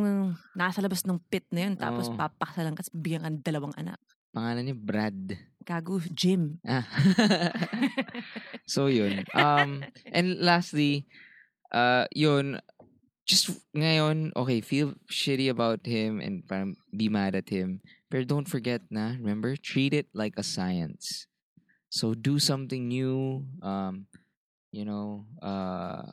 nasa 0.52 0.84
labas 0.84 1.00
ng 1.08 1.16
pit 1.32 1.48
na 1.48 1.72
yun. 1.72 1.74
Tapos 1.80 2.12
Oo. 2.12 2.16
papakasalan 2.20 2.76
ka, 2.76 2.84
bigyan 2.92 3.24
ka 3.24 3.32
ng 3.32 3.40
dalawang 3.40 3.72
anak. 3.80 3.96
Pangalan 4.32 4.64
niya, 4.64 4.76
Brad. 4.76 5.36
Gago, 5.62 6.00
Jim. 6.16 6.58
Ah. 6.66 6.88
so, 8.66 8.88
yun. 8.88 9.22
Um, 9.36 9.84
and 10.08 10.40
lastly, 10.40 11.06
uh, 11.70 12.08
yun, 12.16 12.58
just 13.28 13.52
ngayon, 13.76 14.32
okay, 14.34 14.60
feel 14.60 14.94
shitty 15.06 15.48
about 15.48 15.86
him 15.86 16.20
and 16.20 16.42
parang 16.48 16.76
be 16.96 17.08
mad 17.08 17.36
at 17.36 17.48
him. 17.48 17.80
But 18.10 18.26
don't 18.26 18.48
forget 18.48 18.82
na, 18.90 19.14
remember, 19.20 19.56
treat 19.56 19.94
it 19.94 20.08
like 20.12 20.34
a 20.36 20.42
science. 20.42 21.26
So 21.88 22.14
do 22.14 22.40
something 22.40 22.88
new. 22.88 23.44
Um, 23.62 24.08
you 24.72 24.84
know, 24.84 25.28
uh, 25.40 26.08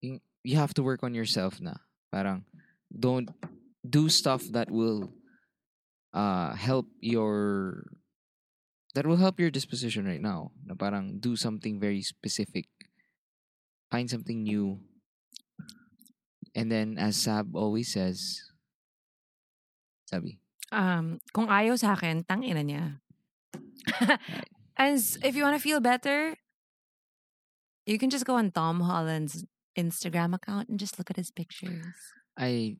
you 0.00 0.56
have 0.56 0.72
to 0.74 0.82
work 0.82 1.02
on 1.02 1.14
yourself 1.14 1.60
na. 1.60 1.74
Parang, 2.10 2.46
don't 2.88 3.28
do 3.84 4.08
stuff 4.08 4.42
that 4.54 4.70
will 4.70 5.12
uh 6.18 6.58
help 6.58 6.90
your 6.98 7.86
that 8.98 9.06
will 9.06 9.22
help 9.22 9.38
your 9.38 9.54
disposition 9.54 10.02
right 10.10 10.22
now. 10.22 10.50
Na 10.66 10.74
parang 10.74 11.22
do 11.22 11.38
something 11.38 11.78
very 11.78 12.02
specific. 12.02 12.66
Find 13.94 14.10
something 14.10 14.42
new. 14.42 14.82
And 16.58 16.66
then 16.66 16.98
as 16.98 17.14
Sab 17.14 17.54
always 17.54 17.94
says, 17.94 18.42
Sabi, 20.10 20.42
Um, 20.68 21.16
kung 21.32 21.48
ayaw 21.48 21.80
sa 21.80 21.96
akin, 21.96 22.24
tangina 22.28 22.60
niya. 22.60 23.00
As 24.76 25.16
if 25.24 25.32
you 25.32 25.42
want 25.42 25.56
to 25.56 25.64
feel 25.64 25.80
better, 25.80 26.36
you 27.88 27.96
can 27.96 28.12
just 28.12 28.28
go 28.28 28.36
on 28.36 28.52
Tom 28.52 28.84
Holland's 28.84 29.44
Instagram 29.76 30.36
account 30.36 30.68
and 30.68 30.78
just 30.78 31.00
look 31.00 31.08
at 31.10 31.16
his 31.16 31.32
pictures. 31.32 31.96
I 32.36 32.76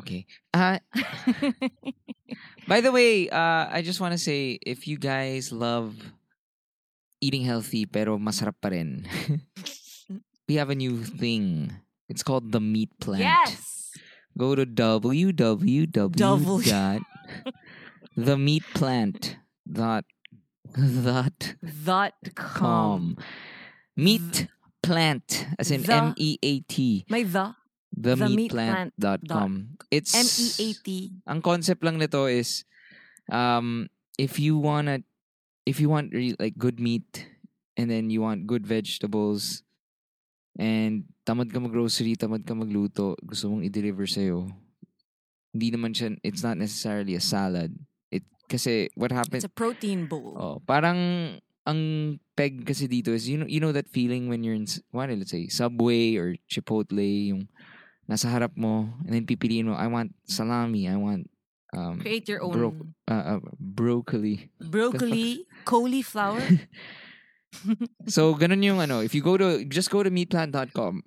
okay. 0.00 0.24
Uh 0.52 0.78
by 2.68 2.80
the 2.80 2.92
way, 2.92 3.28
uh 3.28 3.68
I 3.70 3.82
just 3.84 4.00
want 4.00 4.12
to 4.12 4.20
say 4.20 4.58
if 4.64 4.88
you 4.88 4.96
guys 4.98 5.52
love 5.52 5.96
eating 7.20 7.44
healthy 7.44 7.84
pero 7.84 8.16
masarap 8.18 8.56
pa 8.60 8.72
rin. 8.72 9.04
we 10.48 10.56
have 10.56 10.70
a 10.72 10.78
new 10.78 11.04
thing. 11.04 11.70
It's 12.08 12.24
called 12.24 12.50
the 12.50 12.60
meat 12.60 12.90
plant. 12.98 13.22
yes! 13.22 13.92
Go 14.38 14.54
to 14.54 14.64
www 14.66 15.80
dot 15.90 17.02
themeatplant 18.16 19.36
dot 19.70 20.04
dot 21.04 21.54
Dot 21.84 22.14
com. 22.34 23.16
com. 23.16 23.16
Meat 23.96 24.48
plant 24.82 25.46
as 25.58 25.70
in 25.70 25.84
M 25.88 26.14
E 26.16 26.38
A 26.42 26.60
T. 26.66 27.04
May 27.10 27.22
the 27.22 27.54
Themeatplant 27.94 28.94
dot 28.96 29.20
com. 29.26 29.76
It's 29.90 30.14
M-E-A-T. 30.14 30.86
ang 31.26 31.42
concept 31.42 31.82
lang 31.82 31.98
nito 31.98 32.30
is 32.30 32.64
um 33.28 33.90
if 34.16 34.38
you 34.38 34.56
wanna 34.58 35.02
if 35.66 35.82
you 35.82 35.90
want 35.90 36.14
re- 36.14 36.38
like 36.38 36.56
good 36.56 36.78
meat 36.78 37.26
and 37.76 37.90
then 37.90 38.08
you 38.10 38.22
want 38.22 38.46
good 38.46 38.66
vegetables 38.66 39.62
and 40.58 41.06
tamad 41.24 41.52
ka 41.52 41.62
mag-grocery, 41.62 42.18
tamad 42.18 42.42
ka 42.42 42.52
magluto, 42.52 43.14
gusto 43.22 43.48
mong 43.48 43.62
i-deliver 43.64 44.04
sa'yo, 44.04 44.50
hindi 45.54 45.68
naman 45.70 45.94
siya, 45.94 46.18
it's 46.26 46.42
not 46.42 46.58
necessarily 46.58 47.14
a 47.14 47.22
salad. 47.22 47.70
It, 48.10 48.26
kasi 48.50 48.90
what 48.98 49.14
happens, 49.14 49.46
It's 49.46 49.48
a 49.48 49.54
protein 49.54 50.10
bowl. 50.10 50.34
oh, 50.36 50.56
parang 50.66 50.98
ang 51.64 51.80
peg 52.34 52.66
kasi 52.66 52.90
dito 52.90 53.14
is, 53.14 53.30
you 53.30 53.38
know, 53.38 53.46
you 53.46 53.62
know 53.62 53.70
that 53.72 53.88
feeling 53.88 54.26
when 54.26 54.42
you're 54.42 54.58
in, 54.58 54.66
what, 54.90 55.08
let's 55.08 55.30
say, 55.30 55.46
Subway 55.46 56.18
or 56.18 56.34
Chipotle, 56.50 57.30
yung 57.30 57.46
nasa 58.10 58.26
harap 58.26 58.58
mo, 58.58 58.90
and 59.06 59.14
then 59.14 59.22
pipiliin 59.22 59.70
mo, 59.70 59.78
I 59.78 59.86
want 59.86 60.10
salami, 60.26 60.90
I 60.90 60.98
want 60.98 61.30
um, 61.70 62.02
Create 62.02 62.26
your 62.26 62.42
own 62.42 62.50
bro- 62.50 62.82
uh, 63.06 63.38
uh, 63.38 63.42
broccoli. 63.54 64.50
broccoli, 64.58 65.46
cauliflower. 65.70 66.42
So, 68.06 68.34
ganun 68.38 68.62
yung 68.62 68.78
ano, 68.78 69.02
if 69.02 69.10
you 69.10 69.22
go 69.22 69.34
to, 69.34 69.66
just 69.66 69.90
go 69.90 70.02
to 70.06 70.10
meatplant.com 70.10 71.02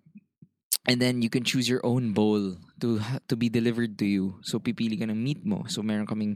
and 0.84 0.98
then 1.00 1.24
you 1.24 1.32
can 1.32 1.44
choose 1.48 1.72
your 1.72 1.80
own 1.88 2.12
bowl 2.12 2.60
to 2.84 3.00
to 3.32 3.40
be 3.40 3.48
delivered 3.48 3.96
to 4.00 4.06
you. 4.06 4.44
So, 4.44 4.60
pipili 4.60 5.00
ka 5.00 5.08
ng 5.08 5.16
meat 5.16 5.48
mo. 5.48 5.64
So, 5.72 5.80
meron 5.80 6.04
kaming 6.04 6.36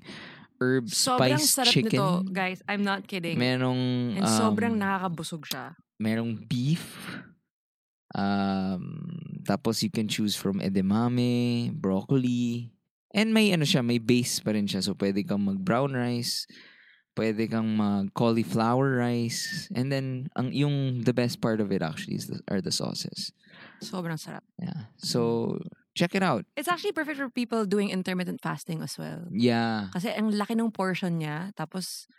herb 0.63 0.87
sobrang 0.87 1.35
spice 1.43 1.59
sarap 1.59 1.73
chicken. 1.75 1.99
nito, 1.99 2.23
guys. 2.31 2.63
I'm 2.71 2.87
not 2.87 3.03
kidding. 3.03 3.35
Merong, 3.35 4.15
And 4.15 4.23
sobrang 4.23 4.79
um, 4.79 4.81
nakakabusog 4.81 5.43
siya. 5.43 5.75
merong 5.99 6.39
beef. 6.47 6.87
Um, 8.17 9.41
tapos 9.45 9.85
you 9.85 9.93
can 9.93 10.09
choose 10.09 10.35
from 10.35 10.59
edamame, 10.59 11.71
broccoli. 11.71 12.73
And 13.13 13.31
may 13.33 13.53
ano 13.53 13.63
siya, 13.63 13.85
may 13.85 14.01
base 14.01 14.41
pa 14.41 14.51
rin 14.51 14.65
siya. 14.65 14.81
So 14.83 14.97
pwede 14.97 15.23
kang 15.23 15.45
mag 15.45 15.61
brown 15.61 15.93
rice, 15.93 16.49
pwede 17.15 17.47
kang 17.47 17.77
mag 17.77 18.11
cauliflower 18.17 18.97
rice. 18.97 19.69
And 19.71 19.93
then 19.93 20.27
ang 20.35 20.51
yung 20.51 21.05
the 21.05 21.13
best 21.13 21.39
part 21.39 21.61
of 21.61 21.71
it 21.71 21.85
actually 21.85 22.17
is 22.17 22.27
the, 22.27 22.41
are 22.49 22.59
the 22.59 22.73
sauces. 22.73 23.31
Sobrang 23.79 24.17
sarap. 24.17 24.43
Yeah. 24.57 24.89
So 24.97 25.61
check 25.93 26.13
it 26.17 26.25
out. 26.25 26.45
It's 26.57 26.67
actually 26.67 26.93
perfect 26.93 27.17
for 27.21 27.29
people 27.29 27.65
doing 27.65 27.89
intermittent 27.93 28.41
fasting 28.41 28.81
as 28.81 28.97
well. 28.97 29.29
Yeah. 29.31 29.93
Kasi 29.93 30.09
ang 30.11 30.33
laki 30.33 30.57
ng 30.57 30.73
portion 30.73 31.21
niya. 31.21 31.53
Tapos, 31.55 32.09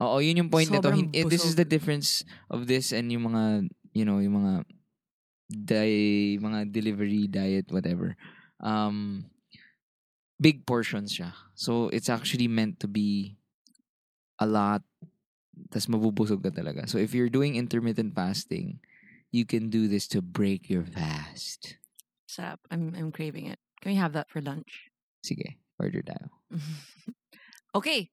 Oo, 0.00 0.16
yun 0.24 0.40
yung 0.40 0.48
point 0.48 0.64
nito. 0.64 0.88
Eh, 1.12 1.28
This 1.28 1.44
is 1.44 1.60
the 1.60 1.68
difference 1.68 2.24
of 2.48 2.64
this 2.64 2.88
and 2.88 3.12
yung 3.12 3.28
mga, 3.28 3.68
you 3.92 4.08
know, 4.08 4.16
yung 4.16 4.40
mga 4.40 4.64
di- 5.50 6.38
mga 6.38 6.70
delivery 6.70 7.26
diet, 7.26 7.66
whatever. 7.74 8.16
Um, 8.62 9.26
big 10.40 10.64
portions 10.64 11.18
siya. 11.18 11.34
So, 11.54 11.90
it's 11.90 12.08
actually 12.08 12.48
meant 12.48 12.78
to 12.80 12.88
be 12.88 13.36
a 14.38 14.46
lot. 14.46 14.82
Tas 15.70 15.90
mabubusog 15.90 16.40
ka 16.40 16.54
talaga. 16.54 16.88
So, 16.88 16.96
if 16.96 17.12
you're 17.12 17.28
doing 17.28 17.58
intermittent 17.58 18.14
fasting, 18.14 18.80
you 19.30 19.44
can 19.44 19.68
do 19.68 19.86
this 19.88 20.08
to 20.14 20.22
break 20.22 20.70
your 20.70 20.86
fast. 20.86 21.76
sarap. 22.30 22.62
I'm, 22.70 22.94
I'm 22.96 23.10
craving 23.10 23.46
it. 23.46 23.58
Can 23.82 23.90
we 23.90 23.98
have 23.98 24.14
that 24.14 24.30
for 24.30 24.40
lunch? 24.40 24.90
Sige. 25.26 25.58
Order 25.82 26.02
tayo. 26.02 26.30
Okay. 27.74 28.10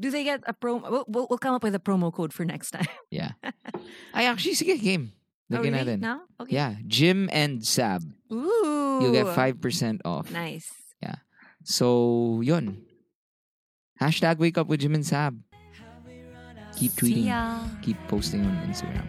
Do 0.00 0.10
they 0.10 0.24
get 0.24 0.42
a 0.46 0.54
promo? 0.54 0.90
We'll, 0.90 1.04
we'll, 1.06 1.26
we'll 1.30 1.38
come 1.38 1.54
up 1.54 1.62
with 1.62 1.74
a 1.74 1.78
promo 1.78 2.12
code 2.12 2.32
for 2.32 2.44
next 2.44 2.70
time. 2.70 2.90
Yeah. 3.10 3.32
i 4.14 4.24
actually, 4.26 4.54
sige, 4.54 4.82
game. 4.82 5.12
Oh, 5.50 5.54
Lagyan 5.56 5.72
really? 5.72 5.96
natin. 5.96 5.98
Now? 6.00 6.20
Okay. 6.40 6.54
Yeah. 6.54 6.74
Jim 6.86 7.28
and 7.32 7.64
Sab. 7.64 8.02
Ooh. 8.32 8.98
You'll 9.00 9.12
get 9.12 9.26
5% 9.26 10.00
off. 10.04 10.30
Nice. 10.30 10.68
Yeah. 11.02 11.16
So, 11.64 12.40
yun. 12.42 12.84
Hashtag 14.00 14.38
wake 14.38 14.58
up 14.58 14.68
with 14.68 14.80
Jim 14.80 14.94
and 14.94 15.06
Sab. 15.06 15.38
Keep 16.76 16.92
tweeting. 16.92 17.26
See 17.26 17.28
ya. 17.28 17.58
Keep 17.82 17.96
posting 18.06 18.46
on 18.46 18.54
Instagram. 18.68 19.06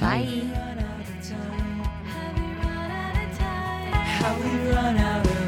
Bye. 0.00 0.26
How 3.92 4.34
we 4.38 4.70
run 4.70 4.96
out 4.96 5.41